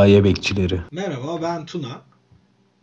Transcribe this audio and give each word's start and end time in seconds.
Hikaye 0.00 0.24
bekçileri. 0.24 0.80
Merhaba 0.92 1.42
ben 1.42 1.66
Tuna. 1.66 2.02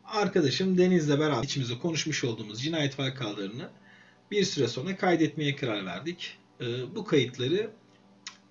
Arkadaşım 0.05 0.77
Deniz'le 0.77 1.19
beraber 1.19 1.43
içimizde 1.43 1.79
konuşmuş 1.79 2.23
olduğumuz 2.23 2.63
cinayet 2.63 2.99
vakalarını 2.99 3.69
bir 4.31 4.43
süre 4.43 4.67
sonra 4.67 4.97
kaydetmeye 4.97 5.55
karar 5.55 5.85
verdik. 5.85 6.37
Ee, 6.61 6.95
bu 6.95 7.05
kayıtları 7.05 7.69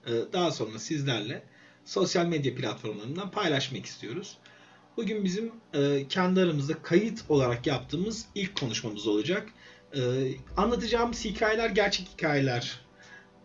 e, 0.06 0.12
daha 0.32 0.50
sonra 0.50 0.78
sizlerle 0.78 1.42
sosyal 1.84 2.26
medya 2.26 2.54
platformlarından 2.54 3.30
paylaşmak 3.30 3.86
istiyoruz. 3.86 4.36
Bugün 4.96 5.24
bizim 5.24 5.52
e, 5.74 6.08
kendi 6.08 6.40
aramızda 6.40 6.82
kayıt 6.82 7.24
olarak 7.28 7.66
yaptığımız 7.66 8.26
ilk 8.34 8.60
konuşmamız 8.60 9.06
olacak. 9.06 9.48
E, 9.96 10.00
anlatacağımız 10.56 11.24
hikayeler 11.24 11.70
gerçek 11.70 12.08
hikayeler 12.08 12.80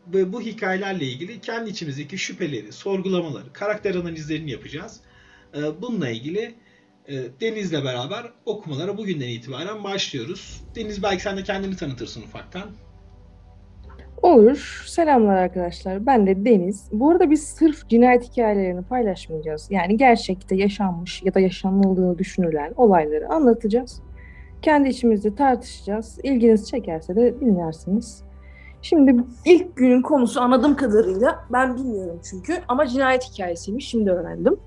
ve 0.07 0.33
bu 0.33 0.41
hikayelerle 0.41 1.05
ilgili 1.05 1.41
kendi 1.41 1.69
içimizdeki 1.69 2.17
şüpheleri, 2.17 2.71
sorgulamaları, 2.71 3.53
karakter 3.53 3.95
analizlerini 3.95 4.51
yapacağız. 4.51 5.01
Ee, 5.55 5.81
Bununla 5.81 6.09
ilgili 6.09 6.55
e, 7.07 7.13
Deniz'le 7.41 7.83
beraber 7.83 8.33
okumalara 8.45 8.97
bugünden 8.97 9.27
itibaren 9.27 9.83
başlıyoruz. 9.83 10.63
Deniz 10.75 11.03
belki 11.03 11.23
sen 11.23 11.37
de 11.37 11.43
kendini 11.43 11.75
tanıtırsın 11.75 12.21
ufaktan. 12.21 12.69
Olur. 14.21 14.83
Selamlar 14.87 15.35
arkadaşlar. 15.35 16.05
Ben 16.05 16.27
de 16.27 16.45
Deniz. 16.45 16.89
Bu 16.91 17.11
arada 17.11 17.31
biz 17.31 17.43
sırf 17.43 17.89
cinayet 17.89 18.31
hikayelerini 18.31 18.81
paylaşmayacağız. 18.81 19.67
Yani 19.71 19.97
gerçekte 19.97 20.55
yaşanmış 20.55 21.23
ya 21.23 21.33
da 21.33 21.39
yaşanıldığını 21.39 22.17
düşünülen 22.17 22.73
olayları 22.77 23.29
anlatacağız. 23.29 24.01
Kendi 24.61 24.89
içimizde 24.89 25.35
tartışacağız. 25.35 26.19
İlginiz 26.23 26.69
çekerse 26.69 27.15
de 27.15 27.39
dinlersiniz. 27.39 28.23
Şimdi 28.81 29.23
ilk 29.45 29.75
günün 29.75 30.01
konusu 30.01 30.41
anladığım 30.41 30.75
kadarıyla 30.75 31.45
ben 31.53 31.75
bilmiyorum 31.75 32.19
çünkü 32.29 32.57
ama 32.67 32.87
cinayet 32.87 33.23
hikayesiymiş. 33.23 33.87
Şimdi 33.87 34.11
öğrendim. 34.11 34.59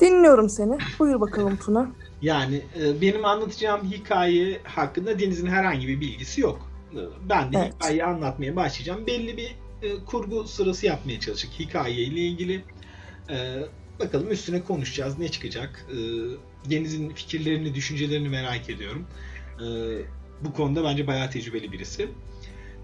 Dinliyorum 0.00 0.48
seni. 0.48 0.78
Buyur 0.98 1.20
bakalım 1.20 1.56
Tuna. 1.56 1.90
Yani 2.22 2.62
e, 2.80 3.00
benim 3.00 3.24
anlatacağım 3.24 3.90
hikaye 3.90 4.60
hakkında 4.64 5.18
Deniz'in 5.18 5.46
herhangi 5.46 5.88
bir 5.88 6.00
bilgisi 6.00 6.40
yok. 6.40 6.70
E, 6.92 6.98
Ben 7.28 7.52
de 7.52 7.58
Evet. 7.58 7.74
hikayeyi 7.74 8.04
anlatmaya 8.04 8.56
başlayacağım. 8.56 9.06
Belli 9.06 9.36
bir 9.36 9.56
e, 9.82 10.04
kurgu 10.06 10.44
sırası 10.48 10.86
yapmaya 10.86 11.20
çalıştık 11.20 11.50
hikayeyle 11.58 12.20
ilgili. 12.20 12.64
E, 13.30 13.36
bakalım 14.00 14.30
üstüne 14.30 14.62
konuşacağız. 14.64 15.18
Ne 15.18 15.28
çıkacak? 15.28 15.86
E, 15.90 15.96
Deniz'in 16.70 17.10
fikirlerini, 17.10 17.74
düşüncelerini 17.74 18.28
merak 18.28 18.70
ediyorum. 18.70 19.06
E, 19.60 19.66
bu 20.44 20.52
konuda 20.52 20.84
bence 20.84 21.06
bayağı 21.06 21.30
tecrübeli 21.30 21.72
birisi. 21.72 22.08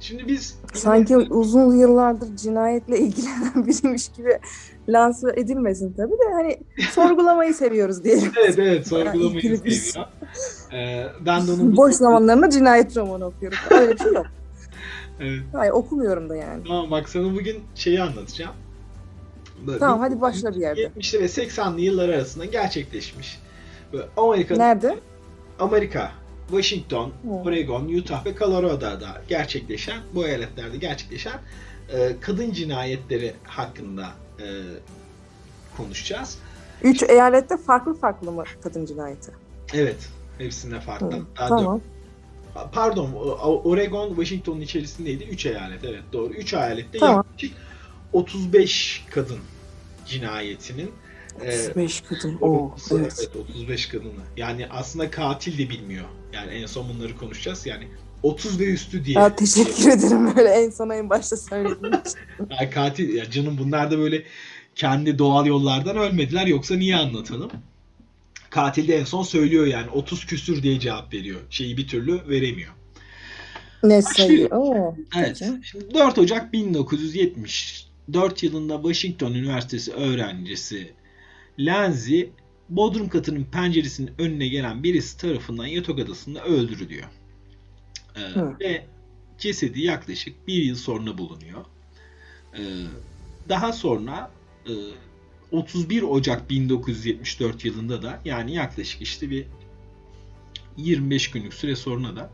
Şimdi 0.05 0.29
biz 0.29 0.59
Sanki 0.75 1.17
uzun 1.17 1.77
yıllardır 1.77 2.37
cinayetle 2.37 2.99
ilgilenen 3.01 3.67
biriymiş 3.67 4.09
gibi 4.09 4.39
lanse 4.89 5.29
edilmesin 5.37 5.93
tabii 5.93 6.13
de 6.13 6.33
hani 6.33 6.59
sorgulamayı 6.91 7.55
seviyoruz 7.65 8.05
diyelim. 8.05 8.33
Evet 8.45 8.59
evet 8.59 8.89
sorgulamayı 8.89 9.43
birisi. 9.43 9.91
seviyor. 9.93 10.09
Ee, 10.73 11.07
ben 11.27 11.47
de 11.47 11.53
onun 11.53 11.77
Boş 11.77 11.95
zamanlarında 11.95 12.51
cinayet 12.51 12.97
romanı 12.97 13.25
okuyorum. 13.25 13.59
Öyle 13.71 13.93
bir 13.93 13.99
şey 13.99 14.13
yok. 14.13 14.27
Evet. 15.21 15.41
Hayır 15.53 15.73
okumuyorum 15.73 16.29
da 16.29 16.37
yani. 16.37 16.63
Tamam 16.69 16.91
bak 16.91 17.09
sana 17.09 17.35
bugün 17.35 17.57
şeyi 17.75 18.03
anlatacağım. 18.03 18.55
Böyle 19.67 19.79
Tamam 19.79 20.01
hadi 20.01 20.21
başla 20.21 20.51
bir 20.55 20.61
yerde. 20.61 20.81
70'li 20.81 21.21
ve 21.21 21.25
80'li 21.25 21.83
yıllar 21.83 22.09
arasında 22.09 22.45
gerçekleşmiş. 22.45 23.41
Böyle 23.93 24.05
Amerika, 24.17 24.57
Nerede? 24.57 24.99
Amerika, 25.59 26.13
Washington, 26.49 27.07
Hı. 27.23 27.29
Oregon, 27.31 27.89
Utah 27.89 28.27
ve 28.27 28.35
Colorado'da 28.37 29.23
gerçekleşen, 29.29 30.01
bu 30.15 30.27
eyaletlerde 30.27 30.77
gerçekleşen 30.77 31.41
e, 31.93 32.17
kadın 32.21 32.53
cinayetleri 32.53 33.35
hakkında 33.45 34.07
e, 34.41 34.45
konuşacağız. 35.77 36.39
Üç 36.83 37.03
eyalette 37.03 37.57
farklı 37.57 37.95
farklı 37.95 38.33
mı 38.33 38.45
kadın 38.63 38.87
cinayeti? 38.87 39.33
Evet, 39.75 40.09
hepsinde 40.39 40.81
farklı. 40.81 41.07
Hı, 41.13 41.23
Daha 41.39 41.49
Tamam. 41.49 41.75
dört- 41.75 42.73
Pardon, 42.73 43.13
Oregon, 43.65 44.09
Washington'un 44.09 44.61
içerisindeydi. 44.61 45.25
3 45.25 45.47
eyalet, 45.47 45.85
evet 45.85 46.03
doğru. 46.13 46.33
3 46.35 46.53
eyalette 46.55 46.99
Tamam. 46.99 47.17
yaklaşık 47.17 47.57
35 48.13 49.05
kadın 49.11 49.39
cinayetinin 50.07 50.91
35 51.41 52.01
kadın. 52.01 52.39
Oo, 52.41 52.75
evet. 52.93 53.13
evet. 53.19 53.37
35 53.51 53.87
kadını. 53.87 54.23
Yani 54.37 54.67
aslında 54.71 55.11
katil 55.11 55.59
de 55.59 55.71
bilmiyor. 55.71 56.05
Yani 56.33 56.53
en 56.53 56.67
son 56.67 56.89
bunları 56.89 57.17
konuşacağız. 57.17 57.67
Yani 57.67 57.89
30 58.23 58.61
ve 58.61 58.65
üstü 58.65 59.05
diye. 59.05 59.19
Ya, 59.19 59.37
teşekkür 59.37 59.91
ederim 59.91 60.37
böyle 60.37 60.49
en 60.49 60.71
sona 60.71 60.95
en 60.95 61.11
başta 61.11 61.37
söylediğin 61.37 61.93
için. 61.93 62.19
Yani 62.51 62.71
katil 62.71 63.15
ya 63.15 63.31
canım 63.31 63.59
bunlar 63.59 63.91
da 63.91 63.99
böyle 63.99 64.25
kendi 64.75 65.19
doğal 65.19 65.47
yollardan 65.47 65.97
ölmediler 65.97 66.47
yoksa 66.47 66.75
niye 66.75 66.97
anlatalım? 66.97 67.51
Katil 68.51 68.89
de 68.89 68.97
en 68.97 69.05
son 69.05 69.23
söylüyor 69.23 69.67
yani 69.67 69.91
30 69.91 70.27
küsür 70.27 70.63
diye 70.63 70.81
cevap 70.81 71.15
veriyor. 71.15 71.41
Şeyi 71.51 71.77
bir 71.77 71.89
türlü 71.89 72.29
veremiyor. 72.29 72.73
Ne 73.83 74.03
sayı? 74.03 74.49
Oo, 74.49 74.95
Evet. 75.19 75.43
Şimdi 75.63 75.95
4 75.95 76.19
Ocak 76.19 76.53
1974 76.53 78.43
yılında 78.43 78.77
Washington 78.77 79.33
Üniversitesi 79.35 79.93
öğrencisi 79.93 80.93
Lindsay 81.59 82.31
Bodrum 82.69 83.09
katının 83.09 83.45
penceresinin 83.45 84.11
önüne 84.19 84.49
gelen 84.49 84.83
birisi 84.83 85.19
tarafından 85.19 85.67
yatak 85.67 85.99
odasında 85.99 86.45
öldürülüyor. 86.45 87.09
Ee, 88.17 88.21
Hı. 88.21 88.57
ve 88.61 88.87
cesedi 89.39 89.83
yaklaşık 89.83 90.49
bir 90.49 90.63
yıl 90.63 90.77
sonra 90.77 91.19
bulunuyor. 91.19 91.65
Ee, 92.59 92.63
daha 93.49 93.73
sonra 93.73 94.31
e, 94.67 94.73
31 95.51 96.03
Ocak 96.03 96.51
1974 96.51 97.65
yılında 97.65 98.03
da 98.03 98.21
yani 98.25 98.55
yaklaşık 98.55 99.03
işte 99.03 99.31
bir 99.31 99.47
25 100.77 101.31
günlük 101.31 101.55
süre 101.55 101.77
sonra 101.77 102.17
da 102.17 102.31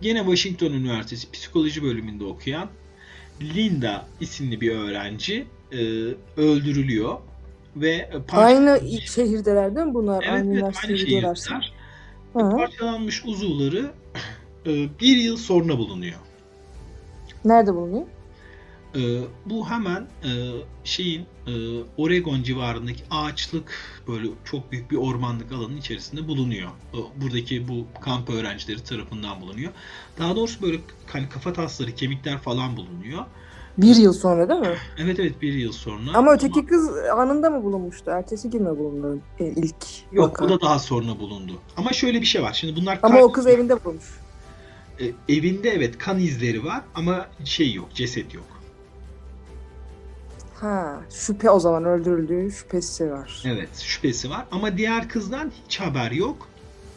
Gene 0.00 0.18
Washington 0.18 0.72
Üniversitesi 0.72 1.30
Psikoloji 1.30 1.82
bölümünde 1.82 2.24
okuyan 2.24 2.70
Linda 3.42 4.08
isimli 4.20 4.60
bir 4.60 4.70
öğrenci 4.70 5.46
e, 5.72 5.78
öldürülüyor 6.36 7.18
ve 7.76 8.10
parça- 8.28 8.36
Aynı 8.44 8.80
şehirdeler 9.04 9.76
değil 9.76 9.86
mi 9.86 9.94
bunlar? 9.94 10.22
evet, 10.22 10.32
aynı 10.32 10.54
evet, 10.54 10.64
aynı 10.84 10.98
şehirdeler. 10.98 11.72
Parçalanmış 12.32 13.24
uzuvları 13.24 13.90
e, 14.66 14.88
bir 15.00 15.16
yıl 15.16 15.36
sonra 15.36 15.78
bulunuyor. 15.78 16.18
Nerede 17.44 17.74
bulunuyor? 17.74 18.06
E, 18.96 19.00
bu 19.46 19.70
hemen 19.70 20.00
e, 20.24 20.30
şeyin 20.84 21.26
e, 21.46 21.52
Oregon 21.96 22.42
civarındaki 22.42 23.02
ağaçlık 23.10 23.72
böyle 24.08 24.28
çok 24.44 24.72
büyük 24.72 24.90
bir 24.90 24.96
ormanlık 24.96 25.52
alanın 25.52 25.76
içerisinde 25.76 26.28
bulunuyor. 26.28 26.68
E, 26.68 26.98
buradaki 27.22 27.68
bu 27.68 27.86
kamp 28.00 28.30
öğrencileri 28.30 28.84
tarafından 28.84 29.40
bulunuyor. 29.40 29.72
Daha 30.18 30.36
doğrusu 30.36 30.62
böyle 30.62 30.80
hani 31.06 31.28
kafa 31.28 31.52
tasları, 31.52 31.94
kemikler 31.94 32.38
falan 32.38 32.76
bulunuyor. 32.76 33.24
Bir 33.78 33.96
yıl 33.96 34.12
sonra 34.12 34.48
değil 34.48 34.60
mi? 34.60 34.76
Evet 34.98 35.20
evet 35.20 35.42
bir 35.42 35.52
yıl 35.52 35.72
sonra. 35.72 36.10
Ama 36.14 36.32
öteki 36.32 36.66
kız 36.66 36.90
anında 37.16 37.50
mı 37.50 37.64
bulunmuştu? 37.64 38.10
Ertesi 38.10 38.50
gün 38.50 38.62
mü 38.62 38.78
bulundu 38.78 39.18
e, 39.40 39.44
ilk 39.46 39.76
Yok 40.12 40.28
vaka? 40.28 40.44
o 40.44 40.48
da 40.48 40.60
daha 40.60 40.78
sonra 40.78 41.18
bulundu. 41.18 41.52
Ama 41.76 41.92
şöyle 41.92 42.20
bir 42.20 42.26
şey 42.26 42.42
var. 42.42 42.52
Şimdi 42.52 42.80
bunlar 42.80 42.98
Ama 43.02 43.20
o 43.20 43.32
kız 43.32 43.46
evinde 43.46 43.84
bulmuş. 43.84 44.04
e, 45.00 45.04
evinde 45.34 45.70
evet 45.70 45.98
kan 45.98 46.18
izleri 46.18 46.64
var 46.64 46.80
ama 46.94 47.26
şey 47.44 47.72
yok, 47.74 47.88
ceset 47.94 48.34
yok. 48.34 48.44
Ha, 50.60 51.00
şüphe 51.10 51.50
o 51.50 51.60
zaman 51.60 51.84
öldürüldüğü 51.84 52.50
şüphesi 52.52 53.10
var. 53.10 53.42
Evet, 53.46 53.68
şüphesi 53.78 54.30
var 54.30 54.44
ama 54.50 54.76
diğer 54.78 55.08
kızdan 55.08 55.52
hiç 55.66 55.80
haber 55.80 56.10
yok. 56.10 56.48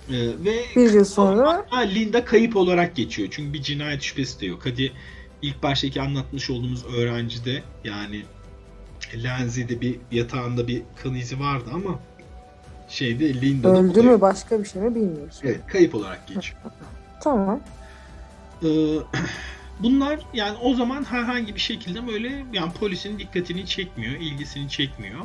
E, 0.10 0.14
ve 0.46 0.60
Bir 0.76 0.94
yıl 0.94 1.06
sonra 1.06 1.66
Linda 1.78 2.26
kayıp 2.26 2.56
olarak 2.56 2.96
geçiyor. 2.96 3.28
Çünkü 3.32 3.54
bir 3.54 3.62
cinayet 3.62 4.02
şüphesi 4.02 4.42
de 4.42 4.46
yok. 4.46 4.60
Hadi 4.64 4.92
ilk 5.42 5.64
baştaki 5.64 6.02
anlatmış 6.02 6.50
olduğumuz 6.50 6.86
öğrenci 6.86 7.46
de 7.46 7.64
yani 7.84 8.24
Lenzi'de 9.24 9.82
bir 9.82 10.00
yatağında 10.12 10.68
bir 10.68 10.82
kan 11.04 11.16
izi 11.16 11.40
vardı 11.40 11.70
ama 11.74 12.00
şeyde 12.90 13.42
Linda'da 13.42 13.78
öldü 13.78 14.02
mü 14.02 14.22
başka 14.22 14.60
bir 14.60 14.66
şey 14.68 14.82
mi 14.82 14.96
bilmiyoruz. 14.96 15.40
Evet, 15.44 15.62
kayıp 15.68 15.96
olarak 15.96 16.28
geçiyor. 16.28 16.62
Tamam. 17.24 17.60
Ee, 18.64 18.68
bunlar 19.80 20.20
yani 20.34 20.58
o 20.62 20.74
zaman 20.74 21.04
herhangi 21.04 21.56
bir 21.56 21.60
şekilde 21.60 22.08
böyle 22.08 22.46
yani 22.54 22.74
polisin 22.74 23.20
dikkatini 23.20 23.66
çekmiyor, 23.66 24.14
ilgisini 24.14 24.70
çekmiyor. 24.70 25.20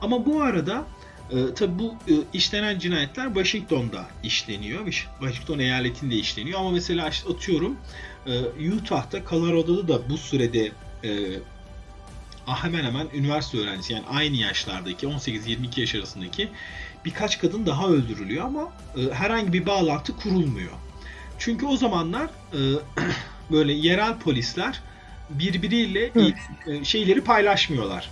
Ama 0.00 0.26
bu 0.26 0.42
arada 0.42 0.84
e, 1.30 1.54
tabi 1.54 1.78
bu 1.78 1.94
e, 2.08 2.14
işlenen 2.32 2.78
cinayetler 2.78 3.26
Washington'da 3.26 4.06
işleniyor. 4.22 4.86
Washington 5.20 5.58
eyaletinde 5.58 6.14
işleniyor. 6.14 6.60
Ama 6.60 6.70
mesela 6.70 7.10
atıyorum 7.30 7.76
e, 8.26 8.72
Utah'ta, 8.72 9.18
Colorado'da 9.30 9.88
da 9.88 10.08
bu 10.10 10.18
sürede 10.18 10.72
e, 11.04 11.10
hemen 12.46 12.84
hemen 12.84 13.06
üniversite 13.14 13.58
öğrencisi 13.58 13.92
yani 13.92 14.04
aynı 14.10 14.36
yaşlardaki 14.36 15.06
18-22 15.06 15.80
yaş 15.80 15.94
arasındaki 15.94 16.48
birkaç 17.04 17.38
kadın 17.38 17.66
daha 17.66 17.88
öldürülüyor 17.88 18.44
ama 18.44 18.72
e, 18.96 19.14
herhangi 19.14 19.52
bir 19.52 19.66
bağlantı 19.66 20.16
kurulmuyor. 20.16 20.72
Çünkü 21.38 21.66
o 21.66 21.76
zamanlar 21.76 22.24
e, 22.52 22.58
böyle 23.50 23.72
yerel 23.72 24.18
polisler 24.18 24.80
birbiriyle 25.30 26.10
Hı. 26.14 26.32
e, 26.70 26.84
şeyleri 26.84 27.20
paylaşmıyorlar. 27.20 28.10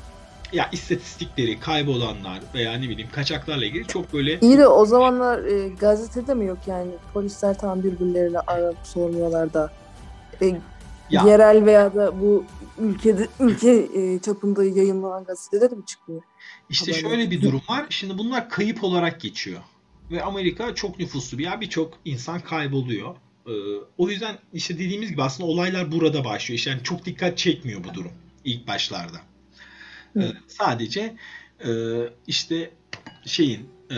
ya 0.52 0.68
istatistikleri, 0.72 1.60
kaybolanlar 1.60 2.40
veya 2.54 2.72
ne 2.72 2.88
bileyim 2.88 3.10
kaçaklarla 3.12 3.64
ilgili 3.64 3.86
çok 3.86 4.12
böyle 4.12 4.40
İyi 4.40 4.58
de 4.58 4.66
o 4.66 4.86
zamanlar 4.86 5.44
e, 5.44 5.68
gazetede 5.68 6.34
mi 6.34 6.46
yok 6.46 6.58
yani? 6.66 6.90
Polisler 7.14 7.58
tam 7.58 7.82
birbirleriyle 7.82 8.40
arayıp 8.40 8.76
sormuyorlar 8.84 9.52
da. 9.52 9.70
E, 10.42 10.60
Ya. 11.10 11.24
Yerel 11.26 11.66
veya 11.66 11.94
da 11.94 12.20
bu 12.20 12.44
ülkede 12.78 13.28
ülke 13.40 13.70
e, 13.70 14.18
çapında 14.18 14.64
yayınlanan 14.64 15.24
gazetede 15.24 15.70
de 15.70 15.74
mi 15.74 15.86
çıkmıyor? 15.86 16.22
işte 16.70 16.92
haberler. 16.92 17.08
şöyle 17.10 17.30
bir 17.30 17.42
durum 17.42 17.62
var. 17.68 17.86
Şimdi 17.90 18.18
bunlar 18.18 18.48
kayıp 18.48 18.84
olarak 18.84 19.20
geçiyor. 19.20 19.60
Ve 20.10 20.22
Amerika 20.22 20.74
çok 20.74 20.98
nüfuslu 20.98 21.38
bir 21.38 21.44
yer. 21.44 21.60
Birçok 21.60 21.98
insan 22.04 22.40
kayboluyor. 22.40 23.16
Ee, 23.46 23.50
o 23.98 24.08
yüzden 24.10 24.38
işte 24.52 24.74
dediğimiz 24.74 25.10
gibi 25.10 25.22
aslında 25.22 25.50
olaylar 25.50 25.92
burada 25.92 26.24
başlıyor. 26.24 26.58
İşte 26.58 26.70
yani 26.70 26.82
çok 26.82 27.04
dikkat 27.04 27.38
çekmiyor 27.38 27.84
bu 27.84 27.94
durum 27.94 28.12
ilk 28.44 28.68
başlarda. 28.68 29.20
Ee, 30.16 30.20
Hı. 30.20 30.36
sadece 30.48 31.16
e, 31.64 31.70
işte 32.26 32.70
şeyin 33.26 33.68
e, 33.90 33.96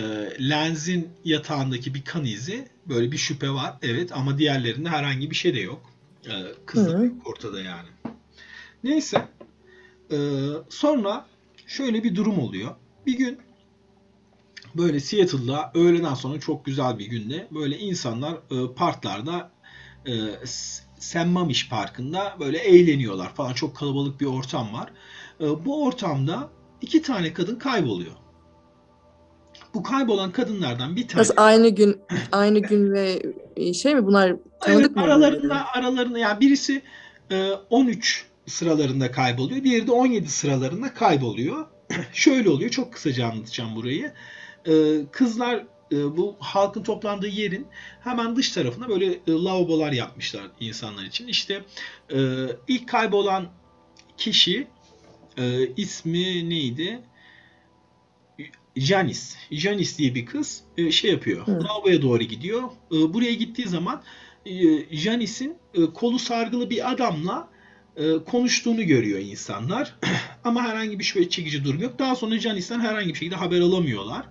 lenzin 0.51 1.09
yatağındaki 1.25 1.95
bir 1.95 2.05
kan 2.05 2.25
izi 2.25 2.69
böyle 2.87 3.13
bir 3.13 3.19
şüphe 3.19 3.51
var. 3.51 3.75
Evet 3.83 4.13
ama 4.13 4.39
diğerlerinde 4.39 4.89
herhangi 4.89 5.31
bir 5.31 5.37
şey 5.37 5.55
de 5.55 5.61
yok. 5.61 5.94
Ee, 6.27 6.31
kız 6.67 6.87
da 6.87 6.99
Hı. 6.99 7.05
yok 7.05 7.27
ortada 7.27 7.61
yani. 7.61 7.89
Neyse. 8.85 9.29
Ee, 10.13 10.17
sonra 10.71 11.27
şöyle 11.67 12.05
bir 12.05 12.15
durum 12.15 12.39
oluyor. 12.39 12.75
Bir 13.07 13.19
gün 13.19 13.39
böyle 14.75 15.01
Seattle'da 15.01 15.71
öğleden 15.75 16.15
sonra 16.15 16.41
çok 16.41 16.65
güzel 16.65 16.99
bir 16.99 17.07
günde 17.07 17.49
böyle 17.51 17.79
insanlar 17.79 18.33
e, 18.35 18.75
parklarda 18.75 19.51
e, 20.07 20.13
S- 20.47 20.85
Sam 20.99 21.29
Mamish 21.29 21.69
Parkı'nda 21.69 22.37
böyle 22.41 22.59
eğleniyorlar 22.59 23.35
falan. 23.35 23.53
Çok 23.53 23.77
kalabalık 23.77 24.21
bir 24.21 24.27
ortam 24.27 24.75
var. 24.75 24.93
E, 25.41 25.65
bu 25.65 25.85
ortamda 25.85 26.51
iki 26.81 27.03
tane 27.03 27.33
kadın 27.33 27.59
kayboluyor. 27.59 28.15
Bu 29.75 29.83
kaybolan 29.83 30.33
kadınlardan 30.33 30.97
bir 30.97 31.09
tane 31.09 31.21
Nasıl 31.21 31.35
aynı 31.37 31.69
gün 31.69 32.03
aynı 32.33 32.59
gün 32.59 32.93
ve 32.93 33.23
şey 33.75 33.95
mi 33.95 34.07
bunlar 34.07 34.37
tanıdık 34.61 34.85
Evet, 34.85 34.97
mı? 34.97 35.03
aralarında 35.03 35.67
aralarında 35.75 36.19
yani 36.19 36.41
birisi 36.41 36.83
e, 37.31 37.51
13 37.71 38.27
sıralarında 38.47 39.11
kayboluyor. 39.11 39.65
Diğeri 39.65 39.87
de 39.87 39.93
17 39.93 40.29
sıralarında 40.29 40.95
kayboluyor. 40.95 41.67
Şöyle 42.13 42.51
oluyor. 42.51 42.71
Çok 42.71 42.93
kısaca 42.93 43.27
anlatacağım 43.27 43.77
burayı. 43.77 44.13
E, 44.67 44.73
kızlar 45.13 45.65
e, 45.93 46.17
bu 46.17 46.37
halkın 46.41 46.83
toplandığı 46.83 47.29
yerin 47.29 47.67
hemen 48.01 48.37
dış 48.37 48.53
tarafına 48.53 48.89
böyle 48.89 49.07
e, 49.07 49.21
lavabolar 49.27 49.93
yapmışlar 49.93 50.43
insanlar 50.61 51.05
için. 51.05 51.29
İşte 51.29 51.63
e, 52.15 52.19
ilk 52.69 52.89
kaybolan 52.89 53.47
kişi 54.17 54.67
e, 55.39 55.67
ismi 55.77 56.51
neydi? 56.51 57.01
Janice. 58.77 59.21
Janice 59.51 59.99
diye 59.99 60.15
bir 60.15 60.27
kız 60.27 60.63
e, 60.77 60.91
şey 60.91 61.11
yapıyor. 61.11 61.47
Hı. 61.47 61.65
Lavaboya 61.65 62.03
doğru 62.03 62.23
gidiyor. 62.23 62.63
E, 62.93 63.15
buraya 63.15 63.35
gittiği 63.35 63.69
zaman 63.69 64.03
e, 64.47 64.53
Janice'in 64.97 65.57
e, 65.75 65.85
kolu 65.95 66.19
sargılı 66.19 66.71
bir 66.71 66.93
adamla 66.93 67.49
e, 67.97 68.25
konuştuğunu 68.25 68.83
görüyor 68.83 69.19
insanlar. 69.19 69.95
Ama 70.45 70.63
herhangi 70.63 70.99
bir 70.99 71.05
şüphe 71.05 71.29
çekici 71.29 71.65
durum 71.65 71.83
yok. 71.83 71.99
Daha 71.99 72.17
sonra 72.17 72.39
Janice'den 72.39 72.81
herhangi 72.81 73.09
bir 73.09 73.19
şekilde 73.19 73.37
haber 73.37 73.61
alamıyorlar. 73.61 74.27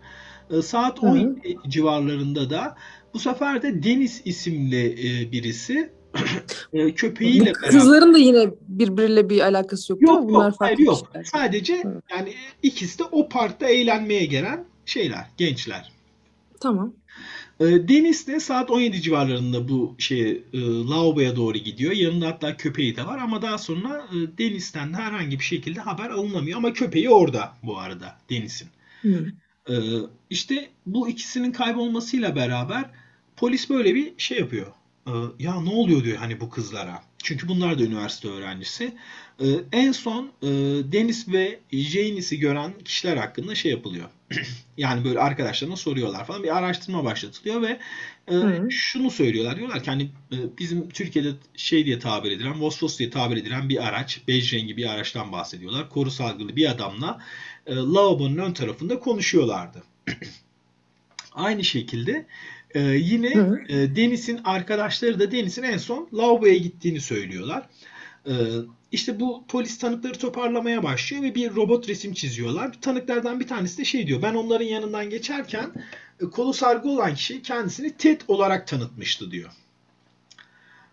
E, 0.49 0.61
saat 0.61 1.01
Hı 1.01 1.07
hı. 1.07 1.11
17 1.11 1.57
civarlarında 1.67 2.49
da 2.49 2.77
bu 3.13 3.19
sefer 3.19 3.61
de 3.61 3.83
Deniz 3.83 4.21
isimli 4.25 4.85
e, 4.91 5.31
birisi 5.31 5.93
köpeğiyle 6.95 7.53
Bu 7.67 7.69
kızların 7.69 8.13
da 8.13 8.17
yine 8.17 8.49
birbiriyle 8.67 9.29
bir 9.29 9.41
alakası 9.41 9.93
yok? 9.93 10.01
Yok 10.01 10.29
Bunlar 10.29 10.45
yok 10.45 10.55
hayır 10.59 10.77
farklı 10.77 10.83
yok. 10.83 11.11
Sadece 11.25 11.83
Hı. 11.83 12.01
yani 12.11 12.33
ikisi 12.63 12.99
de 12.99 13.03
o 13.03 13.29
parkta 13.29 13.67
eğlenmeye 13.67 14.25
gelen 14.25 14.65
şeyler, 14.85 15.25
gençler. 15.37 15.91
Tamam. 16.59 16.93
Ee, 17.59 17.65
Deniz 17.65 18.27
de 18.27 18.39
saat 18.39 18.71
17 18.71 19.01
civarlarında 19.01 19.69
bu 19.69 19.95
şeye 19.97 20.29
e, 20.53 20.59
lavaboya 20.61 21.35
doğru 21.35 21.57
gidiyor. 21.57 21.91
Yanında 21.91 22.27
hatta 22.27 22.57
köpeği 22.57 22.95
de 22.95 23.05
var 23.05 23.17
ama 23.17 23.41
daha 23.41 23.57
sonra 23.57 24.05
e, 24.11 24.37
Deniz'den 24.37 24.93
de 24.93 24.97
herhangi 24.97 25.39
bir 25.39 25.43
şekilde 25.43 25.79
haber 25.79 26.09
alınamıyor. 26.09 26.57
Ama 26.57 26.73
köpeği 26.73 27.09
orada 27.09 27.53
bu 27.63 27.79
arada 27.79 28.17
Deniz'in. 28.29 28.67
Ee, 29.69 29.73
işte 30.29 30.69
bu 30.85 31.09
ikisinin 31.09 31.51
kaybolmasıyla 31.51 32.35
beraber 32.35 32.85
polis 33.35 33.69
böyle 33.69 33.95
bir 33.95 34.13
şey 34.17 34.39
yapıyor. 34.39 34.67
Ee, 35.07 35.11
ya 35.39 35.61
ne 35.61 35.69
oluyor 35.69 36.03
diyor 36.03 36.17
hani 36.17 36.39
bu 36.39 36.49
kızlara. 36.49 37.01
Çünkü 37.23 37.47
bunlar 37.47 37.79
da 37.79 37.83
üniversite 37.83 38.27
öğrencisi. 38.27 38.93
Ee, 39.39 39.45
en 39.71 39.91
son 39.91 40.31
e, 40.41 40.47
Deniz 40.91 41.33
ve 41.33 41.59
Janice'i 41.71 42.39
gören 42.39 42.73
kişiler 42.85 43.17
hakkında 43.17 43.55
şey 43.55 43.71
yapılıyor. 43.71 44.09
yani 44.77 45.05
böyle 45.05 45.19
arkadaşlarına 45.19 45.75
soruyorlar 45.75 46.25
falan. 46.25 46.43
Bir 46.43 46.57
araştırma 46.57 47.03
başlatılıyor 47.03 47.61
ve 47.61 47.79
e, 48.27 48.33
Hı. 48.33 48.67
şunu 48.71 49.11
söylüyorlar. 49.11 49.57
Diyorlar 49.57 49.83
ki 49.83 49.89
hani 49.89 50.03
e, 50.31 50.37
bizim 50.59 50.89
Türkiye'de 50.89 51.29
şey 51.55 51.85
diye 51.85 51.99
tabir 51.99 52.31
edilen, 52.31 52.61
Vosvos 52.61 52.99
diye 52.99 53.09
tabir 53.09 53.37
edilen 53.37 53.69
bir 53.69 53.87
araç, 53.87 54.21
bej 54.27 54.53
rengi 54.53 54.77
bir 54.77 54.89
araçtan 54.89 55.31
bahsediyorlar. 55.31 55.89
Koru 55.89 56.11
salgılı 56.11 56.55
bir 56.55 56.71
adamla 56.71 57.19
e, 57.65 57.75
lavabonun 57.75 58.37
ön 58.37 58.53
tarafında 58.53 58.99
konuşuyorlardı. 58.99 59.83
Aynı 61.33 61.63
şekilde 61.63 62.25
e, 62.73 62.81
yine 62.81 63.35
Hı. 63.35 63.61
e, 63.69 63.95
Deniz'in 63.95 64.39
arkadaşları 64.43 65.19
da 65.19 65.31
Deniz'in 65.31 65.63
en 65.63 65.77
son 65.77 66.09
lavaboya 66.13 66.57
gittiğini 66.57 67.01
söylüyorlar. 67.01 67.69
E, 68.27 68.33
işte 68.91 69.19
bu 69.19 69.45
polis 69.47 69.77
tanıkları 69.77 70.13
toparlamaya 70.13 70.83
başlıyor 70.83 71.23
ve 71.23 71.35
bir 71.35 71.55
robot 71.55 71.89
resim 71.89 72.13
çiziyorlar. 72.13 72.81
Tanıklardan 72.81 73.39
bir 73.39 73.47
tanesi 73.47 73.77
de 73.77 73.85
şey 73.85 74.07
diyor. 74.07 74.21
Ben 74.21 74.33
onların 74.33 74.65
yanından 74.65 75.09
geçerken 75.09 75.71
e, 76.21 76.25
kolu 76.25 76.53
sargı 76.53 76.89
olan 76.89 77.15
kişi 77.15 77.41
kendisini 77.41 77.97
Ted 77.97 78.21
olarak 78.27 78.67
tanıtmıştı 78.67 79.31
diyor. 79.31 79.49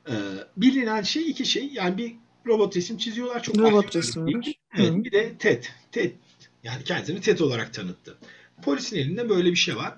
E, 0.08 0.14
bilinen 0.56 1.02
şey 1.02 1.30
iki 1.30 1.46
şey. 1.46 1.70
Yani 1.72 1.98
bir 1.98 2.14
robot 2.46 2.76
resim 2.76 2.96
çiziyorlar. 2.96 3.42
Çok 3.42 3.58
Robot 3.58 3.86
aşırı 3.86 4.02
resim 4.02 4.26
bir 4.26 4.34
var. 4.34 4.42
şey. 4.42 4.54
Evet, 4.76 4.90
Hı. 4.90 5.04
bir 5.04 5.12
de 5.12 5.38
Ted. 5.38 5.64
Ted. 5.92 6.12
Yani 6.64 6.84
kendisini 6.84 7.20
Ted 7.20 7.38
olarak 7.38 7.74
tanıttı. 7.74 8.16
Polisin 8.62 8.96
elinde 8.96 9.28
böyle 9.28 9.50
bir 9.50 9.56
şey 9.56 9.76
var. 9.76 9.94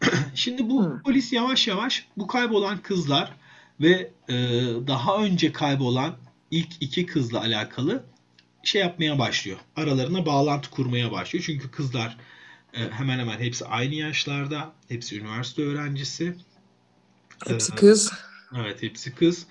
Şimdi 0.34 0.70
bu 0.70 0.84
Hı. 0.84 1.02
polis 1.02 1.32
yavaş 1.32 1.68
yavaş 1.68 2.06
bu 2.16 2.26
kaybolan 2.26 2.78
kızlar 2.82 3.32
ve 3.80 4.10
e, 4.28 4.34
daha 4.86 5.16
önce 5.16 5.52
kaybolan 5.52 6.16
ilk 6.50 6.68
iki 6.80 7.06
kızla 7.06 7.40
alakalı 7.40 8.04
şey 8.62 8.80
yapmaya 8.80 9.18
başlıyor. 9.18 9.58
Aralarına 9.76 10.26
bağlantı 10.26 10.70
kurmaya 10.70 11.12
başlıyor. 11.12 11.44
Çünkü 11.46 11.70
kızlar 11.70 12.16
e, 12.74 12.90
hemen 12.90 13.18
hemen 13.18 13.38
hepsi 13.38 13.64
aynı 13.64 13.94
yaşlarda. 13.94 14.72
Hepsi 14.88 15.20
üniversite 15.20 15.62
öğrencisi. 15.62 16.34
Hepsi 17.46 17.72
Ee, 17.72 17.76
kız. 17.76 18.12
Evet 18.56 18.82
hepsi 18.82 19.14
kız. 19.14 19.46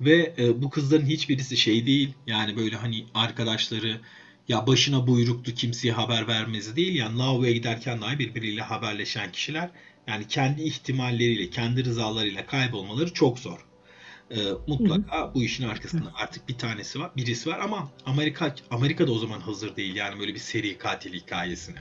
Ve 0.00 0.34
e, 0.38 0.62
bu 0.62 0.70
kızların 0.70 1.06
hiçbirisi 1.06 1.56
şey 1.56 1.86
değil. 1.86 2.14
Yani 2.26 2.56
böyle 2.56 2.76
hani 2.76 3.06
arkadaşları 3.14 4.00
ya 4.48 4.66
başına 4.66 5.06
buyruklu 5.06 5.54
kimseye 5.54 5.92
haber 5.92 6.28
vermesi 6.28 6.76
değil. 6.76 6.94
Yani 6.94 7.18
lavaboya 7.18 7.52
giderken 7.52 8.00
dahi 8.00 8.18
birbiriyle 8.18 8.62
haberleşen 8.62 9.32
kişiler. 9.32 9.70
Yani 10.06 10.28
kendi 10.28 10.62
ihtimalleriyle, 10.62 11.50
kendi 11.50 11.84
rızalarıyla 11.84 12.46
kaybolmaları 12.46 13.12
çok 13.12 13.38
zor. 13.38 13.66
E, 14.30 14.36
mutlaka 14.66 15.34
bu 15.34 15.42
işin 15.42 15.68
arkasında 15.68 16.12
artık 16.14 16.48
bir 16.48 16.58
tanesi 16.58 17.00
var, 17.00 17.10
birisi 17.16 17.50
var 17.50 17.58
ama 17.58 17.92
Amerika 18.06 18.54
Amerika 18.70 19.06
da 19.06 19.12
o 19.12 19.18
zaman 19.18 19.40
hazır 19.40 19.76
değil. 19.76 19.96
Yani 19.96 20.20
böyle 20.20 20.34
bir 20.34 20.38
seri 20.38 20.78
katil 20.78 21.12
hikayesine. 21.12 21.78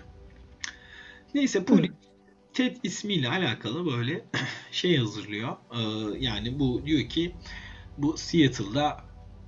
Neyse 1.34 1.66
polis 1.66 1.92
Ted 2.54 2.78
ismiyle 2.84 3.30
alakalı 3.30 3.86
böyle 3.86 4.26
şey 4.72 4.98
hazırlıyor. 4.98 5.58
Ee, 5.72 5.80
yani 6.20 6.60
bu 6.60 6.86
diyor 6.86 7.10
ki 7.10 7.36
bu 7.98 8.18
Seattle'da 8.18 9.06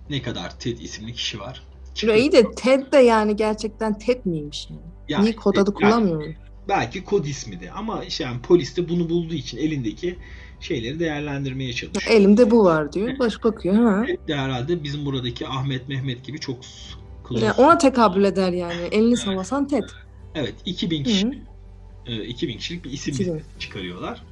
ne 0.09 0.21
kadar 0.21 0.59
Ted 0.59 0.77
isimli 0.77 1.13
kişi 1.13 1.39
var. 1.39 1.63
Ya 2.03 2.15
iyi 2.15 2.31
de 2.31 2.51
Ted 2.51 2.91
de 2.91 2.97
yani 2.97 3.35
gerçekten 3.35 3.99
Ted 3.99 4.25
miymiş 4.25 4.67
yani? 4.69 4.81
Yani, 5.09 5.23
Niye 5.23 5.35
kod 5.35 5.55
adı 5.57 5.73
kullanmıyor 5.73 6.25
mu? 6.27 6.33
belki 6.69 7.03
kod 7.03 7.25
ismi 7.25 7.59
de 7.59 7.71
ama 7.71 8.03
işte 8.03 8.23
yani 8.23 8.41
polis 8.41 8.77
de 8.77 8.89
bunu 8.89 9.09
bulduğu 9.09 9.33
için 9.33 9.57
elindeki 9.57 10.17
şeyleri 10.59 10.99
değerlendirmeye 10.99 11.73
çalışıyor. 11.73 12.15
Elimde 12.19 12.51
bu 12.51 12.63
var 12.63 12.93
diyor. 12.93 13.19
Baş 13.19 13.43
bakıyor. 13.43 13.75
Ha. 13.75 14.05
Ted 14.05 14.27
de 14.27 14.35
herhalde 14.35 14.83
bizim 14.83 15.05
buradaki 15.05 15.47
Ahmet 15.47 15.87
Mehmet 15.89 16.23
gibi 16.25 16.39
çok 16.39 16.57
close. 17.29 17.45
Yani 17.45 17.55
ona 17.57 17.77
tekabül 17.77 18.23
eder 18.23 18.51
yani. 18.51 18.81
Elini 18.91 19.17
sallasan 19.17 19.67
Ted. 19.67 19.89
Evet 20.35 20.53
2000 20.65 20.99
Hı. 20.99 21.03
kişi 21.03 21.43
e, 22.05 22.23
2000 22.25 22.57
kişilik 22.57 22.85
bir 22.85 22.91
isim 22.91 23.13
2000. 23.13 23.33
listesi 23.35 23.59
çıkarıyorlar. 23.59 24.23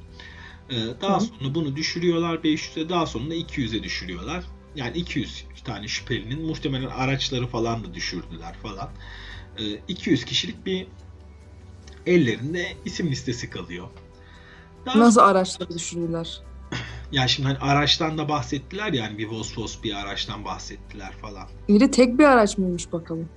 E, 0.70 0.74
Daha 1.00 1.16
Hı. 1.20 1.24
sonra 1.24 1.54
bunu 1.54 1.76
düşürüyorlar 1.76 2.34
500'e 2.36 2.88
daha 2.88 3.06
sonra 3.06 3.30
da 3.30 3.34
200'e 3.34 3.82
düşürüyorlar. 3.82 4.44
Yani 4.76 4.96
200 4.98 5.44
tane 5.64 5.88
şüphelinin 5.88 6.46
muhtemelen 6.46 6.88
araçları 6.88 7.46
falan 7.46 7.84
da 7.84 7.94
düşürdüler 7.94 8.54
falan. 8.54 8.90
E, 9.58 9.62
200 9.88 10.24
kişilik 10.24 10.66
bir 10.66 10.86
ellerinde 12.06 12.76
isim 12.84 13.10
listesi 13.10 13.50
kalıyor. 13.50 13.88
Daha 14.86 14.98
Nasıl 14.98 15.20
araçları 15.20 15.74
düşürürler? 15.74 16.40
ya 17.12 17.28
şimdi 17.28 17.48
hani 17.48 17.58
araçtan 17.58 18.18
da 18.18 18.28
bahsettiler 18.28 18.92
yani 18.92 19.18
bir 19.18 19.26
Vosvos 19.26 19.82
bir 19.82 19.94
araçtan 19.94 20.44
bahsettiler 20.44 21.12
falan. 21.12 21.48
İyi 21.68 21.80
de 21.80 21.90
tek 21.90 22.18
bir 22.18 22.24
araç 22.24 22.58
mıymış 22.58 22.92
bakalım. 22.92 23.28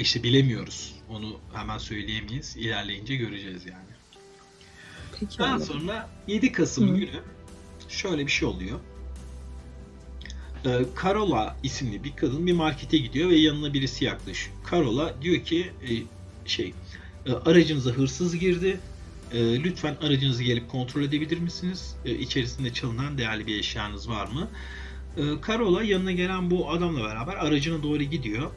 işte 0.00 0.22
bilemiyoruz. 0.22 0.94
Onu 1.08 1.36
hemen 1.54 1.78
söyleyemeyiz. 1.78 2.56
İlerleyince 2.56 3.16
göreceğiz 3.16 3.66
yani. 3.66 3.86
Peki 5.20 5.38
Daha 5.38 5.48
anladım. 5.52 5.80
sonra 5.80 6.08
7 6.26 6.52
Kasım 6.52 6.88
Hı. 6.88 6.96
günü 6.96 7.20
şöyle 7.88 8.26
bir 8.26 8.30
şey 8.30 8.48
oluyor. 8.48 8.80
Ee, 10.66 10.86
Carola 11.02 11.56
isimli 11.62 12.04
bir 12.04 12.16
kadın 12.16 12.46
bir 12.46 12.52
markete 12.52 12.98
gidiyor 12.98 13.30
ve 13.30 13.36
yanına 13.36 13.74
birisi 13.74 14.04
yaklaşıyor. 14.04 14.56
Carola 14.70 15.14
diyor 15.22 15.44
ki 15.44 15.70
e, 15.82 15.90
şey 16.48 16.74
e, 17.26 17.32
aracınıza 17.32 17.90
hırsız 17.90 18.38
girdi. 18.38 18.80
E, 19.32 19.62
lütfen 19.62 19.96
aracınızı 20.02 20.42
gelip 20.42 20.68
kontrol 20.68 21.02
edebilir 21.02 21.38
misiniz? 21.38 21.96
E, 22.04 22.14
içerisinde 22.14 22.72
çalınan 22.72 23.18
değerli 23.18 23.46
bir 23.46 23.58
eşyanız 23.58 24.08
var 24.08 24.26
mı? 24.26 24.48
E, 25.16 25.22
Carola 25.46 25.82
yanına 25.82 26.12
gelen 26.12 26.50
bu 26.50 26.70
adamla 26.70 27.04
beraber 27.04 27.34
aracına 27.34 27.82
doğru 27.82 28.02
gidiyor. 28.02 28.50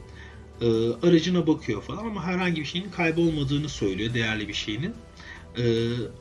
E, 0.60 0.66
aracına 1.06 1.46
bakıyor 1.46 1.82
falan 1.82 2.04
ama 2.06 2.24
herhangi 2.24 2.60
bir 2.60 2.66
şeyin 2.66 2.90
kaybolmadığını 2.90 3.68
söylüyor, 3.68 4.14
değerli 4.14 4.48
bir 4.48 4.54
şeyinin. 4.54 4.94
Ee, 5.58 5.62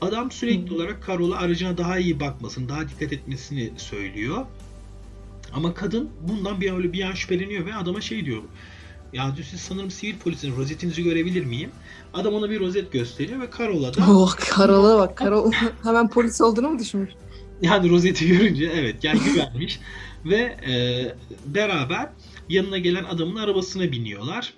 adam 0.01 0.31
sürekli 0.31 0.71
Hı. 0.71 0.75
olarak 0.75 1.07
Carol'a 1.07 1.37
aracına 1.37 1.77
daha 1.77 1.99
iyi 1.99 2.19
bakmasını, 2.19 2.69
daha 2.69 2.89
dikkat 2.89 3.13
etmesini 3.13 3.71
söylüyor. 3.77 4.45
Ama 5.53 5.73
kadın 5.73 6.09
bundan 6.27 6.61
bir 6.61 6.71
öyle 6.71 6.93
bir 6.93 7.03
an 7.03 7.13
şüpheleniyor 7.13 7.65
ve 7.65 7.75
adama 7.75 8.01
şey 8.01 8.25
diyor. 8.25 8.41
Ya 9.13 9.35
diyor 9.35 9.47
siz 9.51 9.61
sanırım 9.61 9.91
sivil 9.91 10.17
polisin 10.17 10.55
rozetinizi 10.57 11.03
görebilir 11.03 11.45
miyim? 11.45 11.69
Adam 12.13 12.33
ona 12.33 12.49
bir 12.49 12.59
rozet 12.59 12.91
gösteriyor 12.91 13.41
ve 13.41 13.49
Carol'a 13.57 13.93
da 13.93 14.01
Oh 14.11 14.35
Karol'a 14.37 14.99
bak. 14.99 15.17
Karol 15.17 15.51
hemen 15.83 16.09
polis 16.09 16.41
olduğunu 16.41 16.69
mu 16.69 16.79
düşünmüş? 16.79 17.09
yani 17.61 17.89
rozeti 17.89 18.27
görünce 18.27 18.71
evet 18.75 19.03
yani 19.03 19.19
güvenmiş 19.19 19.79
ve 20.25 20.57
e, 20.67 20.73
beraber 21.45 22.09
yanına 22.49 22.77
gelen 22.77 23.03
adamın 23.03 23.35
arabasına 23.35 23.91
biniyorlar 23.91 24.53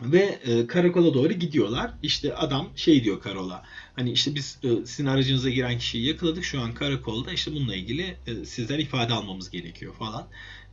ve 0.00 0.38
e, 0.44 0.66
karakola 0.66 1.14
doğru 1.14 1.32
gidiyorlar. 1.32 1.90
İşte 2.02 2.34
adam 2.34 2.66
şey 2.76 3.04
diyor 3.04 3.20
Karol'a. 3.20 3.62
Hani 3.96 4.10
işte 4.10 4.34
biz 4.34 4.58
e, 4.62 4.86
sizin 4.86 5.06
aracınıza 5.06 5.50
giren 5.50 5.78
kişiyi 5.78 6.06
yakaladık. 6.06 6.44
Şu 6.44 6.60
an 6.60 6.74
karakolda 6.74 7.32
işte 7.32 7.52
bununla 7.54 7.74
ilgili 7.74 8.16
e, 8.26 8.44
sizden 8.44 8.78
ifade 8.78 9.12
almamız 9.12 9.50
gerekiyor 9.50 9.94
falan. 9.94 10.28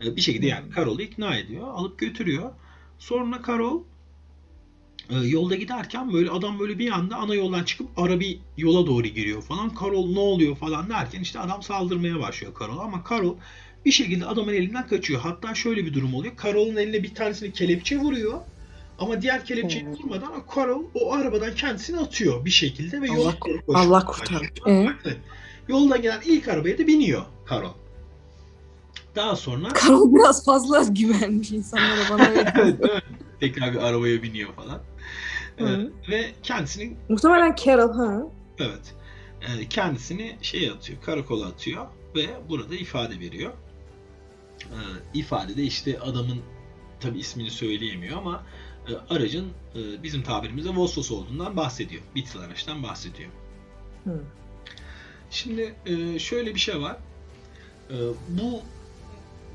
E, 0.05 0.15
bir 0.15 0.21
şekilde 0.21 0.47
yani 0.47 0.69
Karol'u 0.69 1.01
ikna 1.01 1.37
ediyor. 1.37 1.67
Alıp 1.67 1.99
götürüyor. 1.99 2.51
Sonra 2.99 3.41
Karol 3.41 3.83
e, 5.09 5.15
yolda 5.15 5.55
giderken 5.55 6.13
böyle 6.13 6.29
adam 6.29 6.59
böyle 6.59 6.79
bir 6.79 6.91
anda 6.91 7.15
ana 7.15 7.35
yoldan 7.35 7.63
çıkıp 7.63 7.99
ara 7.99 8.19
bir 8.19 8.39
yola 8.57 8.87
doğru 8.87 9.07
giriyor 9.07 9.41
falan. 9.41 9.69
Karol 9.69 10.13
ne 10.13 10.19
oluyor 10.19 10.55
falan 10.55 10.89
derken 10.89 11.21
işte 11.21 11.39
adam 11.39 11.63
saldırmaya 11.63 12.19
başlıyor 12.19 12.53
Karol 12.53 12.77
ama 12.77 13.03
Karol 13.03 13.37
bir 13.85 13.91
şekilde 13.91 14.25
adamın 14.25 14.53
elinden 14.53 14.87
kaçıyor. 14.87 15.21
Hatta 15.21 15.55
şöyle 15.55 15.85
bir 15.85 15.93
durum 15.93 16.13
oluyor. 16.13 16.35
Karol'un 16.35 16.75
eline 16.75 17.03
bir 17.03 17.15
tanesini 17.15 17.53
kelepçe 17.53 17.97
vuruyor. 17.97 18.41
Ama 18.99 19.21
diğer 19.21 19.45
kelepçeyi 19.45 19.85
Hmm. 19.85 19.91
vurmadan 19.93 20.47
Karol 20.55 20.83
o 20.93 21.13
arabadan 21.13 21.55
kendisini 21.55 21.99
atıyor 21.99 22.45
bir 22.45 22.49
şekilde 22.49 23.01
ve 23.01 23.07
Allah- 23.09 23.15
yola 23.17 23.39
koşuyor. 23.39 23.63
Allah 23.67 24.05
kurtarmış. 24.05 24.49
Ee? 24.67 24.87
Yoldan 25.67 26.01
gelen 26.01 26.21
ilk 26.25 26.47
arabaya 26.47 26.77
da 26.77 26.87
biniyor 26.87 27.21
Karol. 27.45 27.71
Daha 29.15 29.35
sonra 29.35 29.67
Karol 29.69 30.15
biraz 30.15 30.45
fazla 30.45 30.83
güvenmiş 30.83 31.51
insanlara 31.51 32.09
bana 32.09 32.25
evet, 32.33 32.47
evet. 32.55 33.03
tekrar 33.39 33.73
bir 33.73 33.79
arabaya 33.79 34.23
biniyor 34.23 34.53
falan. 34.53 34.81
Ee, 35.59 35.63
ve 36.11 36.31
kendisini 36.43 36.93
Muhtemelen 37.09 37.55
Carol 37.65 37.93
ha. 37.93 38.21
evet 38.59 38.93
e, 39.41 39.69
kendisini 39.69 40.37
şeye 40.41 40.71
atıyor, 40.71 41.01
karakola 41.01 41.45
atıyor 41.47 41.85
ve 42.15 42.25
burada 42.49 42.75
ifade 42.75 43.19
veriyor. 43.19 43.51
Ee, 44.61 44.77
ifadede 45.13 45.63
işte 45.63 45.99
adamın 45.99 46.37
tabi 46.99 47.19
ismini 47.19 47.49
söyleyemiyor 47.51 48.17
ama 48.17 48.43
e, 48.87 49.13
aracın 49.13 49.51
e, 49.75 50.03
bizim 50.03 50.23
tabirimizde 50.23 50.69
Vossos 50.69 51.11
olduğundan 51.11 51.57
bahsediyor. 51.57 52.01
Bitil 52.15 52.39
araçtan 52.39 52.83
bahsediyor. 52.83 53.29
Hı. 54.03 54.23
Şimdi 55.31 55.75
e, 55.85 56.19
şöyle 56.19 56.55
bir 56.55 56.59
şey 56.59 56.81
var. 56.81 56.97
E, 57.89 57.95
Bu 58.29 58.61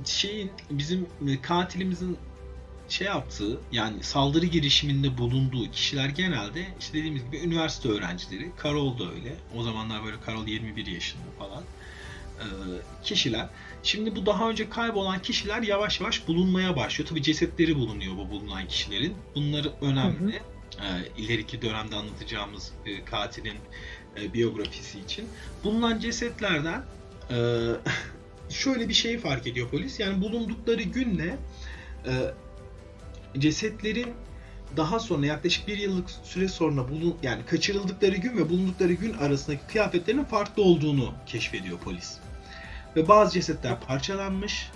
şeyin 0.05 0.51
bizim 0.71 1.07
katilimizin 1.43 2.19
şey 2.89 3.07
yaptığı 3.07 3.61
yani 3.73 4.03
saldırı 4.03 4.47
girişiminde 4.47 5.19
bulunduğu 5.19 5.71
kişiler 5.71 6.09
genelde 6.09 6.67
işte 6.81 6.99
dediğimiz 6.99 7.25
gibi 7.25 7.39
üniversite 7.39 7.89
öğrencileri. 7.89 8.51
Karol 8.57 8.99
da 8.99 9.11
öyle. 9.13 9.37
O 9.57 9.63
zamanlar 9.63 10.05
böyle 10.05 10.21
Karol 10.21 10.47
21 10.47 10.87
yaşında 10.87 11.23
falan. 11.39 11.63
E, 12.39 12.47
kişiler. 13.05 13.49
Şimdi 13.83 14.17
bu 14.17 14.27
daha 14.27 14.51
önce 14.51 14.71
kaybolan 14.71 15.23
kişiler 15.23 15.63
yavaş 15.63 16.01
yavaş 16.01 16.29
bulunmaya 16.29 16.77
başlıyor. 16.77 17.09
Tabi 17.09 17.23
cesetleri 17.23 17.77
bulunuyor 17.77 18.17
bu 18.17 18.31
bulunan 18.31 18.69
kişilerin. 18.69 19.17
Bunları 19.35 19.73
önemli. 19.81 20.35
E, 20.35 21.23
ileriki 21.23 21.63
dönemde 21.63 21.97
anlatacağımız 21.97 22.73
e, 22.87 23.05
katilin 23.05 23.57
e, 24.21 24.35
biyografisi 24.35 25.01
için. 25.01 25.29
Bulunan 25.65 25.99
cesetlerden 25.99 26.85
e, 27.31 27.37
şöyle 28.49 28.89
bir 28.89 28.95
şey 28.95 29.19
fark 29.19 29.47
ediyor 29.47 29.69
polis. 29.71 30.01
Yani 30.01 30.23
bulundukları 30.23 30.83
günle 30.83 31.39
e, 32.07 32.13
cesetlerin 33.39 34.15
daha 34.77 34.99
sonra 34.99 35.27
yaklaşık 35.27 35.69
bir 35.69 35.79
yıllık 35.79 36.11
süre 36.11 36.49
sonra 36.49 36.89
bulun 36.89 37.17
yani 37.23 37.47
kaçırıldıkları 37.47 38.17
gün 38.17 38.37
ve 38.37 38.51
bulundukları 38.51 38.93
gün 38.93 39.13
arasındaki 39.13 39.67
kıyafetlerin 39.67 40.25
farklı 40.25 40.63
olduğunu 40.63 41.15
keşfediyor 41.27 41.79
polis. 41.79 42.19
Ve 42.99 43.09
bazı 43.09 43.33
cesetler 43.33 43.81
parçalanmış, 43.81 44.71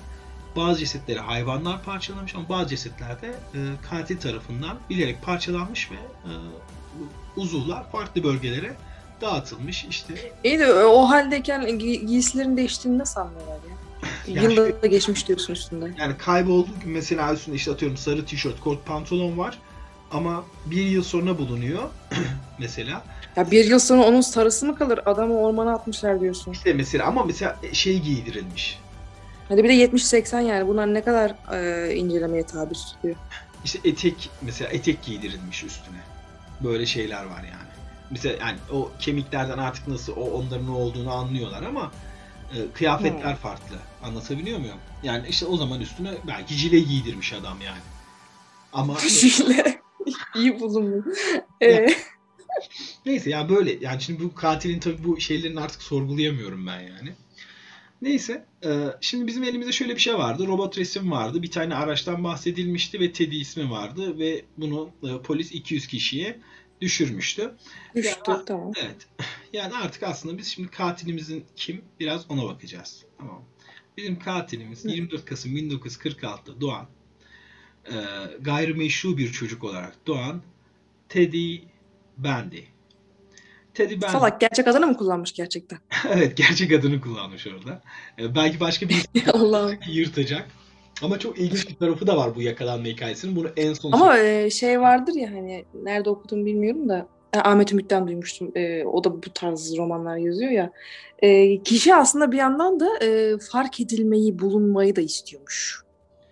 bazı 0.57 0.79
cesetleri 0.81 1.19
hayvanlar 1.19 1.83
parçalamış 1.83 2.35
ama 2.35 2.49
bazı 2.49 2.69
cesetler 2.69 3.23
de 3.23 3.26
e, 3.29 3.59
katil 3.91 4.19
tarafından 4.21 4.79
bilerek 4.91 5.23
parçalanmış 5.23 5.91
ve 5.91 5.95
e, 5.95 6.33
uzuvlar 7.37 7.91
farklı 7.93 8.25
bölgelere 8.25 8.75
dağıtılmış. 9.21 9.85
İşte 9.85 10.14
İyi 10.45 10.59
de 10.59 10.75
o 10.75 11.02
haldeyken 11.11 11.62
gi- 11.62 12.07
giysilerin 12.07 12.57
değiştiğini 12.57 12.99
nasıl 12.99 13.21
anlıyorlar 13.21 13.55
ya? 13.55 13.76
Yani- 14.43 14.55
Yılda 14.55 14.83
da 14.83 14.87
geçmiş 14.87 15.29
diyorsun 15.29 15.52
üstünde. 15.52 15.95
Yani 15.99 16.17
kaybolduğu 16.19 16.81
gün 16.85 16.93
mesela 16.93 17.33
üstünde 17.35 17.57
işte 17.57 17.71
atıyorum 17.73 17.97
sarı 17.97 18.25
tişört, 18.26 18.61
kot 18.61 18.87
pantolon 18.87 19.38
var 19.38 19.59
ama 20.12 20.45
bir 20.66 20.83
yıl 20.87 21.02
sonra 21.02 21.38
bulunuyor 21.38 21.83
mesela. 22.59 23.02
Ya 23.37 23.50
bir 23.50 23.64
yıl 23.64 23.78
sonra 23.78 24.02
onun 24.02 24.21
sarısı 24.21 24.66
mı 24.66 24.76
kalır? 24.76 25.00
Adamı 25.07 25.38
ormana 25.38 25.73
atmışlar 25.75 26.21
diyorsun. 26.21 26.52
İşte 26.52 26.73
mesela 26.73 27.07
ama 27.07 27.25
mesela 27.25 27.57
şey 27.73 27.99
giydirilmiş. 28.00 28.78
Hadi 29.49 29.64
bir 29.64 29.69
de 29.69 29.85
70-80 29.85 30.42
yani 30.42 30.69
bunlar 30.69 30.95
ne 30.95 31.04
kadar 31.04 31.35
e, 31.52 31.95
incelemeye 31.95 32.47
tabi 32.47 32.75
tutuyor. 32.75 33.16
İşte 33.64 33.78
etek 33.85 34.31
mesela 34.42 34.71
etek 34.71 35.02
giydirilmiş 35.02 35.64
üstüne. 35.64 35.99
Böyle 36.61 36.87
şeyler 36.87 37.25
var 37.25 37.42
yani. 37.42 37.73
Mesela 38.11 38.37
yani 38.47 38.59
o 38.73 38.90
kemiklerden 39.00 39.59
artık 39.59 39.88
nasıl 39.88 40.12
o 40.16 40.21
onların 40.31 40.66
ne 40.66 40.71
olduğunu 40.71 41.12
anlıyorlar 41.12 41.62
ama 41.62 41.90
e, 42.54 42.73
kıyafetler 42.75 43.31
Hmm. 43.33 43.37
farklı. 43.37 43.76
Anlatabiliyor 44.04 44.59
muyum? 44.59 44.76
Yani 45.02 45.26
işte 45.28 45.47
o 45.47 45.57
zaman 45.57 45.81
üstüne 45.81 46.11
belki 46.26 46.54
jile 46.54 46.78
giydirmiş 46.81 47.33
adam 47.33 47.61
yani. 47.61 47.81
Ama 48.73 48.99
Şöyle 49.09 49.81
iyi 50.36 50.60
bulunmuş. 50.60 51.18
Ee, 51.62 51.86
Neyse 53.06 53.30
yani 53.30 53.48
böyle 53.48 53.78
yani 53.80 54.02
şimdi 54.02 54.24
bu 54.24 54.34
katilin 54.34 54.80
tabii 54.80 55.04
bu 55.04 55.20
şeylerini 55.20 55.60
artık 55.60 55.82
sorgulayamıyorum 55.82 56.66
ben 56.66 56.80
yani. 56.80 57.12
Neyse 58.02 58.46
e, 58.64 58.86
şimdi 59.00 59.26
bizim 59.26 59.44
elimizde 59.44 59.72
şöyle 59.72 59.94
bir 59.94 60.00
şey 60.00 60.14
vardı. 60.14 60.46
Robot 60.46 60.78
resim 60.78 61.10
vardı. 61.10 61.42
Bir 61.42 61.50
tane 61.50 61.74
araçtan 61.74 62.24
bahsedilmişti 62.24 63.00
ve 63.00 63.12
Teddy 63.12 63.40
ismi 63.40 63.70
vardı 63.70 64.18
ve 64.18 64.44
bunu 64.56 64.90
e, 65.02 65.22
polis 65.22 65.52
200 65.52 65.86
kişiye 65.86 66.40
düşürmüştü. 66.80 67.54
düştü 67.94 68.30
Ya- 68.30 68.44
tamam. 68.44 68.72
Evet. 68.76 69.08
Yani 69.52 69.74
artık 69.74 70.02
aslında 70.02 70.38
biz 70.38 70.46
şimdi 70.46 70.68
katilimizin 70.68 71.44
kim 71.56 71.82
biraz 72.00 72.30
ona 72.30 72.44
bakacağız. 72.44 73.04
Tamam. 73.18 73.44
Bizim 73.96 74.18
katilimiz 74.18 74.84
Hı. 74.84 74.88
24 74.88 75.24
Kasım 75.24 75.56
1946'da 75.56 76.60
doğan 76.60 76.86
e, 77.86 77.96
gayrimeşru 78.40 79.18
bir 79.18 79.32
çocuk 79.32 79.64
olarak 79.64 80.06
doğan 80.06 80.42
Teddy 81.08 81.56
Bundy. 82.18 82.60
Teddy 83.74 83.94
Bundy. 83.94 84.06
Salak 84.06 84.40
gerçek 84.40 84.68
adını 84.68 84.86
mı 84.86 84.96
kullanmış 84.96 85.32
gerçekten? 85.32 85.78
evet 86.10 86.36
gerçek 86.36 86.72
adını 86.72 87.00
kullanmış 87.00 87.46
orada. 87.46 87.82
E, 88.18 88.34
belki 88.34 88.60
başka 88.60 88.88
bir 88.88 89.04
yırtacak. 89.92 90.48
Ama 91.02 91.18
çok 91.18 91.38
ilginç 91.38 91.68
bir 91.68 91.74
tarafı 91.74 92.06
da 92.06 92.16
var 92.16 92.34
bu 92.34 92.42
yakalanma 92.42 92.86
hikayesinin. 92.86 93.36
Bunu 93.36 93.48
en 93.56 93.74
son 93.74 93.92
Ama 93.92 94.18
e, 94.18 94.50
şey 94.50 94.80
vardır 94.80 95.14
ya 95.14 95.30
hani 95.30 95.64
nerede 95.82 96.10
okudum 96.10 96.46
bilmiyorum 96.46 96.88
da 96.88 97.08
e, 97.32 97.38
Ahmet 97.38 97.72
Ümit'ten 97.72 98.06
duymuştum. 98.06 98.52
E, 98.54 98.84
o 98.84 99.04
da 99.04 99.14
bu 99.14 99.32
tarz 99.34 99.76
romanlar 99.76 100.16
yazıyor 100.16 100.50
ya. 100.50 100.72
E, 101.18 101.62
kişi 101.62 101.94
aslında 101.94 102.32
bir 102.32 102.36
yandan 102.36 102.80
da 102.80 103.04
e, 103.04 103.38
fark 103.38 103.80
edilmeyi, 103.80 104.38
bulunmayı 104.38 104.96
da 104.96 105.00
istiyormuş. 105.00 105.81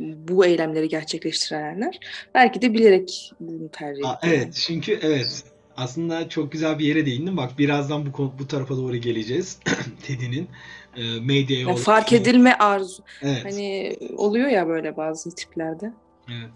Bu 0.00 0.46
eylemleri 0.46 0.88
gerçekleştirenler. 0.88 1.98
Belki 2.34 2.62
de 2.62 2.74
bilerek 2.74 3.32
bunu 3.40 3.68
tercih 3.68 4.00
etti. 4.02 4.18
evet 4.22 4.54
çünkü 4.66 4.98
evet 5.02 5.44
aslında 5.76 6.28
çok 6.28 6.52
güzel 6.52 6.78
bir 6.78 6.84
yere 6.86 7.06
değindim. 7.06 7.36
Bak 7.36 7.58
birazdan 7.58 8.06
bu 8.12 8.32
bu 8.38 8.46
tarafa 8.46 8.76
doğru 8.76 8.96
geleceğiz. 8.96 9.58
Teddy'nin 10.02 10.48
e, 10.96 11.20
medyaya 11.20 11.60
Yani 11.68 11.76
fark 11.78 12.12
edilme 12.12 12.52
arzu. 12.54 13.02
Evet. 13.22 13.44
Hani 13.44 13.96
oluyor 14.16 14.48
ya 14.48 14.68
böyle 14.68 14.96
bazı 14.96 15.34
tiplerde. 15.34 15.92
Evet. 16.28 16.50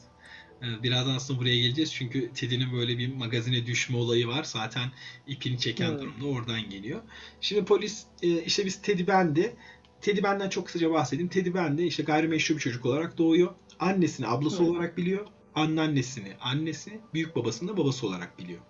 Ee, 0.62 0.82
Birazdan 0.82 1.14
aslında 1.14 1.40
buraya 1.40 1.56
geleceğiz 1.56 1.92
çünkü 1.92 2.32
Teddy'nin 2.32 2.72
böyle 2.72 2.98
bir 2.98 3.14
magazine 3.14 3.66
düşme 3.66 3.96
olayı 3.96 4.26
var. 4.28 4.44
Zaten 4.44 4.88
ipini 5.26 5.58
çeken 5.58 5.90
Hmm. 5.90 5.98
durumda 5.98 6.26
oradan 6.26 6.70
geliyor. 6.70 7.00
Şimdi 7.40 7.64
polis 7.64 8.04
e, 8.22 8.28
işte 8.42 8.66
biz 8.66 8.82
Teddy 8.82 9.06
Bendi. 9.06 9.56
Teddy 10.04 10.23
Ben'den 10.23 10.49
çok 10.49 10.66
kısaca 10.66 10.90
bahsedeyim. 10.90 11.28
Teddy 11.28 11.54
Bendi 11.54 11.82
işte 11.82 12.02
gayrimeşru 12.02 12.54
bir 12.54 12.61
çocuk 12.61 12.87
olarak 12.87 13.18
doğuyor. 13.18 13.54
Annesini 13.78 14.26
ablası 14.26 14.58
Hmm. 14.58 14.66
olarak 14.66 14.96
biliyor. 14.96 15.26
Anneannesini 15.54 16.37
annesi, 16.40 17.00
büyük 17.14 17.37
babasını 17.37 17.68
da 17.68 17.76
babası 17.76 18.06
olarak 18.06 18.38
biliyor. 18.38 18.61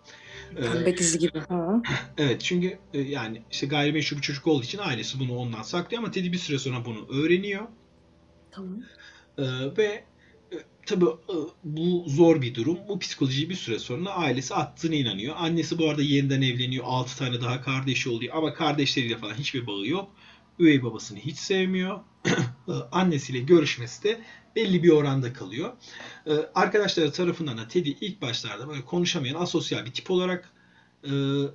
Ee, 0.57 0.61
Pembe 0.61 0.97
dizi 0.97 1.19
gibi. 1.19 1.39
Ha. 1.39 1.83
Evet 2.19 2.41
çünkü 2.41 2.79
e, 2.93 3.01
yani 3.01 3.43
işte 3.51 3.67
gayrimeşru 3.67 4.17
bir 4.17 4.23
çocuk 4.23 4.47
olduğu 4.47 4.65
için 4.65 4.79
ailesi 4.79 5.21
bunu 5.21 5.37
ondan 5.37 5.63
saklıyor 5.63 6.03
ama 6.03 6.11
Teddy 6.11 6.33
bir 6.33 6.39
süre 6.39 6.59
sonra 6.59 6.85
bunu 6.85 7.09
öğreniyor. 7.09 7.63
Tamam. 8.51 8.83
Ee, 9.39 9.43
ve 9.77 10.05
e, 10.53 10.57
tabii 10.87 11.05
e, 11.05 11.37
bu 11.65 12.05
zor 12.09 12.43
bir 12.43 12.55
durum. 12.55 12.79
Bu 12.89 12.99
psikolojiyi 12.99 13.51
bir 13.51 13.55
süre 13.55 13.79
sonra 13.79 14.11
ailesi 14.11 14.55
attığına 14.55 14.95
inanıyor. 14.95 15.35
Annesi 15.39 15.79
bu 15.79 15.91
arada 15.91 16.03
yeniden 16.03 16.43
evleniyor. 16.43 16.85
6 16.89 17.19
tane 17.19 17.41
daha 17.41 17.63
kardeşi 17.63 18.09
oluyor 18.11 18.37
ama 18.37 18.55
kardeşleriyle 18.55 19.19
falan 19.19 19.35
hiçbir 19.35 19.67
bağı 19.67 19.87
yok. 19.87 20.11
Üvey 20.59 20.83
babasını 20.83 21.19
hiç 21.19 21.39
sevmiyor. 21.39 22.01
Annesiyle 22.93 23.39
görüşmesi 23.39 24.03
de 24.03 24.21
belli 24.57 24.83
bir 24.83 24.91
oranda 24.91 25.33
kalıyor. 25.33 25.73
Ee, 26.27 26.33
Arkadaşları 26.55 27.13
tarafından 27.13 27.59
da 27.59 27.69
Teddy 27.69 27.93
ilk 28.01 28.23
başlarda 28.23 28.69
böyle 28.69 28.85
konuşamayan 28.85 29.35
asosyal 29.35 29.85
bir 29.87 29.91
tip 29.91 30.11
olarak 30.11 30.53
e, 31.05 31.11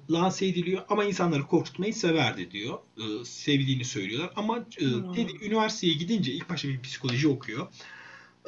lanse 0.10 0.46
ediliyor 0.46 0.84
ama 0.90 1.04
insanları 1.04 1.44
korkutmayı 1.44 1.94
severdi 1.94 2.52
diyor. 2.52 2.80
E, 2.98 3.26
sevdiğini 3.26 3.86
söylüyorlar 3.86 4.32
ama 4.36 4.58
e, 4.58 4.86
Hmm. 4.86 5.14
Teddy 5.14 5.46
üniversiteye 5.46 5.94
gidince 5.94 6.32
ilk 6.32 6.50
başta 6.50 6.68
bir 6.68 6.82
psikoloji 6.82 7.28
okuyor. 7.28 7.68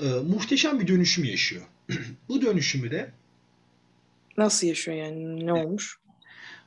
E, 0.01 0.05
muhteşem 0.09 0.79
bir 0.79 0.87
dönüşüm 0.87 1.23
yaşıyor. 1.23 1.63
Bu 2.29 2.41
dönüşümü 2.41 2.91
de 2.91 3.13
Nasıl 4.37 4.67
yaşıyor 4.67 4.97
yani? 4.97 5.45
Ne 5.45 5.53
olmuş? 5.53 5.97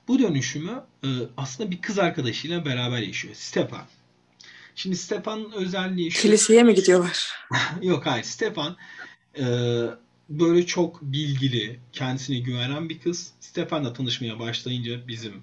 Bu 0.09 0.19
dönüşümü 0.19 0.83
e, 1.05 1.09
aslında 1.37 1.71
bir 1.71 1.81
kız 1.81 1.99
arkadaşıyla 1.99 2.65
beraber 2.65 2.99
yaşıyor. 2.99 3.35
Stepan. 3.35 3.87
Şimdi 4.75 4.97
Stepan'ın 4.97 5.53
özelliği 5.53 6.11
şu. 6.11 6.23
Kiliseye 6.23 6.63
mi 6.63 6.75
gidiyorlar? 6.75 7.31
Yok 7.83 8.07
hayır. 8.07 8.25
Stefan 8.25 8.77
e, 9.39 9.45
böyle 10.29 10.67
çok 10.67 11.03
bilgili, 11.03 11.81
kendisine 11.93 12.39
güvenen 12.39 12.89
bir 12.89 12.99
kız. 12.99 13.33
Stefan'la 13.41 13.93
tanışmaya 13.93 14.39
başlayınca 14.39 15.09
bizim 15.09 15.43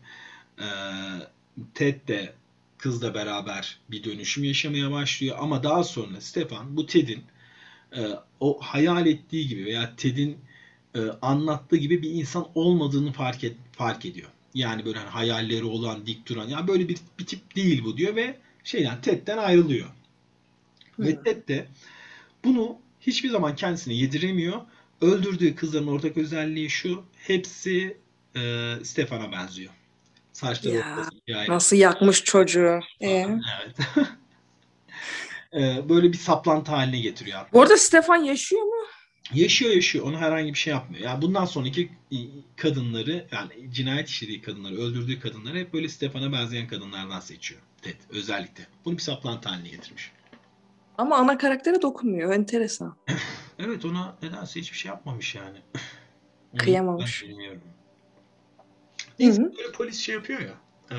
e, 0.59 0.67
Ted 1.73 2.07
de 2.07 2.33
kızla 2.77 3.13
beraber 3.13 3.79
bir 3.91 4.03
dönüşüm 4.03 4.43
yaşamaya 4.43 4.91
başlıyor. 4.91 5.37
Ama 5.39 5.63
daha 5.63 5.83
sonra 5.83 6.21
Stefan 6.21 6.77
bu 6.77 6.85
Ted'in 6.85 7.23
e, 7.95 8.01
o 8.39 8.59
hayal 8.61 9.07
ettiği 9.07 9.47
gibi 9.47 9.65
veya 9.65 9.95
Ted'in 9.95 10.37
e, 10.95 10.99
anlattığı 11.21 11.77
gibi 11.77 12.01
bir 12.01 12.09
insan 12.11 12.47
olmadığını 12.55 13.11
fark 13.11 13.43
et, 13.43 13.55
fark 13.71 14.05
ediyor. 14.05 14.29
Yani 14.53 14.85
böyle 14.85 14.99
hani 14.99 15.09
hayalleri 15.09 15.63
olan, 15.63 16.05
dik 16.05 16.27
duran, 16.27 16.47
ya 16.47 16.67
böyle 16.67 16.89
bir, 16.89 16.97
bir 17.19 17.25
tip 17.25 17.55
değil 17.55 17.83
bu 17.83 17.97
diyor 17.97 18.15
ve 18.15 18.37
şeyden 18.63 19.01
Ted'den 19.01 19.37
ayrılıyor. 19.37 19.87
Ve 20.99 21.11
Hı. 21.11 21.23
Ted 21.23 21.47
de 21.47 21.67
bunu 22.43 22.77
hiçbir 23.01 23.29
zaman 23.29 23.55
kendisine 23.55 23.93
yediremiyor. 23.93 24.61
Öldürdüğü 25.01 25.55
kızların 25.55 25.87
ortak 25.87 26.17
özelliği 26.17 26.69
şu. 26.69 27.03
Hepsi 27.17 27.97
e, 28.35 28.73
Stefan'a 28.83 29.31
benziyor. 29.31 29.73
Saçları 30.33 30.75
Ya, 30.75 31.09
hikaye. 31.27 31.49
Nasıl 31.49 31.75
yakmış 31.75 32.23
çocuğu? 32.23 32.79
Ee? 33.01 33.09
Evet. 33.09 33.77
E, 35.53 35.89
böyle 35.89 36.13
bir 36.13 36.17
saplantı 36.17 36.71
haline 36.71 36.99
getiriyor. 36.99 37.39
Bu 37.53 37.61
arada 37.61 37.77
Stefan 37.77 38.15
yaşıyor 38.15 38.61
mu? 38.61 38.87
Yaşıyor 39.33 39.71
yaşıyor. 39.71 40.05
Onu 40.05 40.17
herhangi 40.17 40.53
bir 40.53 40.57
şey 40.57 40.73
yapmıyor. 40.73 41.03
Yani 41.03 41.21
bundan 41.21 41.45
sonraki 41.45 41.91
kadınları 42.57 43.27
yani 43.31 43.73
cinayet 43.73 44.09
işlediği 44.09 44.41
kadınları, 44.41 44.75
öldürdüğü 44.75 45.19
kadınları 45.19 45.57
hep 45.57 45.73
böyle 45.73 45.89
Stefan'a 45.89 46.31
benzeyen 46.31 46.67
kadınlardan 46.67 47.19
seçiyor. 47.19 47.61
Ted 47.81 47.95
özellikle. 48.09 48.67
Bunu 48.85 48.97
bir 48.97 49.01
saplantı 49.01 49.49
haline 49.49 49.69
getirmiş. 49.69 50.11
Ama 50.97 51.15
ana 51.17 51.37
karaktere 51.37 51.81
dokunmuyor. 51.81 52.33
Enteresan. 52.33 52.95
Evet 53.59 53.85
ona 53.85 54.15
nedense 54.21 54.59
hiçbir 54.59 54.77
şey 54.77 54.89
yapmamış 54.89 55.35
yani. 55.35 55.57
Kıyamamış. 56.57 57.23
ben 57.23 57.29
bilmiyorum. 57.29 57.61
Neyse 59.19 59.41
böyle 59.43 59.71
polis 59.71 59.99
şey 59.99 60.15
yapıyor 60.15 60.39
ya. 60.39 60.53
e, 60.91 60.95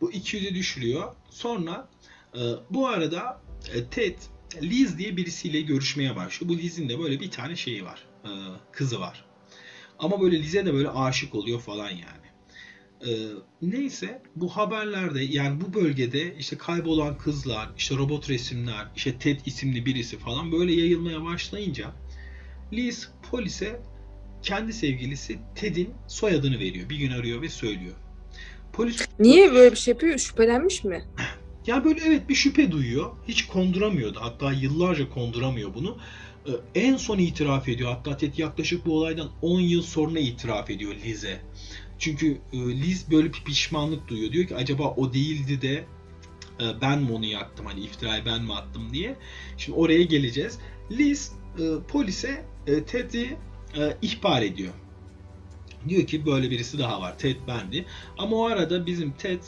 bu 0.00 0.12
200'e 0.12 0.54
düşürüyor. 0.54 1.14
Sonra 1.30 1.88
e, 2.34 2.40
bu 2.70 2.88
arada 2.88 3.40
e, 3.74 3.84
Ted 3.84 4.18
Liz 4.62 4.98
diye 4.98 5.16
birisiyle 5.16 5.60
görüşmeye 5.60 6.16
başlıyor. 6.16 6.52
Bu 6.52 6.58
Liz'in 6.58 6.88
de 6.88 6.98
böyle 6.98 7.20
bir 7.20 7.30
tane 7.30 7.56
şeyi 7.56 7.84
var. 7.84 8.06
e, 8.24 8.30
kızı 8.72 9.00
var. 9.00 9.24
Ama 9.98 10.20
böyle 10.20 10.38
Liz'e 10.38 10.66
de 10.66 10.74
böyle 10.74 10.88
aşık 10.88 11.34
oluyor 11.34 11.60
falan 11.60 11.90
yani. 11.90 12.28
E, 13.06 13.10
neyse 13.62 14.22
bu 14.36 14.48
haberlerde 14.48 15.22
yani 15.22 15.60
bu 15.60 15.74
bölgede 15.74 16.36
işte 16.38 16.56
kaybolan 16.58 17.18
kızlar, 17.18 17.70
işte 17.76 17.96
robot 17.96 18.30
resimler, 18.30 18.88
işte 18.96 19.18
Ted 19.18 19.40
isimli 19.46 19.86
birisi 19.86 20.18
falan 20.18 20.52
böyle 20.52 20.72
yayılmaya 20.72 21.24
başlayınca 21.24 21.92
Liz 22.72 23.10
polise 23.30 23.80
kendi 24.42 24.72
sevgilisi 24.72 25.38
Ted'in 25.54 25.94
soyadını 26.08 26.58
veriyor. 26.58 26.88
Bir 26.90 26.96
gün 26.96 27.10
arıyor 27.10 27.42
ve 27.42 27.48
söylüyor. 27.48 27.94
Polis 28.72 29.08
Niye 29.18 29.52
böyle 29.52 29.70
bir 29.70 29.76
şey 29.76 29.94
yapıyor? 29.94 30.18
Şüphelenmiş 30.18 30.84
mi? 30.84 31.04
ya 31.68 31.84
böyle 31.84 32.00
evet 32.04 32.28
bir 32.28 32.34
şüphe 32.34 32.72
duyuyor. 32.72 33.10
Hiç 33.28 33.46
konduramıyordu. 33.46 34.18
Hatta 34.22 34.52
yıllarca 34.52 35.10
konduramıyor 35.10 35.74
bunu. 35.74 35.98
Ee, 36.46 36.50
en 36.74 36.96
son 36.96 37.18
itiraf 37.18 37.68
ediyor. 37.68 37.90
Hatta 37.90 38.16
Ted 38.16 38.38
yaklaşık 38.38 38.86
bu 38.86 38.96
olaydan 38.98 39.30
10 39.42 39.60
yıl 39.60 39.82
sonra 39.82 40.18
itiraf 40.18 40.70
ediyor 40.70 40.94
Liz'e. 41.04 41.40
Çünkü 41.98 42.38
e, 42.52 42.58
Liz 42.58 43.10
böyle 43.10 43.28
bir 43.32 43.44
pişmanlık 43.44 44.08
duyuyor. 44.08 44.32
Diyor 44.32 44.46
ki 44.46 44.56
acaba 44.56 44.94
o 44.96 45.12
değildi 45.12 45.62
de 45.62 45.84
e, 46.60 46.80
ben 46.80 47.02
mi 47.02 47.12
onu 47.12 47.24
yaktım 47.24 47.66
hani 47.66 47.80
iftirayı 47.80 48.24
ben 48.24 48.42
mi 48.42 48.54
attım 48.54 48.92
diye. 48.92 49.16
Şimdi 49.58 49.78
oraya 49.78 50.02
geleceğiz. 50.02 50.58
Liz 50.90 51.32
e, 51.58 51.62
polise 51.88 52.44
Ted'i 52.86 53.36
ihbar 54.02 54.42
ediyor. 54.42 54.72
Diyor 55.88 56.06
ki 56.06 56.26
böyle 56.26 56.50
birisi 56.50 56.78
daha 56.78 57.00
var. 57.00 57.18
Ted 57.18 57.36
bendi. 57.48 57.86
Ama 58.18 58.36
o 58.36 58.46
arada 58.46 58.86
bizim 58.86 59.12
Ted 59.12 59.42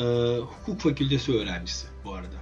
e, 0.00 0.02
hukuk 0.38 0.80
fakültesi 0.80 1.32
öğrencisi 1.32 1.86
bu 2.04 2.14
arada. 2.14 2.40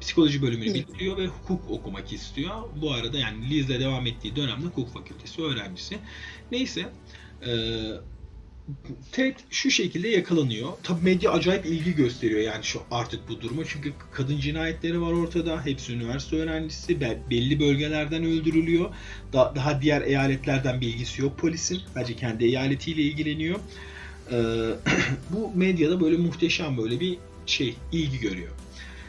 Psikoloji 0.00 0.42
bölümünü 0.42 0.74
bitiriyor 0.74 1.16
ve 1.16 1.26
hukuk 1.26 1.70
okumak 1.70 2.12
istiyor. 2.12 2.54
Bu 2.80 2.92
arada 2.92 3.18
yani 3.18 3.50
Liz'le 3.50 3.80
devam 3.80 4.06
ettiği 4.06 4.36
dönemde 4.36 4.66
hukuk 4.66 4.92
fakültesi 4.94 5.42
öğrencisi. 5.42 5.98
Neyse 6.52 6.88
e, 7.46 7.50
Ted 9.12 9.36
şu 9.50 9.70
şekilde 9.70 10.08
yakalanıyor. 10.08 10.68
Tabii 10.82 11.04
medya 11.04 11.32
acayip 11.32 11.66
ilgi 11.66 11.94
gösteriyor 11.94 12.40
yani 12.40 12.64
şu 12.64 12.80
artık 12.90 13.28
bu 13.28 13.40
duruma. 13.40 13.62
Çünkü 13.64 13.92
kadın 14.12 14.40
cinayetleri 14.40 15.00
var 15.00 15.12
ortada. 15.12 15.66
Hepsi 15.66 15.92
üniversite 15.92 16.36
öğrencisi. 16.36 17.00
Be- 17.00 17.18
belli 17.30 17.60
bölgelerden 17.60 18.24
öldürülüyor. 18.24 18.94
Da- 19.32 19.52
daha 19.56 19.82
diğer 19.82 20.02
eyaletlerden 20.02 20.80
bilgisi 20.80 21.22
yok 21.22 21.38
polisin. 21.38 21.80
Sadece 21.94 22.16
kendi 22.16 22.44
eyaletiyle 22.44 23.02
ilgileniyor. 23.02 23.60
Ee, 24.32 24.70
bu 25.30 25.50
medyada 25.54 26.00
böyle 26.00 26.16
muhteşem 26.16 26.78
böyle 26.78 27.00
bir 27.00 27.18
şey 27.46 27.74
ilgi 27.92 28.20
görüyor. 28.20 28.52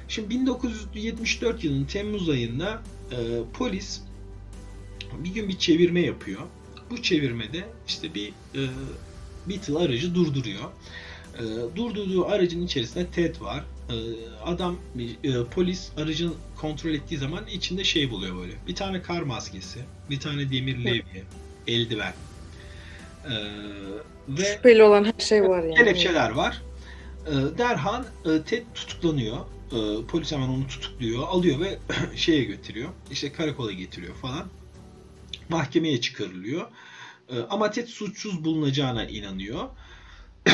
Şimdi 0.08 0.30
1974 0.30 1.64
yılının 1.64 1.86
Temmuz 1.86 2.30
ayında 2.30 2.82
e, 3.12 3.18
polis 3.54 4.02
bir 5.24 5.34
gün 5.34 5.50
bir 5.50 5.58
çevirme 5.58 6.02
yapıyor. 6.02 6.42
Bu 6.92 7.02
çevirmede 7.02 7.66
işte 7.88 8.16
bir 8.16 8.28
e, 8.28 8.62
Beetle 9.50 9.78
aracı 9.78 10.16
durduruyor. 10.16 10.64
E, 11.40 11.44
durdurduğu 11.76 12.26
aracın 12.26 12.66
içerisinde 12.66 13.08
Ted 13.08 13.42
var. 13.42 13.64
E, 13.90 13.96
adam 14.46 14.76
e, 15.24 15.44
polis 15.52 15.90
aracın 15.98 16.36
kontrol 16.58 16.90
ettiği 16.90 17.18
zaman 17.18 17.48
içinde 17.48 17.84
şey 17.84 18.12
buluyor 18.12 18.38
böyle. 18.38 18.54
Bir 18.68 18.76
tane 18.76 19.02
kar 19.02 19.22
maskesi, 19.22 19.80
bir 20.10 20.20
tane 20.20 20.52
demir 20.52 20.86
levye, 20.86 21.24
eldiven. 21.68 22.14
E, 23.26 23.34
ve 24.30 24.46
Şüpheli 24.46 24.84
olan 24.84 25.06
her 25.06 25.26
şey 25.26 25.44
var 25.44 25.64
yani. 25.64 25.76
kelepçeler 25.76 26.30
var. 26.30 26.62
E, 27.28 27.58
derhal 27.58 28.04
e, 28.26 28.42
Ted 28.44 28.64
tutuklanıyor. 28.76 29.38
E, 29.72 30.06
polis 30.08 30.32
hemen 30.32 30.48
onu 30.48 30.68
tutukluyor, 30.68 31.28
alıyor 31.28 31.60
ve 31.60 31.80
şeye 32.16 32.44
götürüyor. 32.44 32.90
İşte 33.12 33.32
karakola 33.32 33.72
getiriyor 33.72 34.16
falan. 34.16 34.48
Mahkemeye 35.50 36.02
çıkarılıyor. 36.02 36.68
E, 37.30 37.40
ama 37.50 37.72
Ted 37.72 37.88
suçsuz 37.88 38.44
bulunacağına 38.44 39.06
inanıyor. 39.06 39.70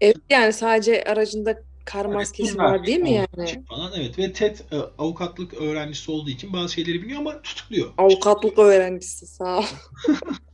Evet 0.00 0.16
yani 0.30 0.52
sadece 0.52 1.04
aracında 1.04 1.62
kar 1.84 2.04
maskesi 2.04 2.54
bunlar 2.54 2.64
var 2.64 2.86
değil 2.86 2.98
mi 3.00 3.12
yani? 3.12 3.64
Falan. 3.68 3.92
Evet 3.96 4.18
ve 4.18 4.32
Ted 4.32 4.56
e, 4.72 4.76
avukatlık 4.98 5.54
öğrencisi 5.54 6.10
olduğu 6.10 6.30
için 6.30 6.52
bazı 6.52 6.72
şeyleri 6.72 7.02
biliyor 7.02 7.20
ama 7.20 7.42
tutukluyor. 7.42 7.92
Avukatlık 7.98 8.58
öğrencisi 8.58 9.26
sağ 9.26 9.58
ol. 9.58 9.64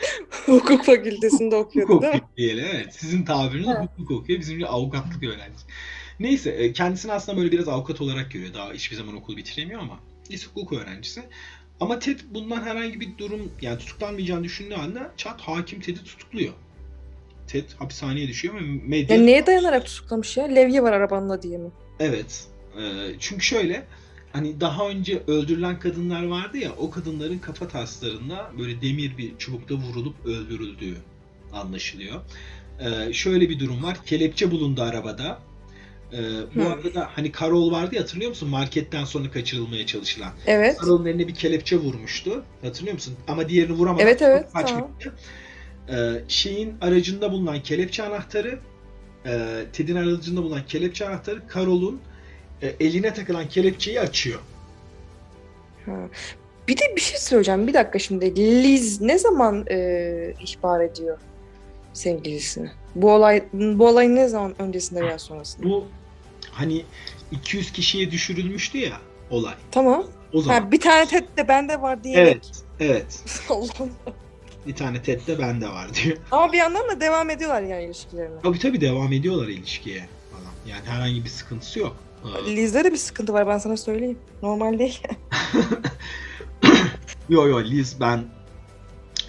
Hukuk 0.46 0.84
fakültesinde 0.84 1.56
okuyordu 1.56 1.92
Hukuk 1.92 2.02
değil 2.02 2.14
mi? 2.14 2.28
diyelim. 2.36 2.64
Evet. 2.74 2.94
Sizin 2.94 3.24
tabiriniz 3.24 3.68
Evet. 3.68 3.88
hukuk 3.98 4.10
okuyor. 4.10 4.40
Bizimki 4.40 4.66
avukatlık 4.66 5.22
öğrencisi. 5.22 5.66
Neyse 6.20 6.50
e, 6.50 6.72
kendisini 6.72 7.12
aslında 7.12 7.38
böyle 7.38 7.52
biraz 7.52 7.68
avukat 7.68 8.00
olarak 8.00 8.30
görüyor. 8.30 8.54
Daha 8.54 8.72
hiçbir 8.72 8.96
zaman 8.96 9.16
okul 9.16 9.36
bitiremiyor 9.36 9.80
ama. 9.80 10.00
Neyse 10.30 10.46
hukuk 10.46 10.72
öğrencisi. 10.72 11.22
Ama 11.80 11.98
Ted 11.98 12.20
bundan 12.30 12.62
herhangi 12.62 13.00
bir 13.00 13.18
durum 13.18 13.52
yani 13.62 13.78
tutuklanmayacağını 13.78 14.44
düşündüğü 14.44 14.74
anda 14.74 15.12
çat 15.16 15.40
hakim 15.40 15.80
Ted'i 15.80 16.04
tutukluyor. 16.04 16.52
Ted 17.46 17.64
hapishaneye 17.78 18.28
düşüyor 18.28 18.54
ve 18.54 18.60
medya 18.60 19.16
Ya 19.16 19.22
neye 19.22 19.46
dayanarak 19.46 19.86
tutuklamış 19.86 20.36
ya? 20.36 20.44
Levye 20.44 20.82
var 20.82 20.92
arabanla 20.92 21.42
diye 21.42 21.58
mi? 21.58 21.70
Evet. 22.00 22.44
Ee, 22.78 22.80
çünkü 23.20 23.44
şöyle 23.44 23.86
hani 24.36 24.60
daha 24.60 24.88
önce 24.88 25.22
öldürülen 25.26 25.78
kadınlar 25.78 26.26
vardı 26.26 26.58
ya 26.58 26.72
o 26.78 26.90
kadınların 26.90 27.38
kafa 27.38 27.68
taslarında 27.68 28.50
böyle 28.58 28.82
demir 28.82 29.18
bir 29.18 29.38
çubukta 29.38 29.74
vurulup 29.74 30.26
öldürüldüğü 30.26 30.96
anlaşılıyor. 31.52 32.20
Ee, 32.80 33.12
şöyle 33.12 33.48
bir 33.48 33.58
durum 33.58 33.82
var. 33.82 33.98
Kelepçe 34.06 34.50
bulundu 34.50 34.82
arabada. 34.82 35.38
Ee, 36.12 36.18
bu 36.54 36.60
Hı. 36.60 36.68
arada 36.68 37.10
hani 37.14 37.32
Karol 37.32 37.70
vardı 37.70 37.94
ya 37.94 38.02
hatırlıyor 38.02 38.30
musun? 38.30 38.48
Marketten 38.48 39.04
sonra 39.04 39.30
kaçırılmaya 39.30 39.86
çalışılan. 39.86 40.32
Evet. 40.46 40.76
Karol'un 40.78 41.06
eline 41.06 41.28
bir 41.28 41.34
kelepçe 41.34 41.76
vurmuştu. 41.76 42.44
Hatırlıyor 42.62 42.94
musun? 42.94 43.14
Ama 43.28 43.48
diğerini 43.48 43.72
vuramadı. 43.72 44.02
Evet, 44.02 44.22
evet, 44.22 44.52
Kaçmıştı. 44.52 45.14
Ee, 45.88 46.22
şeyin 46.28 46.74
aracında 46.80 47.32
bulunan 47.32 47.62
kelepçe 47.62 48.02
anahtarı 48.02 48.58
e, 49.26 49.64
Ted'in 49.72 49.96
aracında 49.96 50.42
bulunan 50.42 50.66
kelepçe 50.66 51.08
anahtarı 51.08 51.48
Karol'un 51.48 52.00
e, 52.62 52.74
eline 52.80 53.14
takılan 53.14 53.48
kelepçeyi 53.48 54.00
açıyor. 54.00 54.40
Ha. 55.86 55.92
Bir 56.68 56.76
de 56.76 56.96
bir 56.96 57.00
şey 57.00 57.18
söyleyeceğim. 57.18 57.66
Bir 57.66 57.74
dakika 57.74 57.98
şimdi. 57.98 58.36
Liz 58.36 59.00
ne 59.00 59.18
zaman 59.18 59.64
e, 59.70 60.34
ihbar 60.40 60.80
ediyor 60.80 61.18
sevgilisini? 61.92 62.70
Bu 62.94 63.12
olay 63.12 63.44
bu 63.52 63.88
olayın 63.88 64.16
ne 64.16 64.28
zaman 64.28 64.54
öncesinde 64.58 65.02
veya 65.02 65.18
sonrasında? 65.18 65.68
Bu 65.68 65.84
hani 66.50 66.84
200 67.32 67.72
kişiye 67.72 68.10
düşürülmüştü 68.10 68.78
ya 68.78 69.00
olay. 69.30 69.54
Tamam. 69.70 70.06
O 70.32 70.40
zaman. 70.40 70.60
Ha, 70.60 70.72
bir 70.72 70.80
tane 70.80 71.06
tet 71.06 71.36
de 71.36 71.48
bende 71.48 71.82
var 71.82 72.04
diyerek. 72.04 72.26
evet. 72.26 72.62
Evet. 72.80 73.24
Allah'ım. 73.50 73.90
Bir 74.66 74.74
tane 74.74 75.02
Ted 75.02 75.26
de 75.26 75.38
bende 75.38 75.68
var 75.68 75.94
diyor. 75.94 76.16
Ama 76.30 76.52
bir 76.52 76.58
yandan 76.58 76.88
da 76.88 77.00
devam 77.00 77.30
ediyorlar 77.30 77.62
yani 77.62 77.84
ilişkilerine. 77.84 78.40
Tabii 78.42 78.58
tabii 78.58 78.80
devam 78.80 79.12
ediyorlar 79.12 79.48
ilişkiye 79.48 80.08
falan. 80.32 80.76
Yani 80.76 80.86
herhangi 80.86 81.24
bir 81.24 81.28
sıkıntısı 81.28 81.78
yok. 81.78 81.96
Liz'de 82.46 82.84
de 82.84 82.92
bir 82.92 82.96
sıkıntı 82.96 83.32
var 83.32 83.46
ben 83.46 83.58
sana 83.58 83.76
söyleyeyim. 83.76 84.18
Normal 84.42 84.78
değil. 84.78 85.02
Yo 87.28 87.48
yo 87.48 87.62
Liz 87.62 88.00
ben 88.00 88.24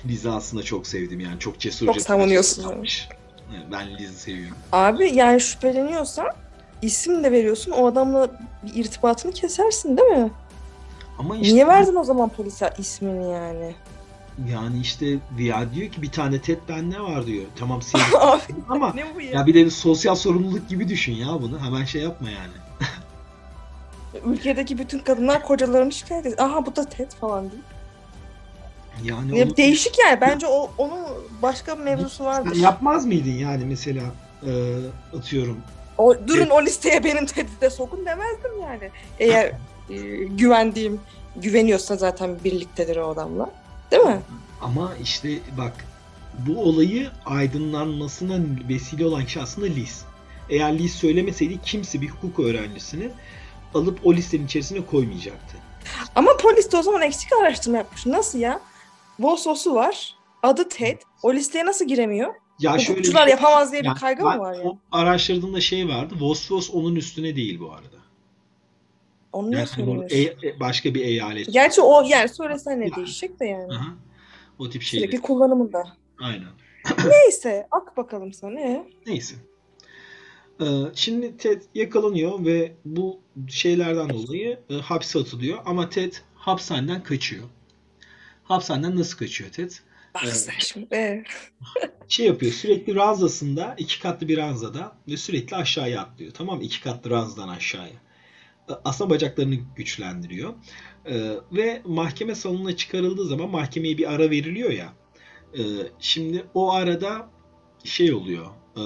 Liz'i 0.05 0.29
aslında 0.29 0.63
çok 0.63 0.88
sevdim 0.88 1.19
yani 1.19 1.39
çok 1.39 1.60
cesurca. 1.60 1.93
Çok 1.93 2.01
savunuyorsun. 2.01 2.86
Ben 3.71 3.97
Liz'i 3.97 4.19
seviyorum. 4.19 4.57
Abi 4.71 5.15
yani 5.15 5.41
şüpheleniyorsan 5.41 6.27
isim 6.81 7.23
de 7.23 7.31
veriyorsun 7.31 7.71
o 7.71 7.88
adamla 7.88 8.29
bir 8.63 8.75
irtibatını 8.75 9.31
kesersin 9.31 9.97
değil 9.97 10.10
mi? 10.10 10.31
Ama 11.19 11.38
işte 11.38 11.53
Niye 11.55 11.67
verdin 11.67 11.95
o 11.95 12.03
zaman 12.03 12.29
polise 12.29 12.73
ismini 12.77 13.31
yani? 13.31 13.75
yani 14.51 14.79
işte 14.79 15.05
ya 15.39 15.73
diyor 15.73 15.91
ki 15.91 16.01
bir 16.01 16.12
tane 16.12 16.41
Ted 16.41 16.57
bende 16.69 16.99
var 16.99 17.25
diyor. 17.25 17.45
Tamam 17.60 17.81
Abi 18.13 18.41
ama 18.69 18.93
ne 18.93 19.15
bu 19.15 19.21
ya? 19.21 19.31
ya 19.31 19.45
bir 19.45 19.53
de 19.53 19.65
bir 19.65 19.69
sosyal 19.69 20.15
sorumluluk 20.15 20.69
gibi 20.69 20.89
düşün 20.89 21.13
ya 21.13 21.41
bunu. 21.41 21.60
Hemen 21.60 21.86
şey 21.86 22.01
yapma 22.01 22.29
yani. 22.29 22.53
Ülkedeki 24.25 24.77
bütün 24.77 24.99
kadınlar 24.99 25.43
kocalarını 25.43 25.91
şikayet 25.91 26.25
ediyor. 26.25 26.49
Aha 26.49 26.65
bu 26.65 26.75
da 26.75 26.89
Ted 26.89 27.12
falan 27.12 27.51
değil. 27.51 27.63
Yani 29.03 29.39
Ya 29.39 29.45
onu- 29.45 29.58
değişik 29.58 29.99
yani. 29.99 30.21
Bence 30.21 30.47
o 30.47 30.71
onun 30.77 30.99
başka 31.41 31.77
bir 31.80 31.84
mevzusu 31.84 32.17
sen 32.17 32.25
vardır. 32.25 32.56
yapmaz 32.56 33.06
mıydın 33.06 33.32
yani 33.32 33.65
mesela 33.65 34.03
e, 34.47 34.51
atıyorum 35.17 35.58
O, 35.97 36.15
durun 36.27 36.49
o 36.49 36.62
listeye 36.65 37.03
benim 37.03 37.25
Ted'i 37.25 37.62
de 37.62 37.69
sokun 37.69 38.06
demezdim 38.06 38.51
yani. 38.62 38.89
Eğer 39.19 39.45
e, 39.89 39.95
güvendiğim, 40.23 40.99
güveniyorsa 41.36 41.95
zaten 41.95 42.38
birliktedir 42.43 42.97
o 42.97 43.10
adamla. 43.10 43.49
Değil 43.91 44.03
mi? 44.03 44.19
Ama 44.62 44.93
işte 45.03 45.30
bak 45.58 45.73
bu 46.47 46.62
olayı 46.63 47.10
aydınlanmasına 47.25 48.39
vesile 48.69 49.06
olan 49.06 49.25
kişi 49.25 49.41
aslında 49.41 49.67
Liz. 49.67 50.06
Eğer 50.49 50.77
Liz 50.80 50.91
söylemeseydi 50.91 51.58
kimse 51.65 52.01
bir 52.01 52.10
hukuk 52.10 52.39
öğrencisini 52.39 53.10
alıp 53.78 54.00
o 54.04 54.13
listenin 54.13 54.46
içerisine 54.46 54.86
koymayacaktı. 54.86 55.58
Ama 56.16 56.38
polis 56.38 56.72
de 56.72 56.78
o 56.78 56.82
zaman 56.82 57.02
eksik 57.02 57.30
araştırma 57.42 57.78
yapmış. 57.78 58.06
Nasıl 58.06 58.40
ya? 58.40 58.60
Vosvos'u 59.20 59.76
var. 59.76 60.16
Adı 60.44 60.70
Ted. 60.70 61.02
O 61.24 61.34
listeye 61.34 61.66
nasıl 61.66 61.86
giremiyor? 61.88 62.34
Ya 62.60 62.72
şöyle 62.72 62.84
bir 62.84 62.90
Hukukçular 62.94 63.24
şey- 63.28 63.32
yapamaz 63.32 63.72
diye 63.72 63.82
bir 63.82 63.88
Yani 63.88 64.00
kaygı 64.00 64.26
ben 64.26 64.38
mı 64.38 64.44
var 64.44 64.54
ya? 64.54 64.62
o 64.63 64.78
araştırdığımda 64.92 65.62
şey 65.62 65.88
vardı. 65.88 66.16
Vosvos 66.20 66.70
onun 66.74 66.96
üstüne 66.96 67.36
değil 67.36 67.60
bu 67.60 67.72
arada. 67.72 67.98
Onu 69.34 69.56
Yani 69.56 69.68
hani 69.76 70.06
e- 70.10 70.22
e- 70.48 70.60
başka 70.60 70.94
bir 70.94 71.02
eyalet. 71.06 71.54
Gerçi 71.54 71.82
o 71.82 72.04
yani 72.08 72.30
söylesen 72.30 72.80
ne 72.82 72.96
değişecek 72.96 73.40
de 73.40 73.46
yani. 73.46 73.74
Aha. 73.74 73.88
O 74.60 74.70
tip 74.70 74.84
Sürekli 74.84 75.08
şeyler. 75.08 75.22
kullanımında. 75.22 75.84
Aynen. 76.22 76.48
Neyse 77.08 77.68
ak 77.72 77.98
bakalım 77.98 78.34
sana. 78.34 78.60
Ee? 78.60 78.88
Neyse. 79.08 79.36
Ee, 80.62 80.65
Şimdi 80.96 81.38
Ted 81.38 81.62
yakalanıyor 81.76 82.46
ve 82.46 82.76
bu 82.86 83.20
şeylerden 83.48 84.10
dolayı 84.10 84.60
e, 84.70 84.74
hapse 84.76 85.20
atılıyor. 85.20 85.60
Ama 85.65 85.89
Ted 85.89 86.13
hapishaneden 86.36 87.04
kaçıyor. 87.04 87.43
Hapishaneden 88.43 88.96
nasıl 88.96 89.17
kaçıyor 89.17 89.50
Ted? 89.50 89.72
Evet. 90.24 90.50
şimdi. 90.60 90.96
Ee? 90.96 91.24
Şey 92.08 92.26
yapıyor 92.26 92.52
sürekli 92.52 92.96
ranzasında 92.96 93.76
iki 93.78 94.02
katlı 94.02 94.28
bir 94.28 94.38
ranzada 94.38 94.98
ve 95.08 95.17
sürekli 95.17 95.56
aşağıya 95.56 96.02
atlıyor. 96.02 96.32
Tamam? 96.34 96.62
İki 96.62 96.82
katlı 96.84 97.10
ranzadan 97.10 97.48
aşağıya. 97.48 97.93
E, 98.70 98.74
Aslında 98.86 99.10
bacaklarını 99.10 99.56
güçlendiriyor. 99.76 100.54
Ee, 101.06 101.32
ve 101.52 101.82
mahkeme 101.86 102.36
salonuna 102.36 102.76
çıkarıldığı 102.76 103.26
zaman 103.26 103.50
mahkemeye 103.50 103.98
bir 103.98 104.13
ara 104.13 104.30
veriliyor 104.30 104.70
ya. 104.72 104.93
Şimdi 106.00 106.46
o 106.54 106.72
arada 106.74 107.30
şey 107.84 108.13
oluyor. 108.13 108.46
E, 108.78 108.84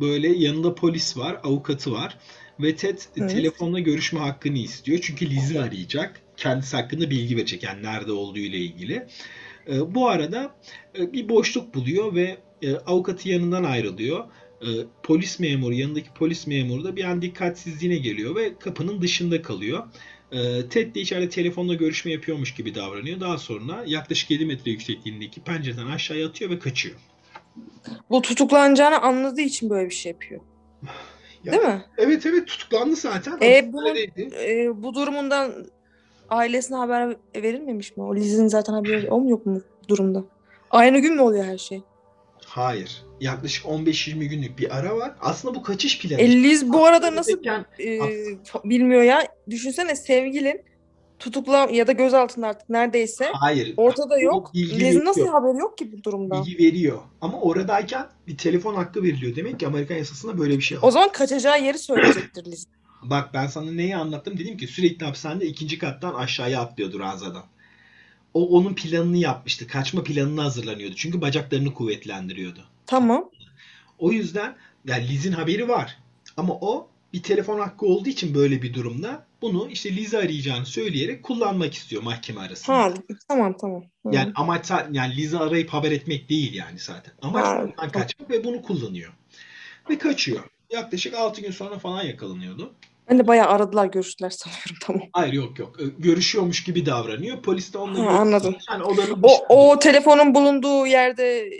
böyle 0.00 0.28
yanında 0.28 0.74
polis 0.74 1.16
var, 1.16 1.40
avukatı 1.42 1.92
var 1.92 2.18
ve 2.60 2.76
Ted 2.76 2.98
Evet. 3.16 3.30
telefonla 3.30 3.80
görüşme 3.80 4.20
hakkını 4.20 4.58
istiyor. 4.58 4.98
Çünkü 5.02 5.30
Liz'i 5.30 5.60
arayacak. 5.60 6.22
Kendisi 6.36 6.76
hakkında 6.76 7.10
bilgi 7.10 7.36
verecek. 7.36 7.62
Yani 7.62 7.82
nerede 7.82 8.12
olduğu 8.12 8.38
ile 8.38 8.58
ilgili. 8.58 9.06
E, 9.68 9.94
bu 9.94 10.08
arada 10.08 10.56
e, 10.98 11.12
bir 11.12 11.28
boşluk 11.28 11.74
buluyor 11.74 12.14
ve 12.14 12.36
e, 12.62 12.74
avukatı 12.74 13.28
yanından 13.28 13.64
ayrılıyor. 13.64 14.24
E, 14.62 14.68
polis 15.02 15.40
memuru, 15.40 15.74
yanındaki 15.74 16.08
polis 16.14 16.46
memuru 16.46 16.84
da 16.84 16.96
bir 16.96 17.04
an 17.04 17.22
dikkatsizliğine 17.22 17.96
geliyor 17.96 18.36
ve 18.36 18.58
kapının 18.58 19.02
dışında 19.02 19.42
kalıyor. 19.42 19.84
Ted 20.70 20.94
de 20.94 21.00
içeride 21.00 21.28
telefonla 21.28 21.74
görüşme 21.74 22.12
yapıyormuş 22.12 22.54
gibi 22.54 22.74
davranıyor. 22.74 23.20
Daha 23.20 23.38
sonra 23.38 23.84
yaklaşık 23.86 24.30
7 24.30 24.46
metre 24.46 24.70
yüksekliğindeki 24.70 25.40
pencereden 25.40 25.86
aşağıya 25.86 26.28
atıyor 26.28 26.50
ve 26.50 26.58
kaçıyor. 26.58 26.96
Bu 28.10 28.22
tutuklanacağını 28.22 29.00
anladığı 29.00 29.40
için 29.40 29.70
böyle 29.70 29.88
bir 29.88 29.94
şey 29.94 30.12
yapıyor. 30.12 30.40
Ya- 31.44 31.52
Değil 31.52 31.64
mi? 31.64 31.84
Evet 31.98 32.26
evet 32.26 32.46
tutuklandı 32.46 32.96
zaten. 32.96 33.38
E, 33.40 33.60
Hapishanedeydi. 33.60 34.30
Ee, 34.38 34.82
bu 34.82 34.94
durumundan 34.94 35.52
ailesine 36.30 36.76
haber 36.76 37.16
verilmemiş 37.36 37.96
mi? 37.96 38.02
O 38.02 38.16
Liz'in 38.16 38.46
zaten 38.48 38.72
haberi 38.72 39.10
o 39.10 39.20
mu 39.20 39.30
yok 39.30 39.46
mu 39.46 39.60
bu 39.84 39.88
durumda? 39.88 40.24
Aynı 40.70 40.98
gün 40.98 41.14
mü 41.14 41.20
oluyor 41.20 41.44
her 41.44 41.58
şey? 41.58 41.82
Hayır. 42.46 43.02
Yaklaşık 43.20 43.64
15-20 43.66 44.24
günlük 44.28 44.58
bir 44.58 44.76
ara 44.76 44.96
var. 44.96 45.14
Aslında 45.20 45.54
bu 45.54 45.62
kaçış 45.62 46.00
planı. 46.00 46.20
E, 46.20 46.42
Liz 46.42 46.72
bu 46.72 46.84
arada 46.86 47.14
nasıl 47.16 47.44
e, 47.80 48.00
bilmiyor 48.64 49.02
ya. 49.02 49.28
Düşünsene 49.50 49.96
sevgilin 49.96 50.62
tutukla 51.24 51.68
ya 51.72 51.86
da 51.86 51.92
gözaltında 51.92 52.46
artık 52.48 52.68
neredeyse 52.70 53.30
Hayır. 53.32 53.74
ortada 53.76 54.18
yok. 54.18 54.54
bilgi 54.54 54.80
Liz'in 54.80 55.04
nasıl 55.04 55.26
haberi 55.26 55.58
yok 55.58 55.78
ki 55.78 55.92
bu 55.92 56.04
durumdan? 56.04 56.44
bilgi 56.44 56.58
veriyor. 56.64 56.98
Ama 57.20 57.40
oradayken 57.40 58.06
bir 58.26 58.36
telefon 58.36 58.74
hakkı 58.74 59.02
veriliyor. 59.02 59.36
Demek 59.36 59.60
ki 59.60 59.66
Amerikan 59.66 59.96
yasasında 59.96 60.38
böyle 60.38 60.56
bir 60.56 60.62
şey 60.62 60.78
var. 60.78 60.82
O 60.82 60.90
zaman 60.90 61.12
kaçacağı 61.12 61.62
yeri 61.62 61.78
söyleyecektir 61.78 62.44
Liz. 62.44 62.66
Bak 63.02 63.30
ben 63.34 63.46
sana 63.46 63.70
neyi 63.72 63.96
anlattım 63.96 64.38
dedim 64.38 64.56
ki 64.56 64.66
sürekli 64.66 65.06
hapishanede 65.06 65.46
ikinci 65.46 65.78
kattan 65.78 66.14
aşağıya 66.14 66.60
atlıyordu 66.60 67.00
ranzadan. 67.00 67.44
O 68.34 68.48
onun 68.48 68.74
planını 68.74 69.16
yapmıştı. 69.16 69.66
Kaçma 69.66 70.04
planını 70.04 70.40
hazırlanıyordu. 70.40 70.94
Çünkü 70.96 71.20
bacaklarını 71.20 71.74
kuvvetlendiriyordu. 71.74 72.60
Tamam. 72.86 73.30
O 73.98 74.12
yüzden 74.12 74.56
yani 74.88 75.08
Liz'in 75.08 75.32
haberi 75.32 75.68
var. 75.68 75.98
Ama 76.36 76.54
o 76.54 76.88
bir 77.12 77.22
telefon 77.22 77.58
hakkı 77.60 77.86
olduğu 77.86 78.08
için 78.08 78.34
böyle 78.34 78.62
bir 78.62 78.74
durumda 78.74 79.26
bunu 79.44 79.70
işte 79.70 79.96
Liz'i 79.96 80.18
arayacağını 80.18 80.66
söyleyerek 80.66 81.22
kullanmak 81.22 81.74
istiyor 81.74 82.02
mahkeme 82.02 82.40
arasında. 82.40 82.76
Ha 82.76 82.94
tamam 83.28 83.56
tamam. 83.60 83.82
Hı. 84.06 84.08
Yani 84.12 84.32
amaç 84.34 84.70
yani 84.92 85.16
Liz'i 85.16 85.38
arayıp 85.38 85.68
haber 85.68 85.90
etmek 85.92 86.28
değil 86.28 86.54
yani 86.54 86.78
zaten. 86.78 87.14
Amaç 87.22 87.44
Ha, 87.44 87.62
bundan 87.62 87.90
kaçmak 87.90 88.30
ve 88.30 88.44
bunu 88.44 88.62
kullanıyor. 88.62 89.12
Ve 89.90 89.98
kaçıyor. 89.98 90.40
Yaklaşık 90.70 91.14
6 91.14 91.40
gün 91.40 91.50
sonra 91.50 91.78
falan 91.78 92.02
yakalanıyordu. 92.02 92.74
Ben 93.10 93.18
de 93.18 93.26
bayağı 93.26 93.48
aradılar 93.48 93.86
görüştüler 93.86 94.30
sanıyorum 94.30 94.76
tamam. 94.82 95.02
Hayır 95.12 95.32
yok 95.32 95.58
yok. 95.58 95.76
Görüşüyormuş 95.98 96.64
gibi 96.64 96.86
davranıyor. 96.86 97.42
Polis 97.42 97.74
de 97.74 97.78
onunla 97.78 98.12
Ha, 98.12 98.18
anladım. 98.18 98.56
Yani 98.70 98.82
odanın 98.82 99.22
O, 99.22 99.46
o 99.48 99.78
telefonun 99.78 100.34
bulunduğu 100.34 100.86
yerde 100.86 101.50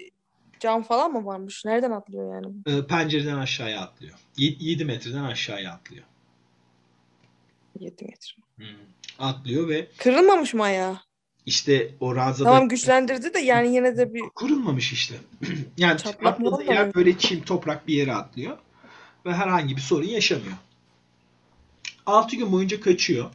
cam 0.61 0.83
falan 0.83 1.13
mı 1.13 1.27
varmış? 1.27 1.65
Nereden 1.65 1.91
atlıyor 1.91 2.35
yani? 2.35 2.47
e, 2.67 2.87
pencereden 2.87 3.37
aşağıya 3.37 3.81
atlıyor. 3.81 4.15
7 4.37 4.85
metreden 4.85 5.25
aşağıya 5.25 5.73
atlıyor. 5.73 6.05
7 7.81 8.05
metre. 8.05 8.33
Hmm. 8.57 8.67
Atlıyor 9.19 9.69
ve 9.69 9.89
Kırılmamış 9.99 10.55
mı 10.55 10.63
ayağı? 10.63 10.99
işte 11.47 11.95
o 12.01 12.17
ranzada 12.17 12.49
Tamam 12.49 12.69
güçlendirdi 12.69 13.35
de 13.35 13.39
yani 13.39 13.75
yine 13.75 13.97
de 13.97 14.15
bir 14.15 14.21
kurulmamış 14.21 14.93
işte. 14.93 15.15
yani 15.79 15.99
Çatlak 15.99 16.27
atladığı 16.41 16.65
yer 16.65 16.95
böyle 16.95 17.19
çim 17.19 17.43
toprak 17.43 17.89
bir 17.89 17.95
yere 17.95 18.15
atlıyor 18.15 18.59
ve 19.27 19.35
herhangi 19.35 19.77
bir 19.77 19.81
sorun 19.81 20.07
yaşamıyor. 20.07 20.57
6 22.07 22.37
gün 22.37 22.53
boyunca 22.53 22.81
kaçıyor. 22.81 23.31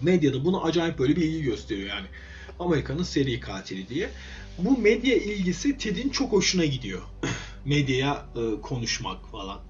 Medyada 0.00 0.44
bunu 0.44 0.64
acayip 0.64 0.98
böyle 0.98 1.16
bir 1.16 1.22
ilgi 1.22 1.42
gösteriyor 1.42 1.88
yani. 1.88 2.06
Amerika'nın 2.60 3.02
seri 3.02 3.40
katili 3.40 3.88
diye. 3.88 4.10
Bu 4.58 4.78
medya 4.78 5.16
ilgisi 5.16 5.78
Ted'in 5.78 6.08
çok 6.08 6.32
hoşuna 6.32 6.64
gidiyor. 6.64 7.02
Medyaya 7.64 8.26
e, 8.36 8.60
konuşmak 8.60 9.30
falan. 9.30 9.60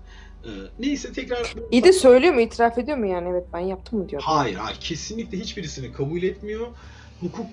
E, 0.44 0.50
neyse 0.78 1.12
tekrar 1.12 1.54
İyi 1.70 1.84
de 1.84 1.92
söylüyor 1.92 2.34
mu, 2.34 2.40
itiraf 2.40 2.78
ediyor 2.78 2.98
mu 2.98 3.06
yani 3.06 3.28
evet 3.28 3.44
ben 3.52 3.58
yaptım 3.58 3.98
mı 3.98 4.08
diyor. 4.08 4.22
Hayır, 4.24 4.56
hayır. 4.56 4.78
Kesinlikle 4.80 5.38
hiçbirisini 5.38 5.92
kabul 5.92 6.22
etmiyor. 6.22 6.66
Hukuk 7.20 7.46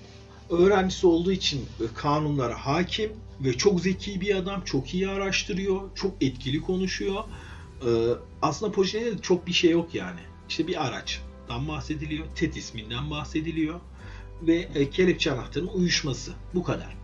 öğrencisi 0.49 1.07
olduğu 1.07 1.31
için 1.31 1.59
e, 1.59 1.83
kanunlara 1.95 2.65
hakim 2.65 3.11
ve 3.41 3.53
çok 3.53 3.81
zeki 3.81 4.21
bir 4.21 4.35
adam. 4.35 4.61
Çok 4.63 4.93
iyi 4.93 5.09
araştırıyor. 5.09 5.81
Çok 5.95 6.23
etkili 6.23 6.61
konuşuyor. 6.61 7.23
Ee, 7.85 7.87
aslında 8.41 8.71
projede 8.71 9.17
de 9.17 9.21
çok 9.21 9.47
bir 9.47 9.53
şey 9.53 9.71
yok 9.71 9.95
yani. 9.95 10.19
İşte 10.49 10.67
bir 10.67 10.85
araçtan 10.85 11.67
bahsediliyor. 11.67 12.25
TET 12.35 12.57
isminden 12.57 13.11
bahsediliyor. 13.11 13.79
Ve 14.41 14.55
e, 14.55 14.89
kelepçe 14.89 15.31
anahtarının 15.31 15.71
uyuşması. 15.73 16.31
Bu 16.53 16.63
kadar. 16.63 16.97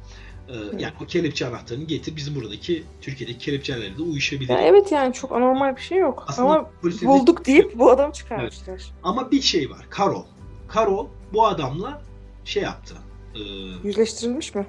Ee, 0.50 0.54
yani 0.80 0.94
o 1.04 1.06
kelepçe 1.06 1.48
anahtarını 1.48 1.84
getir 1.84 2.16
bizim 2.16 2.36
buradaki 2.36 2.84
Türkiye'deki 3.02 3.40
kelepçelerle 3.40 3.98
de 3.98 4.02
uyuşabilir. 4.02 4.50
Ya 4.50 4.62
evet 4.62 4.92
yani 4.92 5.14
çok 5.14 5.32
anormal 5.32 5.76
bir 5.76 5.82
şey 5.82 5.98
yok. 5.98 6.26
Aslında 6.28 6.48
Ama 6.50 6.70
de- 6.84 7.06
bulduk 7.08 7.46
deyip 7.46 7.78
bu 7.80 7.92
adamı 7.92 8.14
çıkarmışlar. 8.14 8.92
Ama 9.04 9.32
bir 9.32 9.42
şey 9.42 9.70
var. 9.70 9.86
Karol. 9.90 10.24
Karol 10.68 11.08
bu 11.34 11.48
adamla 11.48 12.02
şey 12.46 12.64
yaptı. 12.64 12.96
Ee, 13.36 13.40
Yüzleştirilmiş 13.88 14.56
mi? 14.56 14.66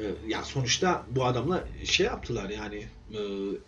e, 0.00 0.04
ya 0.28 0.42
sonuçta 0.44 1.02
bu 1.10 1.24
adamla 1.24 1.64
şey 1.84 2.06
yaptılar 2.06 2.50
yani 2.50 2.84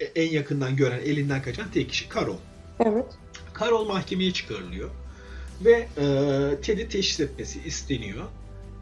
e, 0.01 0.05
en 0.23 0.31
yakından 0.31 0.77
gören 0.77 1.01
elinden 1.01 1.43
kaçan 1.43 1.71
tek 1.75 1.89
kişi 1.91 2.09
Karol. 2.09 2.37
Evet. 2.81 3.07
Karol 3.53 3.85
mahkemeye 3.87 4.33
çıkarılıyor 4.33 4.91
ve 5.65 5.89
e, 5.99 6.07
Ted'i 6.63 6.89
teşhis 6.89 7.21
etmesi 7.21 7.61
isteniyor. 7.67 8.25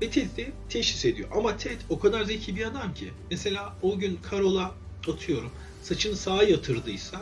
Ve 0.03 0.11
Ted 0.11 0.37
de 0.37 0.47
teşhis 0.69 1.05
ediyor. 1.05 1.29
Ama 1.37 1.57
Ted 1.57 1.81
o 1.91 1.99
kadar 1.99 2.25
zeki 2.25 2.57
bir 2.57 2.67
adam 2.67 2.95
ki 2.95 3.11
mesela 3.31 3.75
o 3.83 3.99
gün 3.99 4.19
Karol'a 4.31 4.71
atıyorum 5.13 5.51
saçını 5.83 6.17
sağa 6.17 6.43
yatırdıysa 6.43 7.21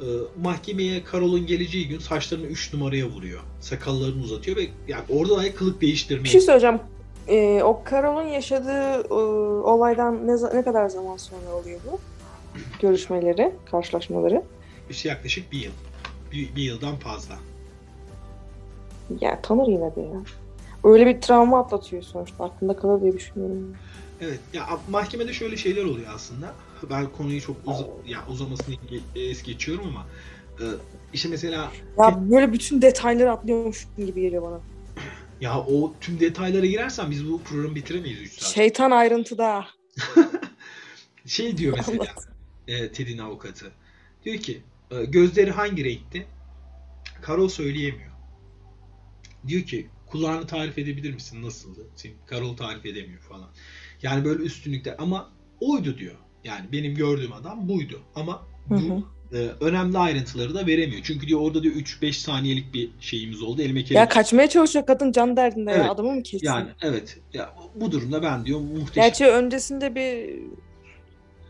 e, 0.00 0.06
mahkemeye 0.42 1.04
Karol'un 1.04 1.46
geleceği 1.46 1.88
gün 1.88 1.98
saçlarını 1.98 2.46
3 2.46 2.74
numaraya 2.74 3.06
vuruyor. 3.06 3.40
Sakallarını 3.60 4.22
uzatıyor 4.22 4.56
ve 4.56 4.68
yani 4.88 5.04
orada 5.08 5.36
dahi 5.36 5.54
kılık 5.54 5.80
Bir 5.80 5.86
değiştirmeye 5.86 6.32
şey 6.32 6.40
söyleyeceğim. 6.40 6.80
Ee, 7.28 7.62
o 7.62 7.82
Carol'un 7.90 8.28
yaşadığı 8.28 9.08
e, 9.10 9.14
olaydan 9.64 10.26
ne, 10.26 10.56
ne 10.58 10.62
kadar 10.62 10.88
zaman 10.88 11.16
sonra 11.16 11.54
oluyor 11.54 11.80
bu? 11.92 12.00
Görüşmeleri, 12.80 13.52
karşılaşmaları. 13.70 14.42
işte 14.90 15.08
yaklaşık 15.08 15.52
bir 15.52 15.60
yıl. 15.60 15.72
Bir, 16.32 16.56
bir 16.56 16.62
yıldan 16.62 16.96
fazla. 16.96 17.34
Ya 19.20 19.42
tanır 19.42 19.66
yine 19.66 19.96
de 19.96 20.00
ya. 20.00 20.20
Öyle 20.84 21.06
bir 21.06 21.20
travma 21.20 21.60
atlatıyor 21.60 22.02
sonuçta. 22.02 22.44
Aklında 22.44 22.76
kalır 22.76 23.02
diye 23.02 23.12
düşünüyorum. 23.12 23.76
Evet. 24.20 24.40
Ya 24.52 24.66
mahkemede 24.90 25.32
şöyle 25.32 25.56
şeyler 25.56 25.84
oluyor 25.84 26.06
aslında. 26.14 26.54
Ben 26.90 27.06
konuyu 27.12 27.40
çok 27.40 27.56
uza, 27.66 27.86
ya 28.06 28.18
uzamasını 28.28 28.74
es 29.16 29.42
geçiyorum 29.42 29.84
ama 29.88 30.06
e, 30.60 30.64
işte 31.12 31.28
mesela 31.28 31.70
Ya 31.98 32.30
böyle 32.30 32.52
bütün 32.52 32.82
detayları 32.82 33.32
atlıyormuş 33.32 33.86
gibi 33.96 34.20
geliyor 34.22 34.42
bana. 34.42 34.60
ya 35.40 35.58
o 35.60 35.92
tüm 36.00 36.20
detaylara 36.20 36.66
girersen 36.66 37.10
biz 37.10 37.28
bu 37.30 37.42
programı 37.42 37.74
bitiremeyiz 37.74 38.20
3 38.20 38.32
saat. 38.32 38.50
Şeytan 38.54 38.90
ayrıntıda. 38.90 39.66
Şey 41.26 41.56
diyor 41.56 41.76
mesela 41.76 42.04
e, 42.68 42.92
Ted'in 42.92 43.18
avukatı. 43.18 43.72
Diyor 44.24 44.36
ki 44.36 44.62
e, 44.90 45.04
gözleri 45.04 45.50
hangi 45.50 45.84
renkti? 45.84 46.26
Karol 47.22 47.48
söyleyemiyor. 47.48 48.10
Diyor 49.46 49.62
ki 49.62 49.88
kulağını 50.06 50.46
tarif 50.46 50.78
edebilir 50.78 51.14
misin 51.14 51.42
nasıldı? 51.42 51.80
Şimdi 52.02 52.14
Karol 52.26 52.56
tarif 52.56 52.86
edemiyor 52.86 53.20
falan. 53.20 53.48
Yani 54.02 54.24
böyle 54.24 54.42
üstünlükte 54.42 54.96
ama 54.96 55.30
oydu 55.60 55.98
diyor. 55.98 56.14
Yani 56.44 56.66
benim 56.72 56.94
gördüğüm 56.94 57.32
adam 57.32 57.68
buydu. 57.68 58.00
Ama 58.14 58.46
bu 58.70 58.74
Hı 58.74 58.78
hı. 58.78 59.02
e, 59.38 59.48
önemli 59.60 59.98
ayrıntıları 59.98 60.54
da 60.54 60.66
veremiyor. 60.66 61.00
Çünkü 61.04 61.26
diyor 61.26 61.40
orada 61.40 61.62
diyor 61.62 61.74
3-5 61.74 62.12
saniyelik 62.12 62.74
bir 62.74 62.90
şeyimiz 63.00 63.42
oldu. 63.42 63.62
Elime 63.62 63.80
Ya 63.80 63.84
kelepçe. 63.86 64.14
kaçmaya 64.14 64.48
çalışıyor 64.48 64.86
kadın 64.86 65.12
can 65.12 65.36
derdinde 65.36 65.70
Evet. 65.72 65.84
ya 65.84 65.90
adamı 65.90 66.12
mı 66.12 66.22
kessin? 66.22 66.46
Yani 66.46 66.68
evet. 66.82 67.18
Ya, 67.32 67.54
bu 67.74 67.92
durumda 67.92 68.22
ben 68.22 68.46
diyor 68.46 68.60
muhteşem. 68.60 69.02
Gerçi 69.04 69.26
öncesinde 69.26 69.94
bir 69.94 70.34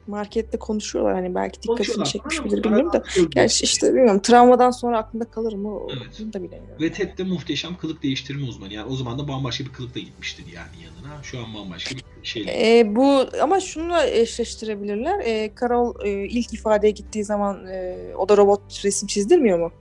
markette 0.06 0.58
konuşuyorlar 0.58 1.14
hani 1.14 1.34
belki 1.34 1.62
dikkatini 1.62 2.04
çekmiştir 2.04 2.42
Ama 2.44 2.52
bilmiyorum 2.64 2.92
da. 2.92 3.02
Gerçi 3.30 3.64
işte 3.64 3.94
bilmiyorum 3.94 4.20
travmadan 4.22 4.70
sonra 4.70 4.98
aklında 4.98 5.24
kalır 5.30 5.52
mı 5.52 5.80
Evet. 5.90 6.20
onu 6.24 6.32
da 6.32 6.42
bilemiyorum. 6.42 6.80
Ve 6.82 6.92
Ted 6.92 7.18
de 7.18 7.22
muhteşem 7.24 7.76
kılık 7.76 8.02
değiştirme 8.02 8.44
uzmanı. 8.48 8.72
Yani 8.72 8.90
o 8.92 8.96
zaman 8.96 9.18
da 9.18 9.28
bambaşka 9.28 9.64
bir 9.64 9.72
kılıkla 9.72 10.00
gitmiştir 10.00 10.44
yani 10.54 10.70
yanına. 10.84 11.22
Şu 11.22 11.38
an 11.38 11.54
bambaşka 11.54 11.94
bir 12.22 12.26
şey. 12.26 12.46
Ee, 12.48 12.96
bu 12.96 13.24
ama 13.42 13.60
şununla 13.60 14.06
eşleştirebilirler. 14.06 15.20
Ee, 15.24 15.52
Carol 15.60 15.94
e, 16.04 16.10
ilk 16.26 16.52
ifadeye 16.54 16.90
gittiği 16.90 17.24
zaman 17.24 17.66
e, 17.66 17.96
o 18.18 18.28
da 18.28 18.36
robot 18.36 18.84
resim 18.84 19.08
çizdirmiyor 19.08 19.58
mu? 19.58 19.72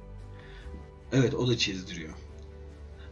Evet 1.14 1.34
o 1.34 1.48
da 1.48 1.58
çizdiriyor. 1.58 2.14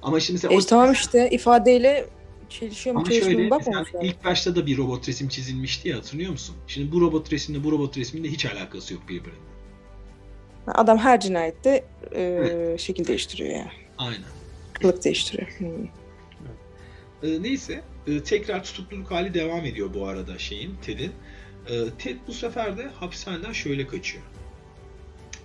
Ama 0.02 0.20
şimdi 0.20 0.36
mesela 0.36 0.54
E, 0.54 0.58
o- 0.58 0.62
tamam 0.62 0.92
işte 0.92 1.30
ifadeyle 1.30 2.06
çelişiyor 2.52 2.96
mu 2.96 3.02
ama 3.02 3.12
şöyle 3.12 3.26
mu 3.26 3.38
mesela 3.38 3.50
bakmamış 3.50 3.94
yani. 3.94 4.08
ilk 4.08 4.26
başta 4.26 4.56
da 4.56 4.66
bir 4.66 4.78
robot 4.78 5.10
resim 5.10 5.28
çizilmişti 5.28 5.90
ya 5.90 5.98
hatırlıyor 5.98 6.32
musun? 6.32 6.56
Şimdi 6.68 6.92
bu 6.92 7.02
robot 7.02 7.34
resimle 7.34 7.64
bu 7.64 7.72
robot 7.72 7.98
resmin 7.98 8.24
de 8.24 8.28
hiç 8.28 8.46
alakası 8.46 8.94
yok 8.94 9.04
birbirine. 9.10 9.40
Adam 10.68 10.98
her 10.98 11.20
cinayette 11.20 11.86
e, 12.16 12.76
şekil 12.80 13.08
değiştiriyor 13.08 13.50
yani. 13.50 13.72
Aynen. 13.98 14.24
Kılık 14.74 15.04
değiştiriyor. 15.04 15.48
Hmm. 15.58 15.86
Ee, 17.24 17.42
neyse 17.44 17.82
e, 18.08 18.24
tekrar 18.24 18.64
tutukluluk 18.64 19.12
hali 19.12 19.34
devam 19.34 19.66
ediyor 19.66 19.94
bu 19.94 20.08
arada 20.08 20.38
şeyin 20.40 20.76
Ted'in. 20.86 21.12
Ee, 21.70 21.84
Ted 22.00 22.18
bu 22.28 22.34
sefer 22.34 22.78
de 22.78 22.88
hapishaneden 23.00 23.52
şöyle 23.52 23.88
kaçıyor. 23.88 24.24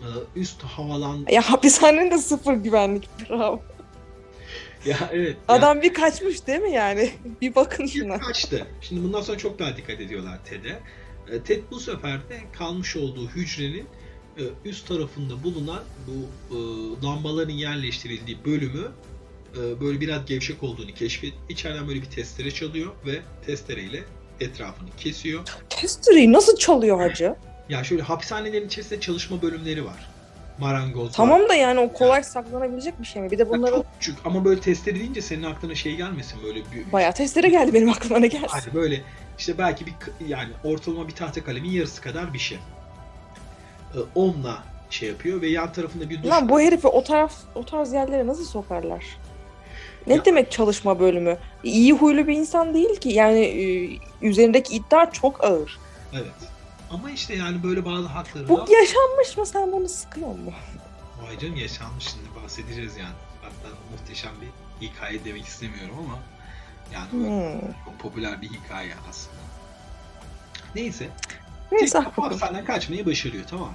Ee, 0.01 0.41
üst 0.41 0.63
havalan 0.63 1.27
Ya 1.31 1.43
hapishanenin 1.43 2.11
de 2.11 2.19
sıfır 2.19 2.55
güvenlik. 2.55 3.09
Bravo. 3.31 3.63
Ya 4.87 5.11
evet 5.13 5.37
ya- 5.49 5.55
Adam 5.55 5.83
bir 5.83 5.95
kaçmış 5.95 6.47
değil 6.47 6.61
mi 6.61 6.73
yani? 6.73 7.11
Bir 7.41 7.55
bakın 7.55 7.87
şuna. 7.87 8.19
kaçtı. 8.19 8.67
Şimdi 8.81 9.03
bundan 9.03 9.21
sonra 9.21 9.39
çok 9.39 9.59
daha 9.59 9.77
dikkat 9.77 10.01
ediyorlar 10.01 10.39
Ted'e. 10.45 10.79
E, 11.37 11.41
Ted 11.43 11.63
bu 11.71 11.81
sefer 11.81 12.29
de 12.29 12.41
kalmış 12.53 12.97
olduğu 12.97 13.29
hücrenin 13.29 13.87
e, 14.39 14.43
üst 14.65 14.89
tarafında 14.89 15.43
bulunan 15.43 15.83
bu 16.07 16.27
e, 16.55 16.57
lambaların 17.07 17.53
yerleştirildiği 17.55 18.39
bölümü 18.45 18.89
böyle 19.81 20.01
biraz 20.01 20.27
gevşek 20.27 20.63
olduğunu 20.63 20.95
keşfet. 20.95 21.33
İçeriden 21.49 21.89
böyle 21.89 22.03
bir 22.03 22.11
testere 22.11 22.51
çalıyor 22.51 22.93
ve 23.07 23.21
testereyle 23.47 24.05
etrafını 24.41 24.89
kesiyor. 24.97 25.41
Testereyi 25.71 26.33
nasıl 26.33 26.57
çalıyor 26.57 27.01
hacı? 27.01 27.35
Ya 27.69 27.85
şöyle 27.85 28.03
hapishanelerin 28.03 28.67
içerisinde 28.67 29.01
çalışma 29.01 29.43
bölümleri 29.43 29.85
var. 29.85 30.11
Marangoz. 30.59 31.13
Tamam 31.13 31.49
da 31.49 31.55
yani 31.55 31.81
o 31.81 31.93
kolay 31.93 32.23
saklanabilecek 32.23 33.01
bir 33.01 33.07
şey 33.07 33.23
mi? 33.23 33.31
Bir 33.31 33.39
de 33.39 33.43
Ya 33.43 33.49
bunları 33.51 33.71
Çok 33.75 33.87
küçük 34.01 34.19
ama 34.25 34.45
böyle 34.45 34.61
testere 34.61 34.95
deyince 34.95 35.23
senin 35.23 35.43
aklına 35.43 35.75
şey 35.75 35.97
gelmesin 35.97 36.39
böyle 36.43 36.59
bir 36.59 36.93
bayağı 36.93 37.13
testere 37.13 37.49
geldi 37.49 37.75
benim 37.75 37.91
aklıma 37.91 38.19
ne 38.19 38.27
gelsin. 38.27 38.49
Hani 38.49 38.75
böyle 38.75 39.03
işte 39.39 39.59
belki 39.59 39.87
bir 39.87 39.95
yani 40.29 40.51
ortalama 40.65 41.09
bir 41.09 41.13
tahta 41.15 41.45
kalemin 41.45 41.71
yarısı 41.71 42.03
kadar 42.03 42.35
bir 42.35 42.39
şey. 42.39 42.59
Ee, 43.95 43.99
onunla 44.15 44.63
şey 44.91 45.09
yapıyor 45.09 45.41
ve 45.43 45.49
yan 45.49 45.73
tarafında 45.73 46.11
bir 46.11 46.23
duş. 46.23 46.31
Lan 46.31 46.49
bu 46.49 46.61
herifi 46.61 46.87
o 46.87 47.05
taraf 47.05 47.33
o 47.55 47.65
tarz 47.65 47.93
yerlere 47.93 48.27
nasıl 48.27 48.45
sokarlar? 48.45 49.05
Ne 50.07 50.15
Ya- 50.15 50.25
demek 50.25 50.51
çalışma 50.51 51.01
bölümü? 51.01 51.37
İyi 51.65 51.93
huylu 51.93 52.27
bir 52.27 52.37
insan 52.37 52.75
değil 52.75 52.97
ki. 53.01 53.09
Yani 53.09 53.41
e, 53.41 53.89
üzerindeki 54.23 54.77
iddia 54.77 55.11
çok 55.11 55.45
ağır. 55.45 55.79
Evet. 56.13 56.27
Ama 56.91 57.11
işte 57.11 57.35
yani 57.35 57.63
böyle 57.63 57.85
bazı 57.85 58.07
hakları 58.09 58.49
Bu 58.49 58.59
var. 58.59 58.69
yaşanmış 58.69 59.37
mı 59.37 59.47
sen 59.47 59.73
bunu 59.73 59.89
sıkıyor 59.89 60.29
mu? 60.29 60.53
Vay 61.23 61.39
canım 61.39 61.57
yaşanmış 61.57 62.05
şimdi 62.05 62.43
bahsedeceğiz 62.45 62.97
yani. 62.97 63.15
Hatta 63.43 63.69
muhteşem 63.93 64.33
bir 64.41 64.87
hikaye 64.87 65.25
demek 65.25 65.45
istemiyorum 65.45 65.95
ama 65.99 66.19
yani 66.93 67.11
Hmm. 67.11 67.61
çok 67.85 67.99
popüler 67.99 68.43
bir 68.43 68.49
hikaye 68.51 68.95
aslında. 69.11 69.37
Neyse. 70.75 71.09
Neyse 71.73 71.99
hapishaneden 71.99 72.65
kaçmayı 72.65 73.07
başarıyor 73.07 73.45
tamam 73.51 73.69
mı? 73.69 73.75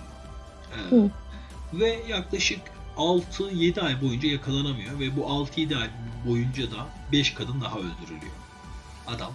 Ee, 1.74 1.80
ve 1.80 2.04
yaklaşık 2.08 2.60
6-7 2.97 3.82
ay 3.82 4.02
boyunca 4.02 4.30
yakalanamıyor 4.30 5.00
ve 5.00 5.15
bu 5.17 5.21
6-7 5.21 5.78
ay 5.78 5.89
boyunca 6.28 6.71
da 6.71 6.88
5 7.12 7.34
kadın 7.34 7.62
daha 7.62 7.78
öldürülüyor. 7.80 8.32
Adam 9.08 9.34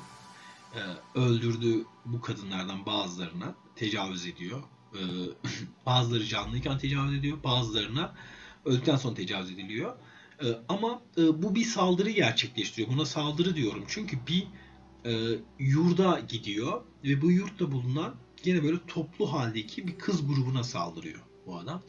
e, 0.74 0.80
öldürdüğü 1.18 1.84
bu 2.04 2.20
kadınlardan 2.20 2.86
bazılarına 2.86 3.54
tecavüz 3.76 4.26
ediyor. 4.26 4.62
E, 4.94 5.00
bazıları 5.86 6.24
canlıyken 6.24 6.78
tecavüz 6.78 7.18
ediyor, 7.18 7.38
bazılarına 7.44 8.14
öldükten 8.64 8.96
sonra 8.96 9.14
tecavüz 9.14 9.50
ediliyor. 9.50 9.96
E, 10.44 10.46
ama 10.68 11.02
e, 11.18 11.42
bu 11.42 11.54
bir 11.54 11.64
saldırı 11.64 12.10
gerçekleştiriyor. 12.10 12.88
Buna 12.88 13.04
saldırı 13.04 13.56
diyorum 13.56 13.84
çünkü 13.88 14.18
bir 14.26 14.46
e, 15.04 15.38
yurda 15.58 16.20
gidiyor 16.28 16.82
ve 17.04 17.22
bu 17.22 17.30
yurtta 17.30 17.72
bulunan 17.72 18.14
gene 18.42 18.62
böyle 18.62 18.78
toplu 18.86 19.32
haldeki 19.32 19.88
bir 19.88 19.98
kız 19.98 20.26
grubuna 20.26 20.64
saldırıyor 20.64 21.20
bu 21.46 21.58
adam. 21.58 21.82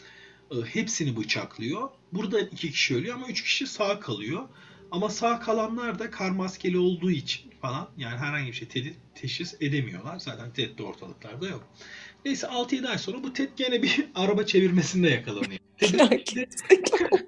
E, 0.52 0.56
hepsini 0.56 1.18
bıçaklıyor. 1.18 1.90
Burada 2.14 2.40
iki 2.40 2.72
kişi 2.72 2.96
ölüyor 2.96 3.16
ama 3.16 3.28
üç 3.28 3.44
kişi 3.44 3.68
sağ 3.68 4.00
kalıyor. 4.00 4.48
Ama 4.92 5.10
sağ 5.10 5.40
kalanlar 5.40 6.00
da 6.00 6.12
kar 6.12 6.32
maskeli 6.32 6.78
olduğu 6.78 7.12
için 7.12 7.47
falan 7.68 7.88
yani 7.98 8.18
herhangi 8.18 8.48
bir 8.48 8.54
şey 8.54 8.68
tedi- 8.68 8.94
teşhis 9.16 9.56
edemiyorlar. 9.62 10.20
Zaten 10.20 10.52
Ted 10.52 10.78
de 10.78 10.84
ortalıklarda 10.84 11.48
yok. 11.48 11.64
Neyse 12.26 12.48
6-7 12.48 12.88
ay 12.88 12.98
sonra 12.98 13.24
bu 13.24 13.34
Ted 13.34 13.50
gene 13.56 13.84
bir 13.84 14.10
araba 14.16 14.44
çevirmesinde 14.46 15.10
yakalanıyor. 15.10 15.60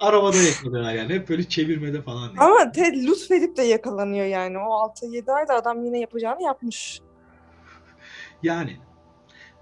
Arabada 0.00 0.36
yakalıyorlar 0.36 0.94
yani. 0.94 1.14
Hep 1.14 1.28
böyle 1.28 1.44
çevirmede 1.48 2.02
falan. 2.02 2.28
değil. 2.28 2.40
Ama 2.40 2.72
Ted 2.72 2.94
lütfedip 2.94 3.56
de 3.56 3.62
yakalanıyor 3.62 4.26
yani. 4.26 4.58
O 4.58 4.62
6-7 4.62 5.32
ayda 5.32 5.54
adam 5.54 5.84
yine 5.84 5.98
yapacağını 6.00 6.42
yapmış. 6.42 7.00
Yani 8.42 8.76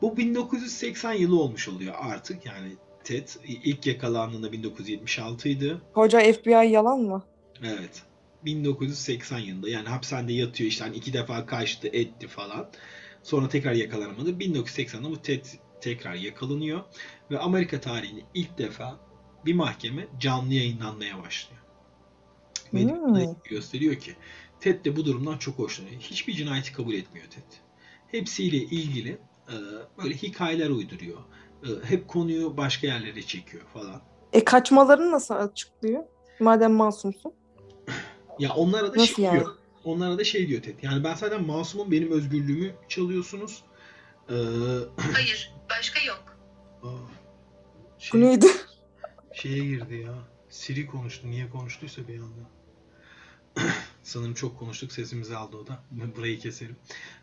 bu 0.03 0.17
1980 0.17 1.13
yılı 1.13 1.41
olmuş 1.41 1.69
oluyor 1.69 1.95
artık. 1.99 2.47
Yani 2.47 2.73
Ted 3.05 3.29
ilk 3.45 3.87
yakalandığında 3.87 4.53
1976 4.53 5.49
idi. 5.49 5.77
Hoca 5.93 6.33
FBI 6.33 6.51
yalan 6.51 7.01
mı? 7.01 7.23
Evet. 7.65 8.03
1980 8.45 9.39
yılında 9.39 9.69
yani 9.69 9.89
hapishanede 9.89 10.33
yatıyor 10.33 10.71
işte 10.71 10.85
hani 10.85 10.97
iki 10.97 11.13
defa 11.13 11.47
kaçtı 11.47 11.89
etti 11.89 12.29
falan. 12.29 12.71
Sonra 13.23 13.49
tekrar 13.49 13.73
yakalanamadı. 13.73 14.31
1980'de 14.31 15.11
bu 15.11 15.23
Ted 15.23 15.45
tekrar 15.81 16.15
yakalanıyor 16.15 16.81
ve 17.31 17.39
Amerika 17.39 17.81
tarihinde 17.81 18.21
ilk 18.35 18.59
defa 18.59 18.99
bir 19.47 19.55
mahkeme 19.55 20.07
canlı 20.21 20.55
yayınlanmaya 20.55 21.23
başlıyor. 21.23 21.63
Ve 22.75 22.83
Hmm. 22.83 23.35
gösteriyor 23.45 23.95
ki 23.95 24.17
Ted 24.61 24.85
de 24.85 24.97
bu 24.97 25.05
durumdan 25.05 25.39
çok 25.39 25.59
hoşlanıyor. 25.59 26.01
Hiçbir 26.01 26.33
cinayeti 26.33 26.73
kabul 26.73 26.95
etmiyor 26.95 27.27
Ted. 27.27 27.43
Hepsiyle 28.07 28.57
ilgili 28.57 29.19
e, 29.49 29.55
böyle 30.03 30.15
hikayeler 30.15 30.71
uyduruyor. 30.71 31.19
E, 31.63 31.69
hep 31.85 32.09
konuyu 32.09 32.57
başka 32.57 32.87
yerlere 32.87 33.23
çekiyor 33.23 33.65
falan. 33.73 34.03
E 34.33 34.45
kaçmalarını 34.45 35.11
nasıl 35.11 35.35
açıklıyor? 35.35 36.05
Madem 36.41 36.73
masumsun. 36.73 37.33
Ya 38.41 38.55
onlara 38.55 38.93
da 38.95 38.97
Nasıl 38.99 39.15
şey 39.15 39.25
yani? 39.25 39.41
diyor. 39.41 39.55
Onlara 39.85 40.19
da 40.19 40.25
şey 40.25 40.49
diyor 40.49 40.63
Ted. 40.63 40.79
Yani 40.83 41.05
ben 41.05 41.15
zaten 41.15 41.47
masumum 41.47 41.91
benim 41.91 42.13
özgürlüğümü 42.13 42.75
çalıyorsunuz. 42.89 43.65
Ee, 44.29 44.35
Hayır, 45.13 45.53
başka 45.71 46.01
yok. 46.07 46.25
aa, 46.83 46.87
Bu 46.87 48.01
şey, 48.03 48.21
neydi? 48.21 48.47
şeye 49.35 49.65
girdi 49.65 49.95
ya. 49.95 50.15
Siri 50.49 50.87
konuştu. 50.87 51.31
Niye 51.31 51.51
konuştuysa 51.51 52.09
bir 52.09 52.19
anda. 52.21 52.51
Sanırım 54.03 54.35
çok 54.35 54.59
konuştuk. 54.59 54.93
Sesimizi 54.93 55.37
aldı 55.37 55.57
o 55.57 55.67
da. 55.67 55.83
Burayı 56.17 56.39
keselim. 56.39 56.77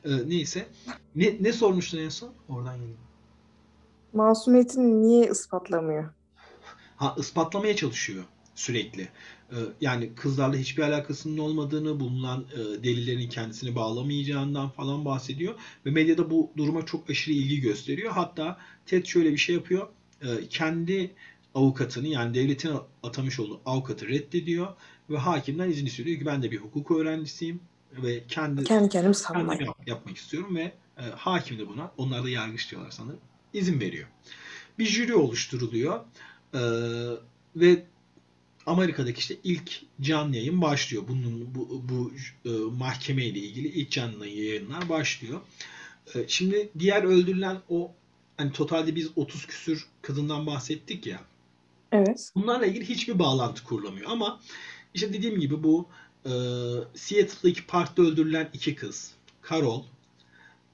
Ee, 0.05 0.09
neyse. 0.29 0.67
Ne, 1.15 1.37
ne 1.41 1.53
sormuştun 1.53 1.97
en 1.97 2.09
son? 2.09 2.33
Oradan 2.49 2.77
gelin. 2.77 2.97
Masumiyetini 4.13 5.01
niye 5.01 5.29
ispatlamıyor? 5.29 6.09
Ha 6.97 7.15
ispatlamaya 7.19 7.75
çalışıyor 7.75 8.23
sürekli. 8.57 9.09
Ee, 9.51 9.55
yani 9.81 10.15
kızlarla 10.15 10.55
hiçbir 10.57 10.83
alakasının 10.83 11.37
olmadığını, 11.37 11.99
bulunan 11.99 12.45
e, 12.53 12.83
delillerin 12.83 13.29
kendisini 13.29 13.75
bağlamayacağından 13.75 14.69
falan 14.69 15.05
bahsediyor. 15.05 15.55
Ve 15.85 15.91
medyada 15.91 16.29
bu 16.29 16.51
duruma 16.57 16.85
çok 16.85 17.09
aşırı 17.09 17.35
ilgi 17.35 17.61
gösteriyor. 17.61 18.11
Hatta 18.11 18.57
Ted 18.85 19.05
şöyle 19.05 19.31
bir 19.31 19.37
şey 19.37 19.55
yapıyor. 19.55 19.87
Ee, 20.21 20.27
kendi 20.49 21.11
avukatını 21.55 22.07
yani 22.07 22.33
devletin 22.33 22.71
atamış 23.03 23.39
olduğu 23.39 23.61
avukatı 23.65 24.07
reddediyor 24.07 24.67
ve 25.09 25.17
hakimden 25.17 25.69
izin 25.69 25.85
istiyor. 25.85 26.07
Diyor 26.07 26.19
ki 26.19 26.25
ben 26.25 26.43
de 26.43 26.51
bir 26.51 26.57
hukuk 26.57 26.91
öğrencisiyim 26.91 27.59
ve 28.03 28.23
kendi 28.27 28.63
Kendi 28.63 28.89
kendim 28.89 29.13
savunmayı. 29.13 29.61
yap- 29.61 29.87
yapmak 29.87 30.17
istiyorum 30.17 30.55
ve 30.55 30.71
e, 30.97 31.03
hakim 31.15 31.59
de 31.59 31.67
buna, 31.67 31.91
onlar 31.97 32.23
da 32.23 32.29
yargıç 32.29 32.71
diyorlar 32.71 32.91
sanırım, 32.91 33.19
izin 33.53 33.79
veriyor. 33.79 34.07
Bir 34.79 34.85
jüri 34.85 35.15
oluşturuluyor 35.15 35.99
e, 36.53 36.59
ve 37.55 37.83
Amerika'daki 38.67 39.19
işte 39.19 39.37
ilk 39.43 39.81
canlı 40.01 40.35
yayın 40.35 40.61
başlıyor. 40.61 41.03
Bunun 41.07 41.55
bu, 41.55 41.83
bu 41.89 42.11
e, 42.45 42.49
mahkeme 42.77 43.25
ile 43.25 43.39
ilgili 43.39 43.67
ilk 43.67 43.91
canlı 43.91 44.27
yayınlar 44.27 44.89
başlıyor. 44.89 45.41
E, 46.15 46.27
şimdi 46.27 46.69
diğer 46.79 47.03
öldürülen 47.03 47.57
o 47.69 47.91
hani 48.37 48.51
totalde 48.51 48.95
biz 48.95 49.09
30 49.15 49.45
küsür 49.45 49.87
kadından 50.01 50.47
bahsettik 50.47 51.07
ya. 51.07 51.21
Evet. 51.91 52.31
Bunlarla 52.35 52.65
ilgili 52.65 52.89
hiçbir 52.89 53.19
bağlantı 53.19 53.63
kurulamıyor 53.63 54.09
ama 54.11 54.39
işte 54.93 55.13
dediğim 55.13 55.39
gibi 55.39 55.63
bu 55.63 55.87
e, 56.25 56.31
Seattle'daki 56.95 57.65
parkta 57.67 58.01
öldürülen 58.01 58.49
iki 58.53 58.75
kız, 58.75 59.13
Carol 59.49 59.83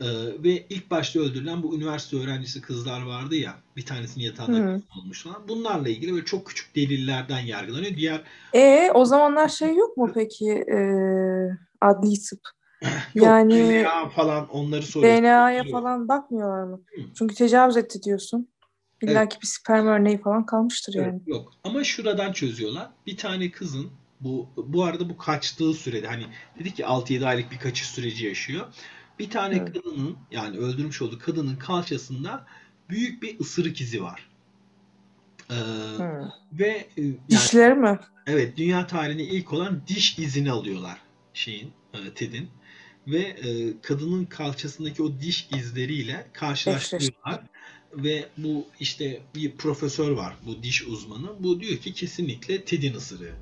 e, 0.01 0.08
ve 0.43 0.65
ilk 0.69 0.91
başta 0.91 1.19
öldürülen 1.19 1.63
bu 1.63 1.75
üniversite 1.75 2.17
öğrencisi 2.17 2.62
kızlar 2.62 3.01
vardı 3.01 3.36
ya, 3.36 3.56
bir 3.75 3.86
tanesinin 3.86 4.23
yatağında 4.25 4.58
Hı. 4.58 4.82
olmuş 4.99 5.23
falan. 5.23 5.47
Bunlarla 5.47 5.89
ilgili 5.89 6.13
böyle 6.13 6.25
çok 6.25 6.47
küçük 6.47 6.75
delillerden 6.75 7.39
yargılanıyor. 7.39 7.95
Diğer 7.95 8.23
E 8.53 8.91
o 8.93 9.06
zamanlar 9.06 9.49
şey 9.49 9.75
yok 9.75 9.97
mu 9.97 10.12
peki 10.13 10.49
e, 10.51 10.77
adli 11.82 12.21
tıp? 12.21 12.39
yok 13.15 13.25
Yani 13.25 13.53
DNA 13.53 14.10
falan 14.10 14.49
onları 14.49 14.84
soruyor. 14.84 15.17
DNA'ya 15.17 15.63
falan 15.71 16.08
bakmıyorlar 16.08 16.63
mı? 16.63 16.82
Hı. 16.95 17.01
Çünkü 17.17 17.36
tecavüz 17.36 17.77
etti 17.77 18.03
diyorsun. 18.03 18.49
İlla 19.01 19.19
Evet. 19.19 19.34
ki 19.34 19.38
bir 19.41 19.47
sperm 19.47 19.88
örneği 19.88 20.21
falan 20.21 20.45
kalmıştır 20.45 20.93
Evet, 20.97 21.08
yani. 21.08 21.21
yok. 21.27 21.53
Ama 21.63 21.84
şuradan 21.84 22.32
çözüyorlar. 22.32 22.89
Bir 23.08 23.17
tane 23.17 23.51
kızın 23.51 23.91
bu 24.19 24.47
bu 24.58 24.84
arada 24.84 25.10
bu 25.10 25.17
kaçtığı 25.17 25.73
sürede 25.73 26.08
hani 26.08 26.25
dedik 26.60 26.75
ki 26.75 26.84
6-7 26.84 27.25
aylık 27.25 27.51
bir 27.51 27.60
kaçış 27.60 27.88
süreci 27.88 28.25
yaşıyor. 28.25 28.65
Bir 29.19 29.30
tane 29.30 29.56
Evet. 29.56 29.74
kadının 29.74 30.18
yani 30.32 30.57
öldürmüş 30.57 31.01
olduğu 31.01 31.20
kadının 31.20 31.55
kalçasında 31.55 32.45
büyük 32.89 33.24
bir 33.24 33.39
ısırık 33.39 33.82
izi 33.82 34.03
var. 34.03 34.30
Ee, 35.49 35.53
Hı. 35.53 36.32
ve 36.53 36.70
e, 36.97 37.01
yani 37.01 37.18
Dişleri 37.30 37.76
mi? 37.76 37.99
evet 38.28 38.57
dünya 38.57 38.88
tarihinde 38.88 39.24
ilk 39.24 39.53
olan 39.53 39.82
diş 39.88 40.20
izini 40.20 40.51
alıyorlar 40.51 41.01
şeyin 41.34 41.72
e, 41.93 42.14
Ted'in 42.16 42.49
ve 43.07 43.20
e, 43.20 43.82
kadının 43.82 44.26
kalçasındaki 44.26 45.03
o 45.03 45.20
diş 45.20 45.47
izleriyle 45.51 46.28
karşılaştırıyorlar 46.34 47.41
ve 47.93 48.26
bu 48.38 48.68
işte 48.80 49.22
bir 49.36 49.51
profesör 49.51 50.11
var 50.11 50.36
bu 50.45 50.64
diş 50.64 50.88
uzmanı 50.88 51.43
bu 51.43 51.59
diyor 51.59 51.78
ki 51.78 51.93
kesinlikle 51.93 52.66
Ted'in 52.66 52.93
ısırığı 52.93 53.36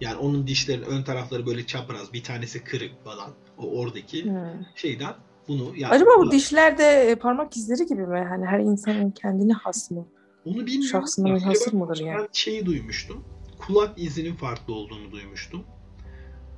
yani 0.00 0.16
onun 0.16 0.46
dişlerin 0.46 0.82
ön 0.82 1.02
tarafları 1.02 1.46
böyle 1.46 1.66
çapraz 1.66 2.12
bir 2.12 2.22
tanesi 2.22 2.64
kırık 2.64 3.04
falan 3.04 3.30
o 3.58 3.62
oradaki 3.80 4.24
Hı. 4.24 4.52
şeyden 4.74 5.14
bunu 5.48 5.76
ya 5.76 5.88
Acaba 5.88 6.10
bu 6.18 6.30
dişler 6.30 6.78
de 6.78 6.84
e, 6.84 7.14
parmak 7.14 7.56
izleri 7.56 7.86
gibi 7.86 8.06
mi? 8.06 8.26
Hani 8.28 8.46
her 8.46 8.58
insanın 8.60 9.10
kendine 9.10 9.52
has 9.52 9.90
mı? 9.90 10.06
onu 10.44 10.56
bilmiyorum 10.56 10.86
şahsına 10.86 11.38
şöyle 11.38 11.76
mıdır 11.76 11.98
ben 12.00 12.06
yani? 12.06 12.28
şeyi 12.32 12.66
duymuştum 12.66 13.24
kulak 13.58 13.98
izinin 13.98 14.34
farklı 14.36 14.74
olduğunu 14.74 15.12
duymuştum 15.12 15.64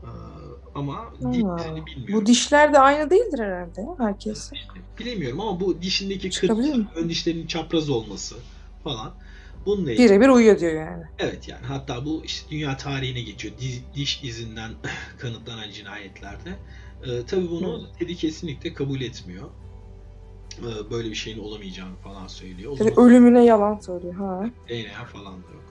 Ee, 0.03 0.07
ama 0.75 0.99
Allah. 1.25 1.33
bilmiyorum. 1.33 1.85
Bu 2.13 2.27
dişler 2.27 2.73
de 2.73 2.79
aynı 2.79 3.11
değildir 3.11 3.39
herhalde 3.39 3.87
herkes. 3.99 4.51
Bilemiyorum 4.99 5.41
ama 5.41 5.61
bu 5.61 5.83
dişindeki 5.83 6.31
kırık, 6.31 6.59
ön 6.97 7.09
dişlerinin 7.09 7.47
çapraz 7.47 7.91
olması 7.91 8.35
falan. 8.85 9.15
Bununla 9.67 9.93
ilgili 9.93 10.11
Birebir 10.11 10.29
uyuyor 10.29 10.61
diyor 10.61 10.73
yani. 10.73 11.05
Evet 11.19 11.49
yani 11.49 11.67
hatta 11.67 12.05
bu 12.05 12.25
işte 12.25 12.51
dünya 12.51 12.77
tarihine 12.77 13.21
geçiyor. 13.23 13.55
Diş, 13.59 13.83
diş 13.95 14.25
izinden 14.25 14.73
kanıtlanan 15.19 15.71
cinayetlerde. 15.71 16.59
Ee, 17.05 17.27
tabii 17.27 17.51
bunu 17.51 17.93
Teddy 17.99 18.15
kesinlikle 18.15 18.75
kabul 18.75 19.01
etmiyor. 19.01 19.49
Ee, 20.59 20.91
böyle 20.91 21.11
bir 21.11 21.15
şeyin 21.15 21.39
olamayacağını 21.39 21.97
falan 21.97 22.27
söylüyor. 22.27 22.73
O 22.73 22.77
Yani 22.85 22.95
zaman 22.95 23.11
ölümüne 23.11 23.45
yalan 23.45 23.79
söylüyor. 23.79 24.15
Ha. 24.15 24.45
DNA 24.69 25.05
falan 25.05 25.35
da 25.43 25.47
yok. 25.53 25.65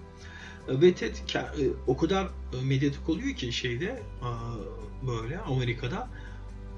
Ee, 0.67 0.81
Ve 0.81 0.93
Ted 0.93 1.15
e, 1.35 1.41
o 1.87 1.97
kadar 1.97 2.25
e, 2.25 2.65
medyatik 2.65 3.09
oluyor 3.09 3.35
ki 3.35 3.53
şeyde 3.53 4.01
aa, 4.21 4.53
böyle 5.07 5.39
Amerika'da 5.39 6.09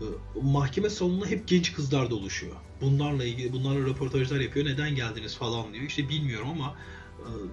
e, 0.02 0.06
mahkeme 0.42 0.90
salonuna 0.90 1.26
hep 1.28 1.48
genç 1.48 1.74
kızlar 1.74 2.10
doluşuyor. 2.12 2.56
Bunlarla 2.82 3.24
ilgili 3.24 3.54
bunlarla 3.54 3.90
röportajlar 3.90 4.40
yapıyor. 4.40 4.66
Neden 4.66 4.96
geldiniz 4.96 5.36
falan 5.38 5.74
diyor. 5.74 5.86
İşte 5.86 6.10
bilmiyorum 6.10 6.48
ama 6.52 6.76
e, 6.76 7.03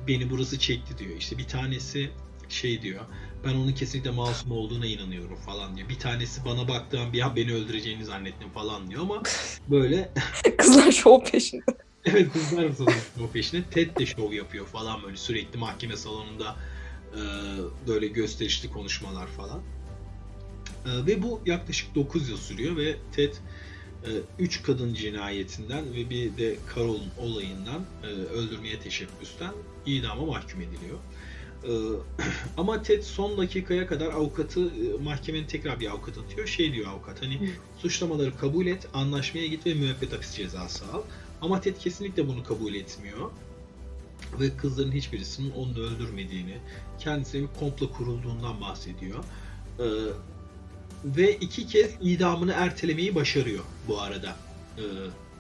beni 0.09 0.31
burası 0.31 0.59
çekti 0.59 0.99
diyor. 0.99 1.17
İşte 1.17 1.39
bir 1.39 1.49
tanesi 1.49 2.11
şey 2.49 2.83
diyor. 2.83 3.01
Ben 3.45 3.55
onun 3.55 3.73
kesinlikle 3.73 4.11
masum 4.11 4.53
olduğuna 4.53 4.87
inanıyorum 4.87 5.37
falan 5.37 5.77
diyor. 5.77 5.89
Bir 5.89 5.99
tanesi 5.99 6.45
bana 6.45 6.69
baktığı 6.69 7.01
an 7.01 7.13
bir 7.13 7.21
an 7.21 7.37
beni 7.37 7.55
öldüreceğini 7.55 8.05
zannettim 8.05 8.51
falan 8.51 8.91
diyor 8.91 9.03
ama 9.03 9.23
böyle 9.69 10.13
Kızlar 10.59 10.93
şov 10.93 11.21
peşinde. 11.25 11.65
Evet 12.05 12.33
kızlar 12.33 12.65
mı 12.65 12.75
o 13.25 13.31
peşine? 13.31 13.63
Ted 13.63 13.97
de 13.97 14.07
şov 14.07 14.33
yapıyor 14.33 14.67
falan 14.67 15.03
böyle 15.03 15.17
sürekli 15.17 15.59
mahkeme 15.59 15.97
salonunda 15.97 16.57
e, 17.13 17.21
böyle 17.89 18.07
gösterişli 18.07 18.71
konuşmalar 18.71 19.27
falan. 19.27 19.61
E, 20.87 21.07
ve 21.07 21.23
bu 21.23 21.41
yaklaşık 21.47 21.95
9 21.95 22.29
yıl 22.29 22.37
sürüyor 22.37 22.77
ve 22.77 22.97
Ted 23.13 23.35
3 24.39 24.63
kadın 24.63 24.95
cinayetinden 24.95 25.95
ve 25.95 26.11
bir 26.11 26.37
de 26.37 26.57
Carol'un 26.75 27.11
olayından 27.19 27.85
e, 28.03 28.07
öldürmeye 28.07 28.81
teşebbüsten 28.81 29.53
idama 29.87 30.27
mahkum 30.27 30.61
ediliyor. 30.61 30.99
E, 31.65 31.73
ama 32.57 32.83
Ted 32.83 33.03
son 33.03 33.39
dakikaya 33.39 33.87
kadar 33.87 34.07
avukatı 34.07 34.61
e, 34.61 35.03
mahkemenin 35.03 35.47
tekrar 35.47 35.81
bir 35.81 35.91
avukat 35.91 36.19
atıyor. 36.19 36.47
Şey 36.47 36.73
diyor 36.73 36.89
avukat 36.89 37.23
hani 37.23 37.51
suçlamaları 37.79 38.37
kabul 38.37 38.67
et, 38.67 38.89
anlaşmaya 38.95 39.47
git 39.47 39.67
ve 39.67 39.75
müebbet 39.75 40.13
hapis 40.13 40.35
cezası 40.35 40.85
al. 40.93 41.03
Ama 41.43 41.61
Ted 41.61 41.77
kesinlikle 41.77 42.29
bunu 42.29 42.45
kabul 42.45 42.75
etmiyor. 42.75 43.31
Ve 44.41 44.57
kızların 44.57 44.93
hiçbirisinin 44.93 45.51
onu 45.51 45.79
öldürmediğini, 45.79 46.59
kendisine 46.99 47.43
bir 47.43 47.59
komplo 47.61 47.93
kurulduğundan 47.93 48.61
bahsediyor. 48.61 49.25
Ve 51.05 51.37
iki 51.37 51.67
kez 51.67 51.91
idamını 52.01 52.53
ertelemeyi 52.53 53.15
başarıyor 53.15 53.65
bu 53.89 54.01
arada 54.01 54.37
ee, 54.79 54.83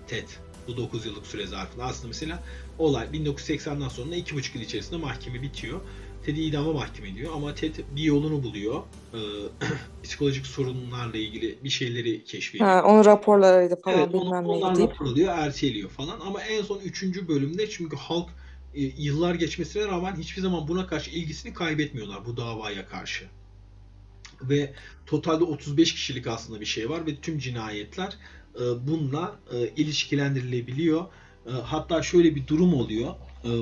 Ted. 0.06 0.28
Bu 0.68 0.76
9 0.76 1.06
yıllık 1.06 1.26
süre 1.26 1.46
zarfında. 1.46 1.84
Aslında 1.84 2.08
mesela 2.08 2.42
olay 2.78 3.06
1980'den 3.06 3.88
sonra 3.88 4.16
2,5 4.16 4.56
yıl 4.58 4.64
içerisinde 4.64 4.96
mahkeme 4.96 5.42
bitiyor. 5.42 5.80
Ted'i 6.24 6.40
idama 6.40 6.72
mahkum 6.72 7.04
ediyor 7.04 7.32
ama 7.34 7.54
Ted 7.54 7.74
bir 7.96 8.02
yolunu 8.02 8.42
buluyor. 8.42 8.82
Ee, 9.14 9.18
psikolojik 10.02 10.46
sorunlarla 10.46 11.18
ilgili 11.18 11.58
bir 11.64 11.70
şeyleri 11.70 12.24
keşfediyor. 12.24 12.70
Ha, 12.70 12.84
onun 12.86 13.04
raporlarıydı 13.04 13.76
falan 13.82 13.98
Evet, 13.98 14.14
onu, 14.14 14.22
bilmem 14.22 14.46
onlar 14.46 14.74
ne 14.74 14.78
deyip. 14.78 14.90
rapor 14.90 15.06
alıyor, 15.06 15.38
erteliyor 15.38 15.90
falan. 15.90 16.20
Ama 16.20 16.42
en 16.42 16.62
son 16.62 16.80
3. 16.80 17.28
bölümde 17.28 17.70
çünkü 17.70 17.96
halk 17.96 18.28
e, 18.74 18.82
yıllar 18.82 19.34
geçmesine 19.34 19.86
rağmen 19.86 20.16
hiçbir 20.16 20.42
zaman 20.42 20.68
buna 20.68 20.86
karşı 20.86 21.10
ilgisini 21.10 21.54
kaybetmiyorlar 21.54 22.26
bu 22.26 22.36
davaya 22.36 22.86
karşı. 22.86 23.24
Ve 24.42 24.72
totalde 25.06 25.44
35 25.44 25.92
kişilik 25.94 26.26
aslında 26.26 26.60
bir 26.60 26.66
şey 26.66 26.90
var 26.90 27.06
ve 27.06 27.16
tüm 27.16 27.38
cinayetler 27.38 28.12
e, 28.56 28.60
bununla 28.88 29.36
e, 29.52 29.68
ilişkilendirilebiliyor. 29.68 31.04
E, 31.46 31.50
hatta 31.50 32.02
şöyle 32.02 32.34
bir 32.34 32.46
durum 32.46 32.74
oluyor 32.74 33.14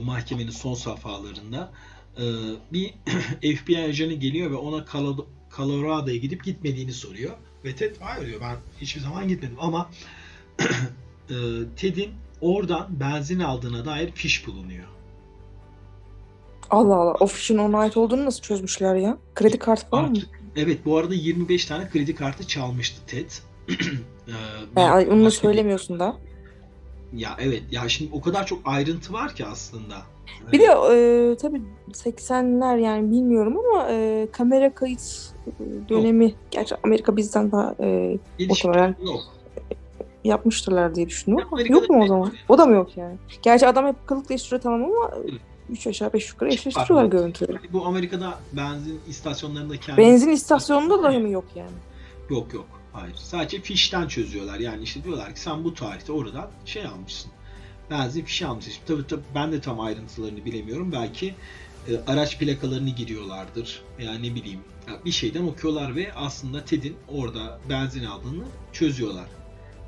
mahkemenin 0.03 0.51
son 0.51 0.75
safhalarında. 0.75 1.73
Bir 2.73 2.95
FBI 3.57 3.79
ajanı 3.79 4.13
geliyor 4.13 4.51
ve 4.51 4.55
ona 4.55 4.77
Colo- 4.85 5.25
Colorado'ya 5.57 6.17
gidip 6.17 6.45
gitmediğini 6.45 6.93
soruyor. 6.93 7.33
Ve 7.65 7.75
Ted 7.77 7.97
hayır 8.01 8.27
diyor 8.27 8.41
ben 8.41 8.57
hiçbir 8.81 9.01
zaman 9.01 9.29
gitmedim 9.29 9.57
ama 9.61 9.91
Ted'in 11.77 12.11
oradan 12.41 13.01
benzin 13.01 13.41
aldığına 13.41 13.85
dair 13.85 14.13
fiş 14.13 14.47
bulunuyor. 14.47 14.85
Allah 16.71 16.95
Allah. 16.95 17.15
O 17.21 17.27
fişin 17.27 17.59
ona 17.59 17.79
ait 17.79 17.97
olduğunu 17.97 18.25
nasıl 18.25 18.43
çözmüşler 18.43 18.95
ya? 18.97 19.19
Kredi 19.35 19.59
kartı 19.59 19.87
falan 19.87 20.05
mı? 20.05 20.11
Artık- 20.17 20.38
Evet 20.59 20.79
bu 20.85 20.97
arada 20.97 21.15
25 21.15 21.65
tane 21.65 21.89
kredi 21.89 22.15
kartı 22.15 22.47
çalmıştı 22.47 23.07
Ted. 23.07 23.31
Ee, 24.77 24.81
ay, 24.81 25.09
onu 25.11 25.25
başka 25.25 25.41
söylemiyorsun 25.43 26.01
da. 26.01 26.17
Ya 27.13 27.37
evet 27.41 27.63
ya 27.71 27.89
şimdi 27.89 28.11
o 28.15 28.21
kadar 28.21 28.47
çok 28.47 28.59
ayrıntı 28.65 29.13
var 29.13 29.35
ki 29.35 29.47
aslında. 29.47 29.95
Bir 30.53 30.59
de 30.59 30.65
e, 30.65 31.37
tabii 31.37 31.63
80'ler 31.93 32.81
yani 32.81 33.11
bilmiyorum 33.11 33.57
ama 33.59 33.89
e, 33.91 34.29
kamera 34.33 34.75
kayıt 34.75 35.33
e, 35.47 35.89
dönemi. 35.89 36.35
Gerçi 36.51 36.75
Amerika 36.85 37.17
bizden 37.17 37.53
daha 37.53 37.75
e, 37.81 38.19
muhtemelen 38.49 38.97
yok. 39.05 39.21
yapmıştırlar 40.25 40.95
diye 40.95 41.09
düşünüyorum 41.09 41.49
Amerika'da 41.53 41.81
yok 41.81 41.91
mu 41.91 42.03
o 42.03 42.07
zaman? 42.07 42.33
O 42.49 42.59
da 42.59 42.67
mı 42.67 42.75
yok 42.75 42.97
yani? 42.97 43.17
Gerçi 43.43 43.67
adam 43.67 43.87
hep 43.87 44.07
kılık 44.07 44.29
değiştiriyor 44.29 44.63
tamam 44.63 44.85
ama 44.85 45.11
Evet. 45.15 45.41
3 45.71 45.87
aşağı 45.87 46.13
5 46.13 46.29
yukarı 46.29 46.53
eşleştiriyorlar 46.53 47.11
Pardon. 47.11 47.11
görüntüleri. 47.11 47.57
Hani 47.57 47.73
bu 47.73 47.87
Amerika'da 47.87 48.39
benzin 48.53 49.01
istasyonlarında 49.09 49.77
kendi 49.77 50.01
Benzin 50.01 50.31
istasyonunda 50.31 51.03
da 51.03 51.19
mı 51.19 51.29
yok 51.29 51.45
yani? 51.55 51.77
Yok 52.31 52.55
yok. 52.55 52.67
Hayır. 52.93 53.15
Sadece 53.17 53.61
fişten 53.61 54.09
çözüyorlar. 54.09 54.59
Yani 54.59 54.83
işte 54.83 55.05
diyorlar 55.05 55.35
ki 55.35 55.41
sen 55.41 55.65
bu 55.65 55.75
tarihte 55.75 56.13
oradan 56.13 56.51
şey 56.65 56.87
almışsın. 56.87 57.31
Benzin 57.91 58.25
fişi 58.25 58.47
almışsın. 58.47 58.75
Tabii 58.87 59.07
tabii 59.07 59.23
ben 59.35 59.53
de 59.53 59.61
tam 59.61 59.81
ayrıntılarını 59.81 60.45
bilemiyorum. 60.45 60.93
Belki 60.93 61.35
e, 61.89 61.97
araç 62.07 62.39
plakalarını 62.39 62.91
giriyorlardır. 62.91 63.83
Yani 63.99 64.31
ne 64.31 64.35
bileyim. 64.35 64.61
Bir 65.05 65.11
şeyden 65.11 65.43
okuyorlar 65.43 65.97
ve 65.97 66.13
aslında 66.15 66.65
Ted'in 66.65 66.97
orada 67.09 67.59
benzin 67.69 68.05
aldığını 68.05 68.45
çözüyorlar. 68.73 69.27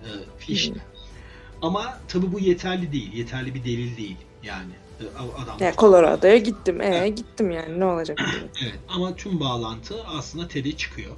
E, 0.04 0.10
fişte. 0.38 0.74
Hmm. 0.74 0.80
Ama 1.62 1.98
tabii 2.08 2.32
bu 2.32 2.40
yeterli 2.40 2.92
değil. 2.92 3.12
Yeterli 3.12 3.54
bir 3.54 3.64
delil 3.64 3.96
değil. 3.96 4.16
Yani 4.42 4.72
adam 5.42 5.56
Ya 5.60 5.74
Colorado'ya 5.76 6.36
gittim. 6.38 6.80
E 6.80 7.08
gittim 7.08 7.50
yani 7.50 7.80
ne 7.80 7.84
olacak? 7.84 8.18
Evet 8.62 8.78
ama 8.88 9.16
tüm 9.16 9.40
bağlantı 9.40 10.04
aslında 10.04 10.48
TED'e 10.48 10.76
çıkıyor. 10.76 11.16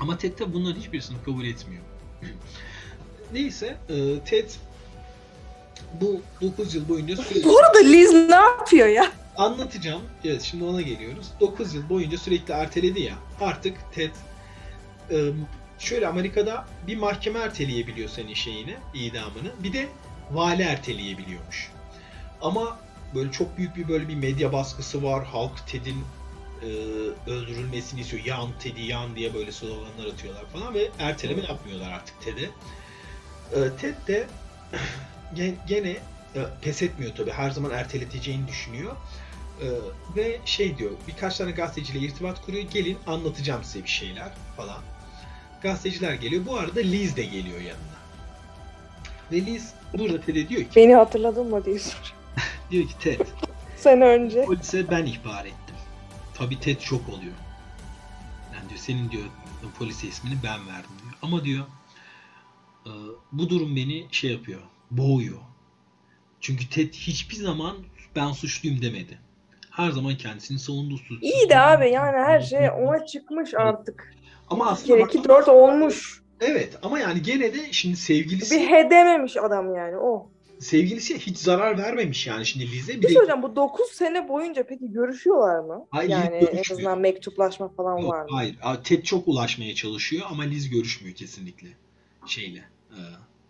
Ama 0.00 0.18
TED 0.18 0.38
de 0.38 0.54
bunların 0.54 0.80
hiçbirisini 0.80 1.16
kabul 1.24 1.44
etmiyor. 1.44 1.82
Neyse 3.32 3.76
e, 3.88 4.18
TED 4.24 4.50
bu 6.00 6.20
9 6.42 6.74
yıl 6.74 6.88
boyunca 6.88 7.16
sürekli 7.16 7.48
Bu 7.48 7.58
arada 7.58 7.78
Liz 7.78 8.12
ne 8.12 8.34
yapıyor 8.34 8.86
ya? 8.88 9.12
anlatacağım. 9.36 10.02
Evet 10.24 10.42
şimdi 10.42 10.64
ona 10.64 10.80
geliyoruz. 10.82 11.26
9 11.40 11.74
yıl 11.74 11.88
boyunca 11.88 12.18
sürekli 12.18 12.54
erteledi 12.54 13.00
ya. 13.00 13.14
Artık 13.40 13.76
TED 13.94 14.10
e, 15.10 15.16
şöyle 15.78 16.08
Amerika'da 16.08 16.66
bir 16.86 16.96
mahkeme 16.96 17.38
erteleyebiliyor 17.38 18.08
senin 18.08 18.34
şeyini, 18.34 18.76
idamını. 18.94 19.52
Bir 19.62 19.72
de 19.72 19.88
vali 20.30 20.62
erteleyebiliyormuş. 20.62 21.70
Ama 22.42 22.78
böyle 23.14 23.32
çok 23.32 23.56
büyük 23.58 23.76
bir 23.76 23.88
böyle 23.88 24.08
bir 24.08 24.14
medya 24.14 24.52
baskısı 24.52 25.02
var. 25.02 25.24
Halk 25.24 25.66
Ted'in 25.66 26.04
e, 26.62 26.66
öldürülmesini 27.30 28.00
istiyor. 28.00 28.24
Yan 28.24 28.48
Ted'i 28.60 28.82
yan 28.82 29.16
diye 29.16 29.34
böyle 29.34 29.52
sloganlar 29.52 30.06
atıyorlar 30.12 30.44
falan 30.52 30.74
ve 30.74 30.88
erteleme 30.98 31.42
yapmıyorlar 31.42 31.92
artık 31.92 32.22
Ted'e. 32.22 32.50
E, 33.60 33.76
Ted 33.80 33.94
de 34.08 34.26
gen- 35.34 35.56
gene 35.66 35.90
e, 36.34 36.40
pes 36.62 36.82
etmiyor 36.82 37.14
tabii. 37.16 37.30
Her 37.30 37.50
zaman 37.50 37.70
erteleteceğini 37.70 38.48
düşünüyor. 38.48 38.92
E, 39.62 39.66
ve 40.16 40.38
şey 40.44 40.78
diyor, 40.78 40.90
birkaç 41.08 41.36
tane 41.36 41.50
gazeteciyle 41.50 42.06
irtibat 42.06 42.46
kuruyor. 42.46 42.64
Gelin 42.70 42.98
anlatacağım 43.06 43.64
size 43.64 43.84
bir 43.84 43.88
şeyler 43.88 44.30
falan. 44.56 44.78
Gazeteciler 45.62 46.14
geliyor. 46.14 46.46
Bu 46.46 46.56
arada 46.58 46.80
Liz 46.80 47.16
de 47.16 47.22
geliyor 47.24 47.60
yanına. 47.60 47.98
Ve 49.32 49.36
Liz 49.46 49.72
burada 49.98 50.20
Ted'e 50.20 50.48
diyor 50.48 50.62
ki, 50.62 50.68
Beni 50.76 50.94
hatırladın 50.94 51.46
mı 51.50 51.64
diye 51.64 51.78
soruyor. 51.78 52.12
diyor 52.70 52.88
ki 52.88 52.98
Ted, 52.98 53.20
Sene 53.76 54.04
önce. 54.04 54.44
polise 54.44 54.90
ben 54.90 55.06
ihbar 55.06 55.44
ettim. 55.44 55.76
Tabii 56.34 56.60
Ted 56.60 56.80
şok 56.80 57.08
oluyor. 57.08 57.34
Yani 58.54 58.68
diyor 58.68 58.80
senin 58.80 59.10
diyor 59.10 59.24
polise 59.78 60.06
ismini 60.08 60.34
ben 60.44 60.66
verdim 60.68 60.90
diyor. 61.02 61.14
Ama 61.22 61.44
diyor 61.44 61.64
"e, 62.86 62.90
bu 63.32 63.48
durum 63.48 63.76
beni 63.76 64.06
şey 64.10 64.30
yapıyor, 64.32 64.60
boğuyor. 64.90 65.38
Çünkü 66.40 66.68
Ted 66.68 66.92
hiçbir 66.94 67.36
zaman 67.36 67.76
ben 68.16 68.32
suçluyum 68.32 68.82
demedi. 68.82 69.18
Her 69.70 69.90
zaman 69.90 70.16
kendisini 70.16 70.58
savundu. 70.58 70.96
suçsuz. 70.98 71.22
İyi 71.22 71.48
de 71.50 71.58
abi 71.60 71.90
yani 71.90 72.16
her 72.16 72.40
şey 72.40 72.70
ona 72.70 73.06
çıkmış 73.06 73.54
artık. 73.54 74.14
Ama 74.50 74.66
aslında 74.66 75.00
bak- 75.00 75.14
iki 75.14 75.28
dört 75.28 75.48
olmuş. 75.48 76.22
evet 76.40 76.78
ama 76.82 76.98
yani 76.98 77.22
gene 77.22 77.54
de 77.54 77.72
şimdi 77.72 77.96
sevgilisi 77.96 78.54
Bir 78.60 78.68
hedememiş 78.70 79.36
adam 79.36 79.74
yani 79.74 79.96
o. 79.96 80.30
sevgilisi 80.60 81.18
hiç 81.18 81.38
zarar 81.38 81.78
vermemiş 81.78 82.26
yani 82.26 82.46
şimdi 82.46 82.72
Liz'e 82.72 82.96
Bir 82.96 83.08
bir 83.08 83.14
de 83.14 83.18
hocam 83.18 83.42
bu 83.42 83.56
9 83.56 83.88
sene 83.88 84.28
boyunca 84.28 84.66
peki 84.66 84.92
görüşüyorlar 84.92 85.60
mı? 85.60 85.86
Hayır, 85.90 86.10
yani 86.10 86.34
en 86.34 86.40
görüşmüyor. 86.40 86.64
azından 86.70 87.00
mektuplaşma 87.00 87.68
falan 87.68 87.98
Yok, 87.98 88.12
var 88.12 88.22
mı? 88.22 88.28
hayır. 88.30 88.56
Ted 88.84 89.02
çok 89.02 89.28
ulaşmaya 89.28 89.74
çalışıyor 89.74 90.26
ama 90.30 90.42
Liz 90.42 90.70
görüşmüyor 90.70 91.16
kesinlikle 91.16 91.68
şeyle. 92.26 92.64
E, 92.90 93.00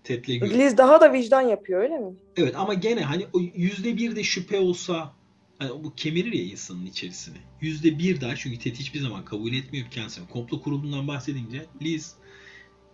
Ted'le 0.05 0.27
görüşüyor. 0.27 0.65
Liz 0.65 0.79
daha 0.79 1.01
da 1.01 1.13
vicdan 1.13 1.41
yapıyor 1.43 1.83
öyle 1.83 1.99
mi? 1.99 2.15
Evet 2.37 2.57
ama 2.57 2.75
gene 2.75 3.01
hani 3.01 3.27
yüzde 3.55 3.97
bir 3.97 4.17
de 4.17 4.23
şüphe 4.23 4.61
olsa 4.61 5.13
hani 5.59 5.85
bu 5.85 5.95
kemirir 5.95 6.33
ya 6.33 6.45
insanın 6.45 6.87
içerisini. 6.87 7.37
Yüzde 7.61 7.99
bir 7.99 8.21
daha 8.21 8.37
çünkü 8.37 8.59
Ted 8.59 8.75
hiçbir 8.77 9.01
zaman 9.01 9.25
kabul 9.25 9.53
etmiyor 9.53 9.87
kendisini. 9.91 10.29
Komplo 10.29 10.63
kurulundan 10.63 11.09
bahsedince 11.09 11.67
Liz 11.83 12.15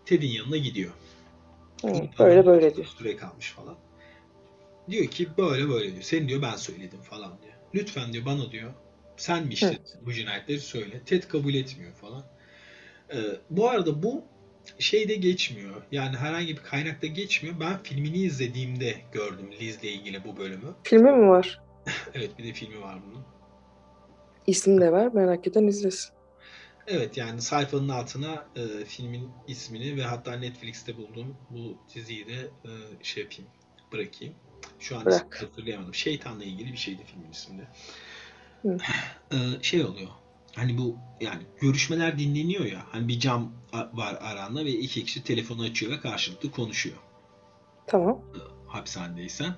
Ted'in 0.06 0.28
yanına 0.28 0.56
gidiyor. 0.56 0.92
Hı, 1.82 1.88
böyle 2.18 2.46
böyle 2.46 2.76
diyor. 2.76 2.86
Süre 2.98 3.16
kalmış 3.16 3.50
falan. 3.52 3.76
Diyor 4.90 5.06
ki 5.06 5.28
böyle 5.38 5.68
böyle 5.68 5.92
diyor. 5.92 6.02
Sen 6.02 6.28
diyor 6.28 6.42
ben 6.42 6.56
söyledim 6.56 7.00
falan 7.00 7.42
diyor. 7.42 7.54
Lütfen 7.74 8.12
diyor 8.12 8.24
bana 8.24 8.50
diyor 8.52 8.74
sen 9.16 9.46
mi 9.46 9.52
işledin 9.52 9.80
bu 10.06 10.12
cinayetleri 10.12 10.60
söyle. 10.60 11.00
Ted 11.06 11.22
kabul 11.22 11.54
etmiyor 11.54 11.92
falan. 11.92 12.24
Ee, 13.12 13.16
bu 13.50 13.68
arada 13.68 14.02
bu 14.02 14.24
şeyde 14.78 15.14
geçmiyor. 15.14 15.82
Yani 15.92 16.16
herhangi 16.16 16.56
bir 16.56 16.62
kaynakta 16.62 17.06
geçmiyor. 17.06 17.60
Ben 17.60 17.82
filmini 17.82 18.18
izlediğimde 18.18 18.96
gördüm 19.12 19.50
Liz'le 19.60 19.84
ilgili 19.84 20.24
bu 20.24 20.36
bölümü. 20.36 20.74
Filmi 20.82 21.10
mi 21.12 21.28
var? 21.28 21.60
Evet 22.14 22.38
bir 22.38 22.44
de 22.44 22.52
filmi 22.52 22.80
var 22.80 22.98
bunun. 23.06 23.22
İsim 24.46 24.80
de 24.80 24.92
var. 24.92 25.12
Merak 25.12 25.46
eden 25.46 25.66
izlesin. 25.66 26.10
Evet 26.86 27.16
yani 27.16 27.42
sayfanın 27.42 27.88
altına 27.88 28.46
e, 28.56 28.84
filmin 28.84 29.30
ismini 29.48 29.96
ve 29.96 30.02
hatta 30.02 30.36
Netflix'te 30.36 30.96
bulduğum 30.96 31.36
bu 31.50 31.78
diziyi 31.94 32.26
de 32.26 32.34
e, 32.64 32.70
şey 33.02 33.22
yapayım, 33.22 33.50
bırakayım. 33.92 34.34
Şu 34.78 34.96
an 34.96 35.04
Bırak. 35.04 35.42
hatırlayamadım. 35.42 35.94
Şeytanla 35.94 36.44
ilgili 36.44 36.72
bir 36.72 36.76
şeydi 36.76 37.02
filmin 37.06 37.30
isminde. 37.30 37.68
Hı. 38.62 38.76
E, 39.32 39.62
şey 39.62 39.84
oluyor. 39.84 40.08
Hani 40.56 40.78
bu 40.78 40.96
yani 41.20 41.42
görüşmeler 41.60 42.18
dinleniyor 42.18 42.64
ya. 42.64 42.82
Hani 42.90 43.08
bir 43.08 43.20
cam 43.20 43.52
var 43.92 44.18
aranda 44.20 44.64
ve 44.64 44.70
iki 44.70 45.04
kişi 45.04 45.24
telefonu 45.24 45.62
açıyor 45.62 45.92
ve 45.92 46.00
karşılıklı 46.00 46.50
konuşuyor. 46.50 46.96
Tamam. 47.86 48.20
Hapishanedeysen. 48.66 49.54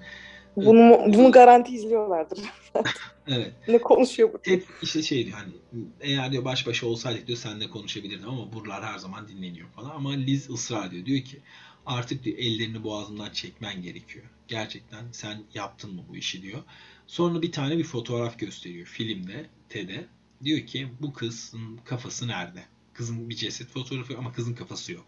Bunu 0.57 1.01
bunu 1.15 1.33
garanti 1.33 1.75
izliyorlardır. 1.75 2.39
Evet. 3.29 3.53
ne 3.69 3.79
konuşuyor 3.79 4.33
bu? 4.33 4.39
Ted 4.39 4.63
işte 4.83 5.03
şey 5.03 5.27
diyor 5.27 5.39
hani 5.39 5.53
eğer 6.01 6.33
diyor 6.33 6.45
baş 6.45 6.67
başa 6.67 6.87
olsaydık 6.87 7.27
diyor 7.27 7.39
seninle 7.39 7.71
konuşabilirdim 7.71 8.29
ama 8.29 8.53
buralar 8.53 8.85
her 8.85 8.99
zaman 8.99 9.29
dinleniyor 9.29 9.69
falan 9.69 9.91
ama 9.91 10.11
Liz 10.11 10.51
ısrar 10.51 10.87
ediyor. 10.87 11.07
Diyor 11.07 11.25
ki 11.25 11.41
artık 11.87 12.25
diyor 12.25 12.39
ellerini 12.39 12.85
boğazından 12.85 13.31
çekmen 13.31 13.83
gerekiyor. 13.83 14.25
Gerçekten 14.49 15.05
sen 15.13 15.43
yaptın 15.55 15.95
mı 15.95 16.03
bu 16.09 16.17
işi 16.17 16.43
diyor. 16.43 16.63
Sonra 17.07 17.43
bir 17.43 17.53
tane 17.53 17.79
bir 17.79 17.85
fotoğraf 17.85 18.39
gösteriyor 18.39 18.87
filmde 18.87 19.47
Ted'e. 19.69 20.07
Diyor 20.45 20.67
ki 20.67 20.89
bu 21.01 21.13
kızın 21.13 21.77
kafası 21.85 22.29
nerede? 22.29 22.65
Kızın 22.93 23.31
bir 23.31 23.37
ceset 23.37 23.69
fotoğrafı 23.69 24.19
ama 24.19 24.33
kızın 24.33 24.55
kafası 24.55 24.93
yok. 24.93 25.07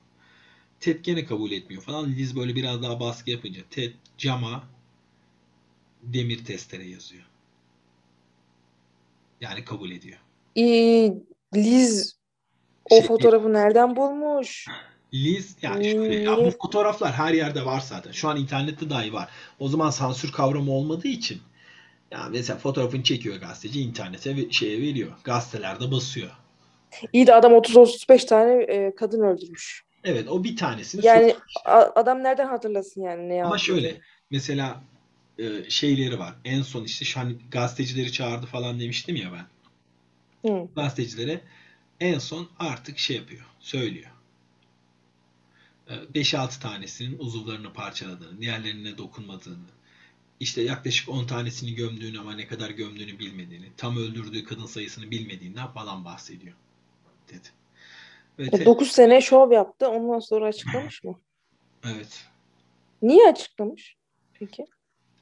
Ted 0.81 1.05
gene 1.05 1.25
kabul 1.25 1.51
etmiyor 1.51 1.83
falan. 1.83 2.11
Liz 2.13 2.37
böyle 2.37 2.55
biraz 2.55 2.83
daha 2.83 3.01
baskı 3.01 3.31
yapınca 3.31 3.61
Ted 3.71 3.93
cama 4.19 4.65
demir 6.03 6.45
testere 6.45 6.85
yazıyor. 6.89 7.25
Yani 9.41 9.65
kabul 9.65 9.91
ediyor. 9.91 10.19
Ee, 10.57 11.15
Liz 11.55 12.19
o 12.91 12.97
Şey- 12.97 13.07
fotoğrafı 13.07 13.53
nereden 13.53 13.97
bulmuş? 13.97 14.67
Liz 15.15 15.57
yani 15.63 15.85
şöyle 15.85 16.15
ya 16.25 16.45
bu 16.45 16.51
fotoğraflar 16.63 17.13
her 17.13 17.35
yerde 17.35 17.65
var 17.67 17.81
zaten. 17.81 18.13
Şu 18.13 18.29
an 18.29 18.37
internette 18.37 18.91
dahi 18.91 19.13
var. 19.13 19.29
O 19.59 19.69
zaman 19.69 19.91
sansür 19.91 20.33
kavramı 20.33 20.73
olmadığı 20.73 21.09
için 21.09 21.43
ya 22.13 22.29
mesela 22.33 22.59
fotoğrafını 22.59 23.03
çekiyor 23.03 23.37
gazeteci 23.37 23.81
internete 23.81 24.37
ve 24.37 24.51
şeye 24.53 24.83
veriyor. 24.83 25.13
Gazetelerde 25.25 25.91
basıyor. 25.93 26.31
İyi 27.13 27.27
de 27.27 27.35
adam 27.35 27.53
30-35 27.55 28.25
tane 28.25 28.63
e, 28.63 28.95
kadın 28.95 29.23
öldürmüş. 29.23 29.85
Evet 30.05 30.29
o 30.29 30.45
bir 30.45 30.57
tanesini 30.57 31.03
Yani 31.05 31.37
a- 31.65 31.93
adam 31.95 32.23
nereden 32.23 32.47
hatırlasın 32.47 33.03
yani 33.03 33.29
ne 33.29 33.35
ama 33.43 33.59
yaptığını? 33.59 33.59
şöyle 33.59 34.01
mesela 34.31 34.85
e, 35.39 35.71
şeyleri 35.71 36.19
var. 36.19 36.35
En 36.45 36.63
son 36.63 36.85
işte 36.85 37.05
şu 37.05 37.21
hani 37.21 37.37
gazetecileri 37.51 38.13
çağırdı 38.13 38.47
falan 38.47 38.81
demiştim 38.81 39.17
ya 39.17 39.33
ben. 39.33 39.47
Hı. 40.45 40.69
gazetecilere 40.77 41.41
en 42.01 42.19
son 42.19 42.49
artık 42.59 42.99
şey 42.99 43.17
yapıyor, 43.17 43.47
söylüyor. 43.61 44.11
Ee, 45.89 45.95
5-6 45.95 46.61
tanesinin 46.61 47.19
uzuvlarını 47.19 47.73
parçaladığını, 47.73 48.41
diğerlerine 48.41 48.99
dokunmadığını, 48.99 49.69
işte 50.41 50.63
yaklaşık 50.63 51.09
10 51.09 51.27
tanesini 51.27 51.75
gömdüğünü 51.75 52.19
ama 52.19 52.35
ne 52.35 52.47
kadar 52.47 52.71
gömdüğünü 52.71 53.19
bilmediğini, 53.19 53.67
tam 53.77 53.97
öldürdüğü 53.97 54.45
kadın 54.45 54.67
sayısını 54.67 55.11
bilmediğinden 55.11 55.73
falan 55.73 56.05
bahsediyor. 56.05 56.55
Dedi. 57.29 57.49
Ve 58.39 58.51
te- 58.51 58.65
9 58.65 58.91
sene 58.91 59.21
şov 59.21 59.53
yaptı. 59.53 59.89
Ondan 59.89 60.19
sonra 60.19 60.47
açıklamış 60.47 61.05
mı? 61.05 61.19
evet. 61.85 62.27
Niye 63.03 63.29
açıklamış? 63.29 63.97
Peki. 64.33 64.65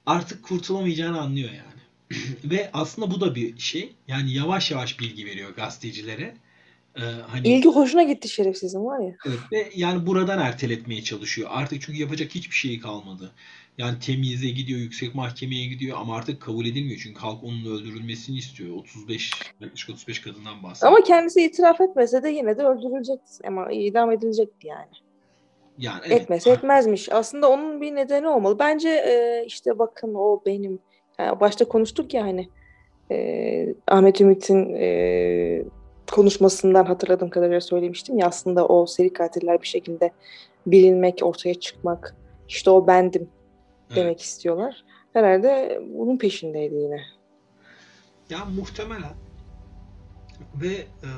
Artık 0.06 0.44
kurtulamayacağını 0.44 1.20
anlıyor 1.20 1.50
yani. 1.50 2.20
Ve 2.44 2.70
aslında 2.72 3.10
bu 3.10 3.20
da 3.20 3.34
bir 3.34 3.58
şey. 3.58 3.94
Yani 4.08 4.32
yavaş 4.32 4.70
yavaş 4.70 5.00
bilgi 5.00 5.26
veriyor 5.26 5.50
gazetecilere. 5.50 6.36
Ee, 6.96 7.00
hani 7.28 7.48
İlgi 7.48 7.68
hoşuna 7.68 8.02
gitti 8.02 8.28
şerefsizin 8.28 8.84
var 8.84 8.98
ya. 8.98 9.14
Evet 9.26 9.38
ve 9.52 9.70
yani 9.74 10.06
buradan 10.06 10.38
erteletmeye 10.38 11.02
çalışıyor. 11.02 11.48
Artık 11.52 11.82
çünkü 11.82 12.00
yapacak 12.00 12.34
hiçbir 12.34 12.54
şey 12.54 12.80
kalmadı. 12.80 13.32
Yani 13.78 13.98
temyize 13.98 14.48
gidiyor, 14.48 14.80
yüksek 14.80 15.14
mahkemeye 15.14 15.66
gidiyor 15.66 15.98
ama 16.00 16.16
artık 16.16 16.42
kabul 16.42 16.66
edilmiyor. 16.66 17.00
Çünkü 17.02 17.20
halk 17.20 17.44
onun 17.44 17.64
öldürülmesini 17.64 18.36
istiyor. 18.36 18.76
35, 18.76 19.30
yaklaşık 19.60 19.90
35 19.90 20.20
kadından 20.20 20.62
bahsediyor. 20.62 20.92
Ama 20.92 21.04
kendisi 21.04 21.42
itiraf 21.42 21.80
etmese 21.80 22.22
de 22.22 22.28
yine 22.28 22.58
de 22.58 22.62
öldürülecekti. 22.62 23.48
Ama 23.48 23.72
idam 23.72 24.10
edilecekti 24.10 24.66
yani. 24.66 24.86
yani 25.78 26.00
evet. 26.06 26.22
Etmese 26.22 26.50
etmezmiş. 26.50 27.12
Aslında 27.12 27.50
onun 27.50 27.80
bir 27.80 27.94
nedeni 27.94 28.28
olmalı. 28.28 28.58
Bence 28.58 28.88
e, 28.88 29.44
işte 29.46 29.78
bakın 29.78 30.14
o 30.14 30.42
benim. 30.46 30.78
Yani 31.18 31.40
başta 31.40 31.64
konuştuk 31.64 32.14
ya 32.14 32.22
hani 32.22 32.48
e, 33.10 33.74
Ahmet 33.88 34.20
Ümit'in 34.20 34.74
e, 34.74 35.64
konuşmasından 36.12 36.84
hatırladığım 36.84 37.30
kadarıyla 37.30 37.60
söylemiştim 37.60 38.18
ya 38.18 38.26
aslında 38.26 38.66
o 38.66 38.86
seri 38.86 39.12
katiller 39.12 39.62
bir 39.62 39.66
şekilde 39.66 40.10
bilinmek, 40.66 41.20
ortaya 41.22 41.54
çıkmak. 41.54 42.16
İşte 42.48 42.70
o 42.70 42.86
bendim 42.86 43.28
demek 43.94 44.20
istiyorlar. 44.20 44.84
Herhalde 45.12 45.80
bunun 45.94 46.18
peşindeydi 46.18 46.74
yine. 46.74 47.00
Ya 48.30 48.44
muhtemelen. 48.44 49.14
Ve 50.54 50.72
e, 50.74 51.10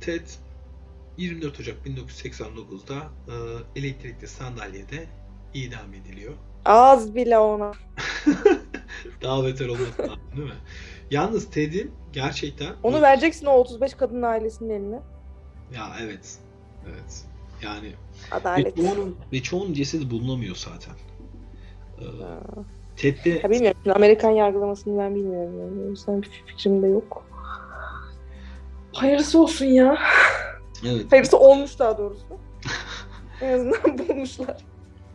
Ted 0.00 0.26
24 1.16 1.60
Ocak 1.60 1.76
1989'da 1.86 2.94
e, 2.96 3.34
elektrikli 3.80 4.28
sandalyede 4.28 5.06
idam 5.54 5.94
ediliyor. 5.94 6.34
Az 6.64 7.14
bile 7.14 7.38
ona. 7.38 7.72
Daha 9.22 9.44
beter 9.44 9.68
lazım 9.68 9.86
değil 10.36 10.48
mi? 10.48 10.54
Yalnız 11.10 11.50
Ted'in 11.50 11.92
gerçekten 12.12 12.72
Onu 12.82 13.02
vereceksin 13.02 13.46
o 13.46 13.50
35 13.52 13.94
kadın 13.94 14.22
ailesinin 14.22 14.70
eline. 14.70 15.00
Ya 15.74 15.92
evet. 16.02 16.38
Evet. 16.88 17.24
Yani 17.62 17.88
ve 17.88 18.36
Adalet. 18.36 18.76
çoğunun, 18.76 19.16
ve 19.32 19.42
çoğunun 19.42 19.72
cesedi 19.72 20.10
bulunamıyor 20.10 20.56
zaten. 20.56 20.94
Ee, 22.00 22.04
Ha. 22.04 22.40
Ted'de 22.96 23.30
Ya 23.30 23.50
bilmiyorum. 23.50 23.80
Amerikan 23.94 24.30
yargılamasını 24.30 24.98
ben 24.98 25.14
bilmiyorum. 25.14 25.60
Yani. 25.60 25.86
O 25.86 25.90
yüzden 25.90 26.22
bir 26.22 26.42
fikrim 26.46 26.82
de 26.82 26.86
yok. 26.86 27.24
Hayırlısı 28.92 29.42
olsun 29.42 29.66
ya. 29.66 29.98
evet. 30.86 31.12
Hayırlısı 31.12 31.38
olmuş 31.38 31.78
daha 31.78 31.98
doğrusu. 31.98 32.24
En 33.42 33.52
azından 33.52 33.98
bulmuşlar. 33.98 34.56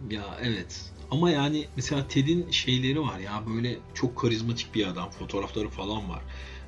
Ya 0.09 0.23
evet. 0.43 0.91
Ama 1.11 1.31
yani 1.31 1.65
mesela 1.75 2.07
Ted'in 2.07 2.51
şeyleri 2.51 3.01
var 3.01 3.19
ya 3.19 3.43
böyle 3.55 3.77
çok 3.93 4.17
karizmatik 4.17 4.75
bir 4.75 4.87
adam. 4.87 5.09
Fotoğrafları 5.09 5.69
falan 5.69 6.09
var. 6.09 6.21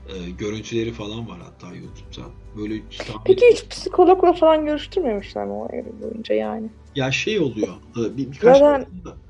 Ee, 0.09 0.29
görüntüleri 0.29 0.91
falan 0.93 1.29
var 1.29 1.39
hatta 1.43 1.67
YouTube'da. 1.75 2.29
Böyle 2.57 2.81
tahmin- 2.89 3.21
Peki 3.25 3.45
hiç 3.53 3.67
psikologla 3.69 4.33
falan 4.33 4.65
görüştürmemişler 4.65 5.45
mi 5.45 5.51
o 5.53 5.69
hayatı 5.71 6.01
boyunca 6.01 6.35
yani? 6.35 6.69
ya 6.95 7.11
şey 7.11 7.39
oluyor. 7.39 7.73
e, 7.97 8.17
Bir, 8.17 8.31
birkaç 8.31 8.57
Zaten 8.59 8.85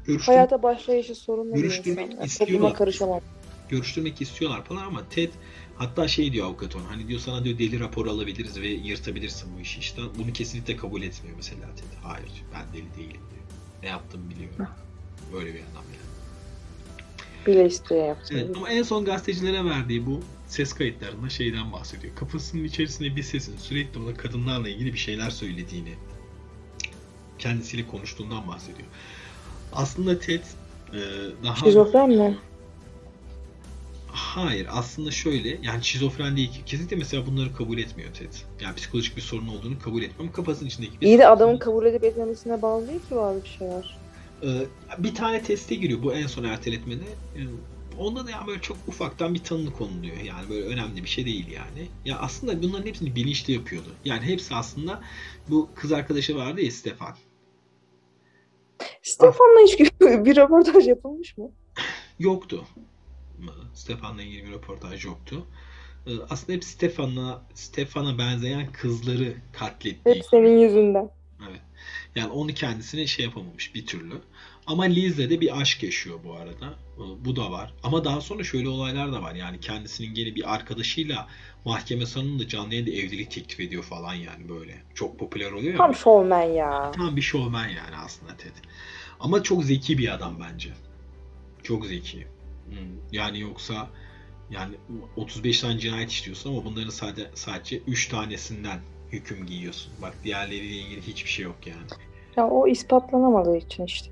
görüştür- 0.05 0.31
Hayata 0.33 0.63
başlayışı 0.63 1.15
sorunlu 1.15 1.53
Görüştürmek. 1.55 2.11
Yani 2.13 2.25
istiyorlar. 2.25 2.73
karışamam. 2.73 3.19
görüştürmek 3.69 4.21
istiyorlar 4.21 4.63
falan 4.65 4.81
ama 4.85 5.09
Ted 5.09 5.31
hatta 5.75 6.07
şey 6.07 6.33
diyor 6.33 6.47
avukat 6.47 6.75
ona 6.75 6.89
hani 6.91 7.07
diyor 7.07 7.19
sana 7.19 7.43
diyor 7.43 7.59
deli 7.59 7.79
raporu 7.79 8.11
alabiliriz 8.11 8.61
ve 8.61 8.67
yırtabilirsin 8.67 9.49
bu 9.57 9.61
işi 9.61 9.79
işte 9.79 10.01
bunu 10.17 10.33
kesinlikle 10.33 10.75
kabul 10.77 11.01
etmiyor 11.01 11.35
mesela 11.37 11.75
Ted. 11.75 11.97
Hayır 12.03 12.31
ben 12.53 12.73
deli 12.73 12.95
değilim 12.97 13.21
diyor. 13.31 13.43
Ne 13.83 13.89
yaptığımı 13.89 14.29
biliyorum. 14.29 14.67
Böyle 15.33 15.53
bir 15.53 15.59
adam 15.59 15.83
yani. 15.93 16.07
Bile 17.47 17.65
isteye 17.65 18.05
yaptım. 18.05 18.37
Evet 18.37 18.57
ama 18.57 18.69
en 18.69 18.83
son 18.83 19.05
gazetecilere 19.05 19.65
verdiği 19.65 20.05
bu 20.05 20.21
ses 20.47 20.73
kayıtlarında 20.73 21.29
şeyden 21.29 21.71
bahsediyor. 21.71 22.15
Kafasının 22.15 22.63
içerisinde 22.63 23.15
bir 23.15 23.23
sesin 23.23 23.57
sürekli 23.57 23.99
ona 23.99 24.13
kadınlarla 24.13 24.69
ilgili 24.69 24.93
bir 24.93 24.97
şeyler 24.97 25.29
söylediğini, 25.29 25.93
kendisiyle 27.39 27.87
konuştuğundan 27.87 28.47
bahsediyor. 28.47 28.87
Aslında 29.73 30.19
Ted 30.19 30.43
e, 30.93 30.99
daha 31.43 31.55
Şizofren 31.55 32.09
mi? 32.09 32.37
Hayır 34.07 34.67
aslında 34.71 35.11
şöyle 35.11 35.49
yani 35.63 35.83
şizofren 35.83 36.37
değil 36.37 36.51
ki. 36.51 36.65
Kesinlikle 36.65 36.95
mesela 36.95 37.25
bunları 37.25 37.53
kabul 37.53 37.77
etmiyor 37.77 38.13
Ted. 38.13 38.33
Yani 38.61 38.75
psikolojik 38.75 39.17
bir 39.17 39.21
sorun 39.21 39.47
olduğunu 39.47 39.79
kabul 39.79 40.01
etmiyor 40.01 40.19
ama 40.19 40.31
kafasının 40.31 40.69
içindeki 40.69 41.01
bir 41.01 41.07
İyi 41.07 41.17
de 41.17 41.27
adamın 41.27 41.57
kabul 41.57 41.85
edip 41.85 42.03
etmemesine 42.03 42.61
bağlı 42.61 42.87
değil 42.87 42.99
ki 42.99 43.15
bazı 43.15 43.43
bir 43.43 43.49
şeyler. 43.49 43.97
Ee, 44.43 44.65
bir 44.97 45.15
tane 45.15 45.43
teste 45.43 45.75
giriyor 45.75 46.03
bu 46.03 46.13
en 46.13 46.27
son 46.27 46.43
erteletmede. 46.43 47.05
Ee, 47.35 47.41
Onda 47.99 48.25
da 48.25 48.31
yani 48.31 48.47
böyle 48.47 48.61
çok 48.61 48.77
ufaktan 48.87 49.33
bir 49.33 49.43
tanı 49.43 49.73
konuluyor. 49.73 50.17
Yani 50.17 50.49
böyle 50.49 50.65
önemli 50.65 51.03
bir 51.03 51.09
şey 51.09 51.25
değil 51.25 51.47
yani. 51.51 51.87
Ya 52.05 52.19
aslında 52.19 52.63
bunların 52.63 52.85
hepsini 52.85 53.15
bilinçli 53.15 53.53
yapıyordu. 53.53 53.89
Yani 54.05 54.21
hepsi 54.25 54.55
aslında 54.55 55.01
bu 55.49 55.69
kız 55.75 55.91
arkadaşı 55.91 56.35
vardı 56.35 56.61
ya 56.61 56.71
Stefan. 56.71 57.15
Stefan'la 59.01 59.67
hiç 59.67 59.79
bir 60.25 60.35
röportaj 60.35 60.87
yapılmış 60.87 61.37
mı? 61.37 61.51
Yoktu. 62.19 62.65
Stefan'la 63.73 64.21
ilgili 64.21 64.45
bir 64.45 64.51
röportaj 64.51 65.05
yoktu. 65.05 65.45
Ee, 66.07 66.11
Aslında 66.29 66.53
hep 66.53 66.63
Stefan'a 66.63 67.41
Stefan'a 67.53 68.17
benzeyen 68.17 68.71
kızları 68.71 69.33
katlettiği. 69.53 70.15
Hep 70.15 70.25
senin 70.25 70.57
yüzünden. 70.57 71.09
Evet. 71.49 71.61
Yani 72.15 72.31
onu 72.31 72.53
kendisine 72.53 73.07
şey 73.07 73.25
yapamamış 73.25 73.75
bir 73.75 73.85
türlü. 73.85 74.21
Ama 74.67 74.83
Liz'le 74.83 75.17
de 75.29 75.41
bir 75.41 75.61
aşk 75.61 75.83
yaşıyor 75.83 76.19
bu 76.23 76.33
arada. 76.33 76.75
Ee, 76.97 77.25
Bu 77.25 77.35
da 77.35 77.51
var. 77.51 77.73
Ama 77.83 78.05
daha 78.05 78.21
sonra 78.21 78.43
şöyle 78.43 78.69
olaylar 78.69 79.11
da 79.13 79.21
var. 79.21 79.35
Yani 79.35 79.59
kendisinin 79.59 80.13
gene 80.13 80.35
bir 80.35 80.53
arkadaşıyla 80.53 81.27
mahkeme 81.65 82.05
sonunda 82.05 82.47
canlı 82.47 82.73
yayında 82.73 82.91
evlilik 82.91 83.31
teklif 83.31 83.59
ediyor 83.59 83.83
falan 83.83 84.13
yani 84.13 84.49
böyle. 84.49 84.83
Çok 84.95 85.19
popüler 85.19 85.51
oluyor 85.51 85.71
ya. 85.71 85.77
Tam 85.77 85.95
şovmen 85.95 86.43
ya. 86.43 86.91
Tam 86.91 87.15
bir 87.15 87.21
şovmen 87.21 87.67
yani 87.67 87.95
aslında 87.95 88.37
Ted. 88.37 88.51
Ama 89.19 89.43
çok 89.43 89.63
zeki 89.63 89.97
bir 89.97 90.13
adam 90.13 90.37
bence. 90.39 90.69
Çok 91.63 91.85
zeki. 91.85 92.27
Hmm, 92.69 92.75
Yani 93.11 93.39
yoksa 93.39 93.89
yani 94.51 94.75
35 95.15 95.59
tane 95.59 95.79
cinayet 95.79 96.11
işliyorsun 96.11 96.49
ama 96.49 96.65
bunların 96.65 96.89
sadece 96.89 97.29
sadece 97.35 97.77
3 97.77 98.07
tanesinden 98.07 98.79
hüküm 99.11 99.45
giyiyorsun. 99.45 99.93
Bak 100.01 100.13
diğerleriyle 100.23 100.75
ilgili 100.75 101.01
hiçbir 101.01 101.29
şey 101.29 101.45
yok 101.45 101.55
yani. 101.65 101.87
Ya 102.37 102.47
o 102.49 102.67
ispatlanamadığı 102.67 103.57
için 103.57 103.85
işte. 103.85 104.11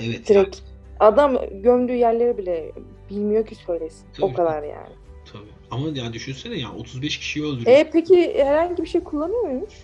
Evet. 0.00 0.28
Direkt. 0.28 0.58
Adam 1.00 1.36
gömdüğü 1.62 1.94
yerleri 1.94 2.38
bile 2.38 2.72
bilmiyor 3.10 3.46
ki 3.46 3.54
söylesin. 3.54 4.06
Tabii. 4.12 4.26
O 4.26 4.32
kadar 4.32 4.62
yani. 4.62 4.94
tabii. 5.32 5.42
Ama 5.70 5.88
yani 5.94 6.12
düşünsene 6.12 6.54
ya 6.54 6.72
35 6.72 7.18
kişiyi 7.18 7.44
öldürüyor. 7.44 7.76
E 7.78 7.90
peki 7.92 8.44
herhangi 8.44 8.82
bir 8.82 8.88
şey 8.88 9.04
kullanıyor 9.04 9.42
muymuş? 9.42 9.74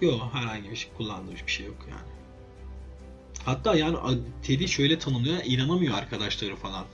Yok 0.00 0.20
herhangi 0.32 0.70
bir 0.70 0.76
şey 0.76 0.90
kullandığı 0.96 1.32
bir 1.32 1.52
şey 1.52 1.66
yok 1.66 1.76
yani. 1.90 2.15
Hatta 3.46 3.76
yani 3.76 3.96
Teddy 4.42 4.66
şöyle 4.66 4.98
tanımlıyor, 4.98 5.36
inanamıyor 5.44 5.94
arkadaşları 5.94 6.56
falan. 6.56 6.84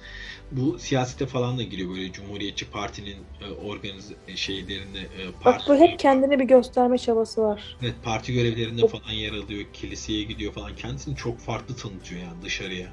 Bu 0.51 0.79
siyasete 0.79 1.27
falan 1.27 1.59
da 1.59 1.63
giriyor 1.63 1.91
böyle 1.91 2.13
Cumhuriyetçi 2.13 2.71
Parti'nin 2.71 3.17
e, 3.41 3.51
organize 3.51 4.15
şeylerinde 4.37 5.01
e, 5.01 5.27
Bak 5.29 5.41
parti, 5.43 5.71
bu 5.73 5.77
hep 5.77 5.99
kendine 5.99 6.39
bir 6.39 6.45
gösterme 6.45 6.99
çabası 6.99 7.43
var. 7.43 7.77
evet, 7.83 7.95
parti 8.05 8.33
görevlerinde 8.33 8.87
falan 8.87 9.13
yer 9.13 9.33
alıyor, 9.33 9.65
kiliseye 9.73 10.23
gidiyor 10.23 10.53
falan. 10.53 10.77
Kendisini 10.77 11.17
çok 11.17 11.41
farklı 11.41 11.77
tanıtıyor 11.77 12.21
yani 12.21 12.43
dışarıya. 12.43 12.89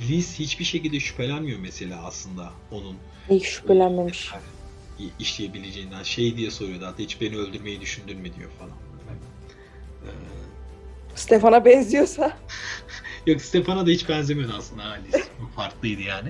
Liz 0.00 0.38
hiçbir 0.38 0.64
şekilde 0.64 1.00
şüphelenmiyor 1.00 1.58
mesela 1.58 2.04
aslında 2.04 2.52
onun 2.70 2.96
İlk 3.30 3.44
şüphelenmemiş. 3.44 4.30
i- 5.00 5.10
işleyebileceğinden. 5.18 6.02
Şey 6.02 6.36
diye 6.36 6.50
soruyordu 6.50 6.86
hatta 6.86 7.02
hiç 7.02 7.20
beni 7.20 7.36
öldürmeyi 7.36 7.80
düşündün 7.80 8.18
mü 8.18 8.34
diyor 8.38 8.50
falan. 8.58 8.83
Stefan'a 11.14 11.64
benziyorsa. 11.64 12.36
Yok 13.26 13.42
Stefan'a 13.42 13.86
da 13.86 13.90
hiç 13.90 14.08
benzemiyordu 14.08 14.54
aslında. 14.58 14.98
Bu 15.40 15.46
farklıydı 15.56 16.02
yani. 16.02 16.28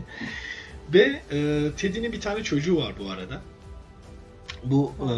Ve 0.95 1.23
e, 1.33 1.71
Teddy'nin 1.77 2.13
bir 2.13 2.21
tane 2.21 2.43
çocuğu 2.43 2.77
var 2.77 2.95
bu 2.99 3.11
arada. 3.11 3.43
Bu 4.65 4.93
e, 5.01 5.11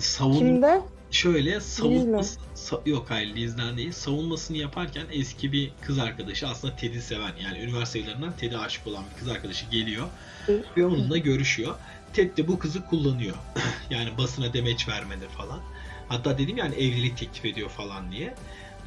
savun 0.00 0.38
Kimden? 0.38 0.82
şöyle 1.10 1.60
savunması 1.60 2.40
sa- 2.56 2.90
yok 2.90 3.06
hayır 3.08 3.36
Liz'den 3.36 3.76
değil. 3.76 3.92
Savunmasını 3.92 4.56
yaparken 4.56 5.06
eski 5.12 5.52
bir 5.52 5.70
kız 5.82 5.98
arkadaşı 5.98 6.48
aslında 6.48 6.76
Teddy 6.76 6.98
seven 6.98 7.32
yani 7.44 7.58
üniversite 7.58 7.98
yıllarından 7.98 8.36
Teddy 8.36 8.56
aşık 8.56 8.86
olan 8.86 9.04
bir 9.14 9.18
kız 9.20 9.28
arkadaşı 9.28 9.66
geliyor 9.70 10.06
Hı. 10.46 10.62
ve 10.76 10.86
onunla 10.86 11.18
görüşüyor. 11.18 11.74
Ted 12.12 12.36
de 12.36 12.48
bu 12.48 12.58
kızı 12.58 12.84
kullanıyor. 12.86 13.36
yani 13.90 14.08
basına 14.18 14.52
demeç 14.52 14.88
vermede 14.88 15.28
falan. 15.28 15.60
Hatta 16.08 16.38
dedim 16.38 16.56
yani 16.56 16.74
evlilik 16.74 17.18
teklif 17.18 17.44
ediyor 17.44 17.68
falan 17.68 18.12
diye. 18.12 18.34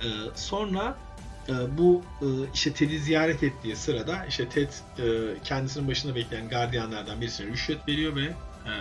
Ee, 0.04 0.08
sonra 0.36 0.96
e, 1.50 1.78
bu 1.78 2.02
e, 2.22 2.26
işte 2.54 2.74
Ted'i 2.74 3.00
ziyaret 3.00 3.44
ettiği 3.44 3.76
sırada 3.76 4.26
işte 4.26 4.50
Ted 4.50 4.70
e, 5.00 5.04
kendisinin 5.44 5.88
başında 5.88 6.16
bekleyen 6.16 6.50
gardiyanlardan 6.50 7.22
birisine 7.22 7.48
rüşvet 7.48 7.88
veriyor 7.88 8.16
ve 8.16 8.24
e, 8.24 8.74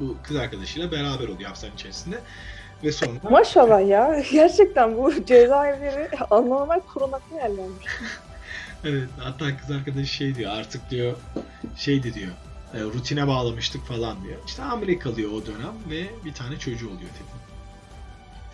bu 0.00 0.16
kız 0.22 0.36
arkadaşıyla 0.36 0.92
beraber 0.92 1.28
oluyor 1.28 1.48
hapishane 1.48 1.74
içerisinde. 1.74 2.20
Ve 2.84 2.92
sonra 2.92 3.10
Maşallah 3.30 3.88
ya. 3.88 4.22
Gerçekten 4.32 4.96
bu 4.96 5.24
cezaevleri 5.24 6.08
anormal 6.30 6.80
korunaklı 6.80 7.36
yerlermiş. 7.36 7.86
evet 8.84 9.08
hatta 9.18 9.56
kız 9.56 9.70
arkadaşı 9.70 10.14
şey 10.14 10.34
diyor 10.34 10.52
artık 10.52 10.90
diyor 10.90 11.16
şeydi 11.76 12.14
diyor 12.14 12.32
e, 12.74 12.80
rutine 12.80 13.28
bağlamıştık 13.28 13.86
falan 13.86 14.24
diyor. 14.24 14.36
İşte 14.46 14.62
hamile 14.62 14.98
kalıyor 14.98 15.30
o 15.32 15.46
dönem 15.46 15.74
ve 15.90 16.06
bir 16.24 16.34
tane 16.34 16.58
çocuğu 16.58 16.86
oluyor 16.86 17.10
Ted'in. 17.10 17.40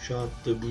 Şu 0.01 0.19
an 0.19 0.27
da 0.27 0.62
bu 0.62 0.67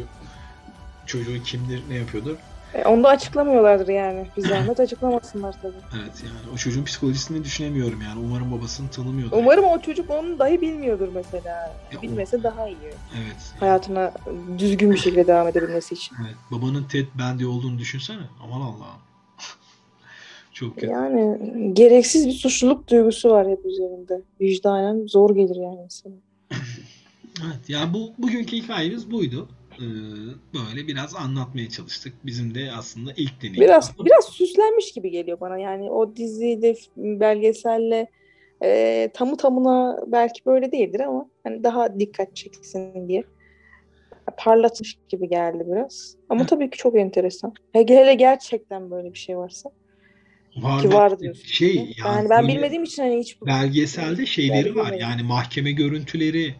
çocuğu 1.06 1.44
kimdir 1.44 1.84
ne 1.90 1.96
yapıyordur 1.96 2.38
E, 2.74 2.84
onu 2.86 3.04
da 3.04 3.10
açıklamıyorlardır 3.10 3.88
yani. 3.88 4.28
Bir 4.38 4.42
zahmet 4.42 4.80
açıklamasınlar 4.80 5.56
tabii. 5.62 5.74
Evet 5.96 6.24
yani 6.26 6.54
o 6.54 6.58
çocuğun 6.58 6.84
psikolojisini 6.84 7.44
düşünemiyorum 7.44 8.02
yani. 8.02 8.20
Umarım 8.26 8.52
babasını 8.52 8.90
tanımıyordur. 8.90 9.38
Umarım 9.38 9.66
o 9.66 9.82
çocuk 9.82 10.10
onu 10.10 10.40
dahi 10.40 10.62
bilmiyordur 10.62 11.10
mesela. 11.16 11.76
Ya, 11.94 12.02
Bilmese 12.02 12.44
daha 12.44 12.68
iyi. 12.68 12.78
Evet. 13.24 13.54
Hayatına 13.60 14.14
düzgün 14.58 14.92
bir 14.92 14.98
şekilde 14.98 15.28
devam 15.28 15.48
edebilmesi 15.48 15.94
için. 15.96 16.16
Evet. 16.26 16.36
Babanın 16.52 16.84
Ted 16.84 17.08
Bundy 17.16 17.46
olduğunu 17.46 17.78
düşünsene. 17.80 18.24
Aman 18.44 18.62
Allah'ım. 18.62 19.02
Çok 20.54 20.76
kötü. 20.76 20.88
Yani 20.88 21.38
gereksiz 21.74 22.28
bir 22.28 22.34
suçluluk 22.34 22.90
duygusu 22.90 23.30
var 23.30 23.48
hep 23.48 23.66
üzerinde. 23.66 24.22
Vicdanen 24.42 25.08
zor 25.08 25.36
gelir 25.36 25.56
yani 25.56 25.82
insana. 25.84 26.14
Evet. 27.46 27.70
Ya 27.70 27.94
bu 27.94 28.14
bugünkü 28.18 28.58
hikayemiz 28.58 29.12
buydu. 29.12 29.48
Ee, 29.84 30.54
böyle 30.54 30.88
biraz 30.88 31.16
anlatmaya 31.16 31.70
çalıştık. 31.70 32.14
Bizim 32.26 32.56
de 32.56 32.72
aslında 32.72 33.14
ilk 33.18 33.42
deneyim. 33.42 33.62
Biraz 33.62 33.92
biraz 34.06 34.26
süslenmiş 34.26 34.92
gibi 34.92 35.12
geliyor 35.12 35.40
bana. 35.40 35.58
Yani 35.58 35.92
o 35.92 36.16
diziyle, 36.16 36.76
belgeselle 36.98 38.08
e, 38.64 39.10
tamı 39.14 39.38
tamına 39.38 39.98
belki 40.08 40.46
böyle 40.46 40.72
değildir 40.72 41.00
ama 41.00 41.30
hani 41.44 41.64
daha 41.64 42.00
dikkat 42.00 42.36
çeksin 42.36 43.08
diye 43.08 43.24
parlatmış 44.38 44.98
gibi 45.10 45.30
geldi 45.30 45.64
biraz. 45.68 46.16
Ama 46.30 46.42
Evet. 46.42 46.50
tabii 46.50 46.70
ki 46.70 46.78
çok 46.78 46.98
enteresan. 46.98 47.54
Hele 47.74 47.96
hele 47.96 48.14
gerçekten 48.14 48.92
böyle 48.92 49.14
bir 49.14 49.20
şey 49.20 49.38
varsa. 49.38 49.70
var, 50.56 50.82
Ki 50.82 50.94
var 50.94 51.20
diyorsun. 51.20 51.48
Şey 51.48 51.76
yani, 51.76 51.94
yani 52.06 52.30
ben 52.30 52.48
bilmediğim 52.48 52.84
için 52.84 53.04
hani 53.04 53.20
hiç 53.20 53.42
belgeselde 53.42 54.26
şeyleri 54.26 54.76
var. 54.76 54.94
Yani 54.94 55.24
mahkeme 55.24 55.72
görüntüleri 55.72 56.56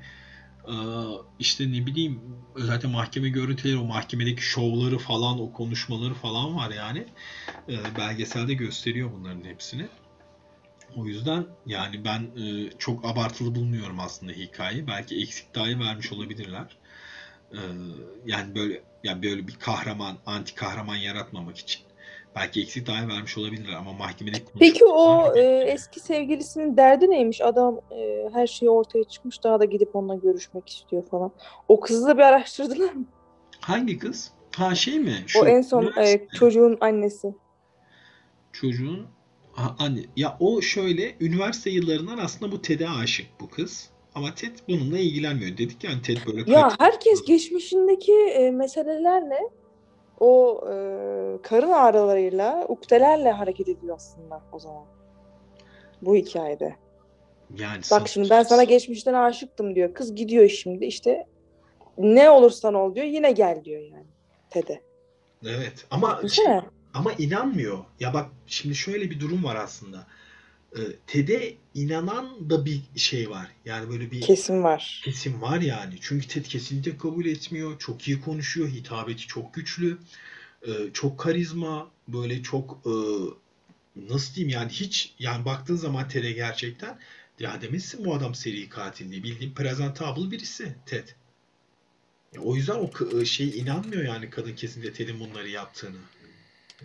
işte 1.40 1.72
ne 1.72 1.86
bileyim 1.86 2.22
zaten 2.58 2.92
mahkeme 2.92 3.30
görüntüleri 3.30 3.78
o 3.78 3.84
mahkemedeki 3.86 4.42
şovları 4.42 4.98
falan 4.98 5.42
o 5.42 5.54
konuşmaları 5.54 6.14
falan 6.14 6.56
var 6.56 6.72
yani 6.72 7.08
Ee, 7.70 7.98
belgeselde 7.98 8.54
gösteriyor 8.54 9.10
bunların 9.14 9.44
hepsini. 9.44 9.88
O 10.96 11.06
yüzden 11.06 11.46
yani 11.66 12.06
ben 12.06 12.20
e, 12.22 12.70
çok 12.78 13.06
abartılı 13.06 13.56
bulmuyorum 13.56 14.00
aslında 14.00 14.32
hikayeyi. 14.32 14.88
Belki 14.88 15.22
eksik 15.22 15.56
dahi 15.56 15.80
vermiş 15.80 16.12
olabilirler. 16.12 16.78
Ee, 17.54 17.58
yani 18.26 18.56
böyle 18.56 18.84
yani 19.04 19.24
böyle 19.24 19.48
bir 19.48 19.56
kahraman, 19.56 20.18
anti 20.26 20.56
kahraman 20.56 20.96
yaratmamak 20.96 21.58
için. 21.58 21.82
Belki 22.36 22.62
eksik 22.62 22.88
dahi 22.88 23.08
vermiş 23.08 23.38
olabilirler 23.38 23.74
ama 23.74 23.94
mahkemedeki 23.94 24.46
Peki 24.60 24.86
o 24.86 25.36
e, 25.36 25.42
eski 25.68 26.00
sevgilisinin 26.00 26.78
derdi 26.78 27.10
neymiş? 27.10 27.42
Adam 27.42 27.80
e, 27.92 28.30
her 28.34 28.48
şey 28.48 28.70
ortaya 28.70 29.04
çıkmış 29.04 29.44
daha 29.44 29.60
da 29.60 29.66
gidip 29.66 29.96
onunla 29.96 30.16
görüşmek 30.16 30.70
istiyor 30.70 31.04
falan. 31.04 31.32
O 31.68 31.80
kızı 31.80 32.08
da 32.08 32.18
bir 32.18 32.22
araştırdılar 32.22 32.94
mı? 32.94 33.06
hangi 33.60 34.00
kız? 34.00 34.32
Ha 34.56 34.76
şey 34.76 35.00
mi? 35.00 35.16
O 35.26 35.28
Şu 35.28 35.46
en 35.46 35.62
son 35.62 35.94
e, 35.98 36.28
çocuğun 36.40 36.78
annesi. 36.82 37.36
çocuğun 38.52 39.08
Ha, 39.54 39.76
anne 39.80 40.00
ya 40.16 40.38
o 40.40 40.62
şöyle 40.62 41.16
üniversite 41.20 41.70
yıllarından 41.70 42.18
aslında 42.18 42.52
bu 42.52 42.62
Ted'e 42.62 42.90
aşık 42.90 43.26
bu 43.40 43.50
kız. 43.50 43.90
Ama 44.16 44.36
Ted 44.36 44.56
bununla 44.68 45.00
ilgilenmiyor. 45.00 45.58
Dedik 45.58 45.84
yani 45.84 46.02
Ted 46.02 46.18
böyle 46.28 46.52
Ya 46.52 46.72
herkes 46.80 47.26
geçmişindeki 47.26 48.14
e, 48.14 48.52
meselelerle 48.52 49.40
o 50.20 50.62
e, 50.70 50.74
karın 51.42 51.72
ağrılarıyla, 51.72 52.66
ukdelerle 52.68 53.32
hareket 53.32 53.68
ediyor 53.70 53.96
aslında 53.96 54.42
o 54.52 54.60
zaman. 54.60 54.86
Bu 56.02 56.16
hikayede. 56.16 56.76
yani 57.58 57.82
Bak 57.92 58.08
şimdi 58.08 58.30
ben 58.30 58.44
sana 58.44 58.64
geçmişten 58.64 59.14
aşıktım 59.14 59.76
diyor. 59.76 59.94
Kız 59.94 60.16
gidiyor 60.16 60.50
şimdi 60.50 60.86
işte 60.86 61.28
ne 61.98 62.30
olursan 62.30 62.74
ol 62.74 62.96
diyor 62.96 63.06
yine 63.06 63.32
gel 63.32 63.62
diyor 63.66 63.82
yani 63.82 64.08
Ted'e. 64.50 64.82
Evet 65.46 65.86
ama 65.92 66.22
şey- 66.28 66.46
ama 66.94 67.14
inanmıyor. 67.14 67.78
Ya 68.00 68.14
bak 68.14 68.26
şimdi 68.48 68.76
şöyle 68.76 69.10
bir 69.10 69.20
durum 69.20 69.44
var 69.44 69.56
aslında. 69.56 70.08
Ee, 70.78 70.80
Ted'e 71.08 71.56
inanan 71.74 72.50
da 72.50 72.66
bir 72.66 72.82
şey 72.96 73.30
var. 73.30 73.48
Yani 73.66 73.90
böyle 73.90 74.12
bir 74.12 74.22
Kesin 74.22 74.64
var. 74.64 75.02
kesim 75.06 75.42
var 75.42 75.62
yani. 75.62 75.96
Çünkü 76.02 76.28
Ted 76.28 76.46
kesinlikle 76.46 76.98
kabul 76.98 77.26
etmiyor. 77.26 77.80
Çok 77.80 78.08
iyi 78.08 78.22
konuşuyor. 78.22 78.70
Hitabeti 78.70 79.28
çok 79.28 79.54
güçlü. 79.54 79.98
e, 80.68 80.72
çok 80.94 81.20
karizma, 81.20 81.92
böyle 82.08 82.44
çok 82.44 82.82
e, 82.86 82.94
nasıl 83.96 84.36
diyeyim 84.36 84.54
yani 84.60 84.72
hiç 84.72 85.14
yani 85.20 85.46
baktığın 85.46 85.76
zaman 85.76 86.08
Ted'e 86.08 86.32
gerçekten 86.32 87.00
ya 87.40 87.62
demezsin 87.62 88.06
bu 88.06 88.16
adam 88.16 88.36
seri 88.36 88.70
katil 88.70 89.12
diye. 89.12 89.24
Bildiğin 89.24 89.54
presentable 89.54 90.32
birisi 90.32 90.76
Ted. 90.86 91.08
O 92.40 92.56
yüzden 92.56 92.76
o 92.76 93.26
şey 93.26 93.60
inanmıyor 93.60 94.04
yani 94.04 94.30
kadın 94.30 94.56
kesinlikle 94.56 94.94
Ted'in 94.94 95.20
bunları 95.20 95.50
yaptığını. 95.50 95.98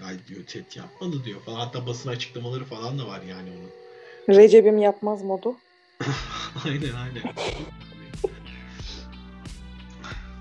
Ya 0.01 0.19
diyor 0.29 0.45
Ted 0.47 0.77
yapmadı 0.77 1.25
diyor 1.25 1.41
falan. 1.41 1.59
Hatta 1.59 1.87
basın 1.87 2.11
açıklamaları 2.11 2.65
falan 2.65 2.99
da 2.99 3.07
var 3.07 3.23
yani 3.23 3.51
onun. 3.51 3.71
Recep'im 4.37 4.79
yapmaz 4.79 5.23
modu. 5.23 5.57
aynen 6.65 6.93
aynen. 6.95 7.35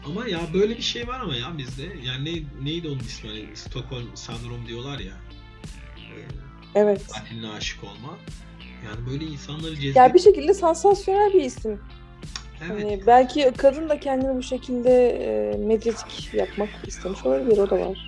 ama 0.05 0.27
ya 0.27 0.39
böyle 0.53 0.77
bir 0.77 0.81
şey 0.81 1.07
var 1.07 1.19
ama 1.19 1.35
ya 1.35 1.57
bizde. 1.57 1.83
Yani 2.05 2.25
ne, 2.25 2.65
neydi 2.65 2.87
onun 2.87 2.99
ismi? 2.99 3.29
Hani 3.29 3.57
Stockholm 3.57 4.15
sendrom 4.15 4.67
diyorlar 4.67 4.99
ya. 4.99 5.13
Ee, 5.97 6.47
Evet. 6.75 7.07
Katiline 7.07 7.49
aşık 7.49 7.83
olma. 7.83 8.17
Yani 8.85 9.09
böyle 9.11 9.25
insanları 9.25 9.75
cezbet... 9.75 9.95
Ya 9.95 10.13
bir 10.13 10.19
şekilde 10.19 10.53
sansasyonel 10.53 11.33
bir 11.33 11.41
isim. 11.41 11.79
Evet. 12.61 12.83
Hani 12.83 13.01
belki 13.07 13.53
kadın 13.57 13.89
da 13.89 13.99
kendini 13.99 14.37
bu 14.37 14.43
şekilde 14.43 15.09
e, 15.09 15.57
medyatik 15.57 16.33
yapmak 16.33 16.69
istemiş 16.87 17.25
olabilir. 17.25 17.57
O 17.57 17.69
da 17.69 17.79
var. 17.79 18.06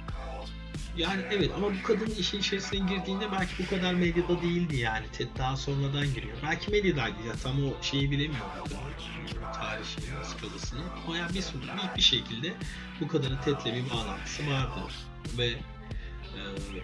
Yani 0.99 1.21
evet 1.31 1.51
ama 1.55 1.67
bu 1.67 1.83
kadın 1.83 2.11
işin 2.19 2.39
içerisine 2.39 2.79
girdiğinde 2.79 3.31
belki 3.31 3.63
bu 3.63 3.69
kadar 3.69 3.93
medyada 3.93 4.41
değildi 4.41 4.75
yani. 4.75 5.05
Ted 5.13 5.27
daha 5.37 5.57
sonradan 5.57 6.13
giriyor. 6.13 6.37
Belki 6.43 6.71
medyadaydı 6.71 7.17
ya 7.27 7.33
tam 7.43 7.65
o 7.65 7.83
şeyi 7.83 8.11
bilemiyorum. 8.11 8.47
Tarih 9.53 9.85
skalasını. 10.23 10.79
Ama 11.07 11.17
yani 11.17 11.29
bir, 11.29 11.35
bir, 11.35 11.95
bir 11.95 12.01
şekilde 12.01 12.53
bu 13.01 13.07
kadının 13.07 13.37
Ted'le 13.37 13.65
bir 13.65 13.89
bağlantısı 13.89 14.47
vardı. 14.47 14.79
Ve 15.37 15.47
e, 15.47 16.41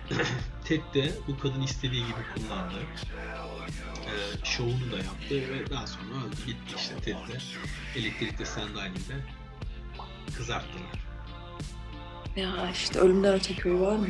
Ted 0.65 0.81
de 0.93 1.11
bu 1.27 1.39
kadın 1.39 1.61
istediği 1.61 2.05
gibi 2.05 2.23
kullandı. 2.35 2.75
E, 4.05 4.45
şovunu 4.45 4.91
da 4.91 4.97
yaptı 4.97 5.35
ve 5.35 5.69
daha 5.69 5.87
sonra 5.87 6.25
öldü 6.27 6.45
gitti 6.45 6.75
işte 6.77 6.95
Ted'le. 6.95 7.41
Elektrikli 7.95 8.45
sandalyede 8.45 9.15
kızarttılar. 10.37 11.04
Ya 12.35 12.69
işte 12.73 12.99
ölümden 12.99 13.33
öte 13.33 13.53
köy 13.53 13.79
var 13.79 13.95
mı? 13.95 14.07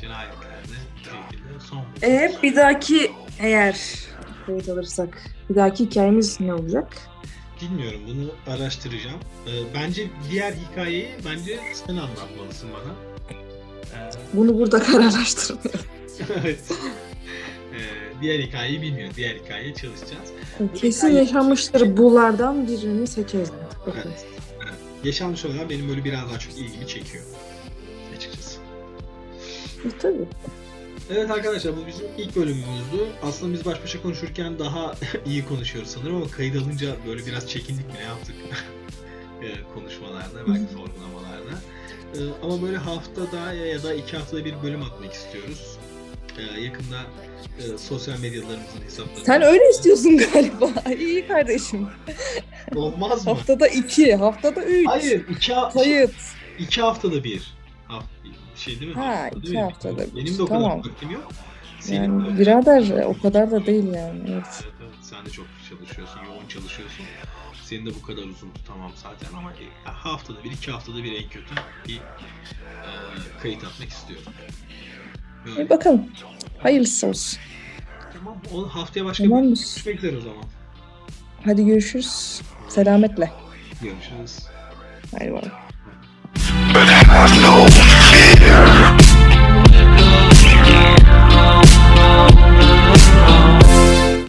Cinayetlerde 0.00 0.72
bir 0.98 1.04
şekilde 1.04 1.60
son 1.70 1.78
buldu. 1.78 1.86
E 2.02 2.32
bir 2.42 2.56
dahaki 2.56 3.12
eğer 3.40 3.80
kayıt 4.46 4.68
alırsak 4.68 5.22
bir 5.50 5.54
dahaki 5.54 5.84
hikayemiz 5.84 6.40
ne 6.40 6.54
olacak? 6.54 6.96
Bilmiyorum 7.62 8.00
bunu 8.08 8.54
araştıracağım. 8.54 9.20
Ee, 9.46 9.50
bence 9.74 10.06
diğer 10.30 10.52
hikayeyi 10.52 11.08
bence 11.30 11.58
sen 11.86 11.96
anlatmalısın 11.96 12.68
bana. 12.72 12.92
Ee, 13.94 14.10
Bunu 14.32 14.58
burada 14.58 14.82
kararlaştırmayalım. 14.82 15.80
evet. 16.42 16.60
Ee, 17.74 17.78
diğer 18.22 18.38
hikayeyi 18.40 18.82
bilmiyorum. 18.82 19.14
Diğer 19.16 19.34
hikayeye 19.36 19.74
çalışacağız. 19.74 20.28
Kesin 20.74 21.08
yaşanmıştır 21.08 21.96
bulardan 21.96 22.68
birini 22.68 23.06
artık. 23.06 23.86
Bakın. 23.86 24.00
Evet. 24.06 24.26
Yaşanmış 25.04 25.44
olanlar 25.44 25.70
benim 25.70 25.88
böyle 25.88 26.04
biraz 26.04 26.28
daha 26.30 26.38
çok 26.38 26.52
ilgimi 26.52 26.86
çekiyor. 26.86 27.24
Açıkçası. 28.16 28.58
E, 29.84 29.98
tabii. 29.98 30.24
Evet 31.10 31.30
arkadaşlar 31.30 31.76
bu 31.76 31.86
bizim 31.86 32.06
ilk 32.18 32.36
bölümümüzdü. 32.36 33.08
Aslında 33.22 33.52
biz 33.52 33.64
baş 33.64 33.82
başa 33.82 34.02
konuşurken 34.02 34.58
daha 34.58 34.94
iyi 35.26 35.44
konuşuyoruz 35.44 35.90
sanırım 35.90 36.16
ama 36.16 36.28
kayıt 36.30 36.56
alınca 36.56 36.96
böyle 37.06 37.26
biraz 37.26 37.48
çekindik 37.50 37.86
mi 37.86 37.94
ne 37.94 38.02
yaptık 38.02 38.36
Ee, 39.42 39.74
konuşmalarda 39.74 40.46
belki 40.48 40.72
sorgulamalarda. 40.72 41.60
Ee, 42.14 42.18
ama 42.42 42.62
böyle 42.62 42.76
haftada 42.76 43.52
ya 43.52 43.82
da 43.82 43.94
iki 43.94 44.16
haftada 44.16 44.44
bir 44.44 44.62
bölüm 44.62 44.82
atmak 44.82 45.12
istiyoruz. 45.12 45.78
Ee, 46.38 46.60
yakında 46.60 47.00
e, 47.58 47.78
sosyal 47.78 48.18
medyalarımızın 48.20 48.82
hesaplarını... 48.84 49.24
Sen 49.24 49.42
öyle 49.42 49.70
istiyorsun 49.70 50.18
galiba. 50.18 50.70
İyi 50.98 51.26
kardeşim. 51.28 51.88
Olmaz 52.76 53.26
mı? 53.26 53.32
Haftada 53.32 53.68
iki, 53.68 54.14
haftada 54.16 54.64
üç. 54.64 54.86
Hayır 54.86 55.28
iki, 55.28 55.54
ha- 55.54 55.68
Kayıt. 55.70 56.14
iki 56.58 56.80
haftada 56.82 57.24
bir. 57.24 57.52
Haft 57.88 58.06
şey 58.56 58.80
değil 58.80 58.96
mi? 58.96 59.02
Ha, 59.02 59.06
Haftada 59.22 59.38
iki 59.40 59.52
bir. 59.52 59.56
haftada 59.58 59.98
bir. 59.98 60.16
Benim 60.16 60.38
de 60.38 60.42
o 60.42 60.46
kadar 60.46 60.60
Tamam. 60.60 60.78
vaktim 60.78 61.10
yok. 61.10 61.28
Senin 61.80 62.18
Yani 62.20 62.34
de- 62.36 62.40
birader 62.40 63.04
o 63.04 63.20
kadar 63.22 63.50
da 63.50 63.66
değil 63.66 63.84
yani. 63.84 64.20
Evet. 64.28 64.46
Evet, 64.62 64.72
evet. 64.82 64.90
Sen 65.02 65.26
de 65.26 65.30
çok 65.30 65.46
çalışıyorsun, 65.70 66.20
yoğun 66.26 66.48
çalışıyorsun. 66.48 67.04
Senin 67.64 67.86
de 67.86 67.90
bu 67.94 68.02
kadar 68.02 68.22
uzun 68.22 68.50
tutamam 68.50 68.92
zaten 69.02 69.38
ama 69.38 69.52
e, 69.52 69.64
haftada 69.90 70.44
bir, 70.44 70.50
iki 70.52 70.70
haftada 70.70 71.04
bir 71.04 71.12
en 71.12 71.28
kötü 71.28 71.54
bir 71.88 71.96
e, 71.96 72.02
kayıt 73.42 73.64
atmak 73.64 73.88
istiyorum. 73.88 74.32
Böyle. 75.46 75.62
E 75.62 75.70
bakalım. 75.70 76.02
Hayırlısı 76.62 77.06
olsun. 77.06 77.38
Tamam. 78.12 78.36
O 78.54 78.68
haftaya 78.68 79.04
başka 79.04 79.24
bir 79.24 79.28
Tamamdır. 79.28 79.48
görüşmek 79.56 79.98
üzere 79.98 80.16
o 80.16 80.20
zaman. 80.20 80.44
Hadi 81.44 81.66
görüşürüz. 81.66 82.42
Selametle. 82.68 83.32
Görüşürüz. 83.82 84.38
Haydi 85.18 85.32
bay. 85.32 85.42
But 86.74 86.88
have 86.88 87.42
no 87.42 87.66
fear. 87.68 88.94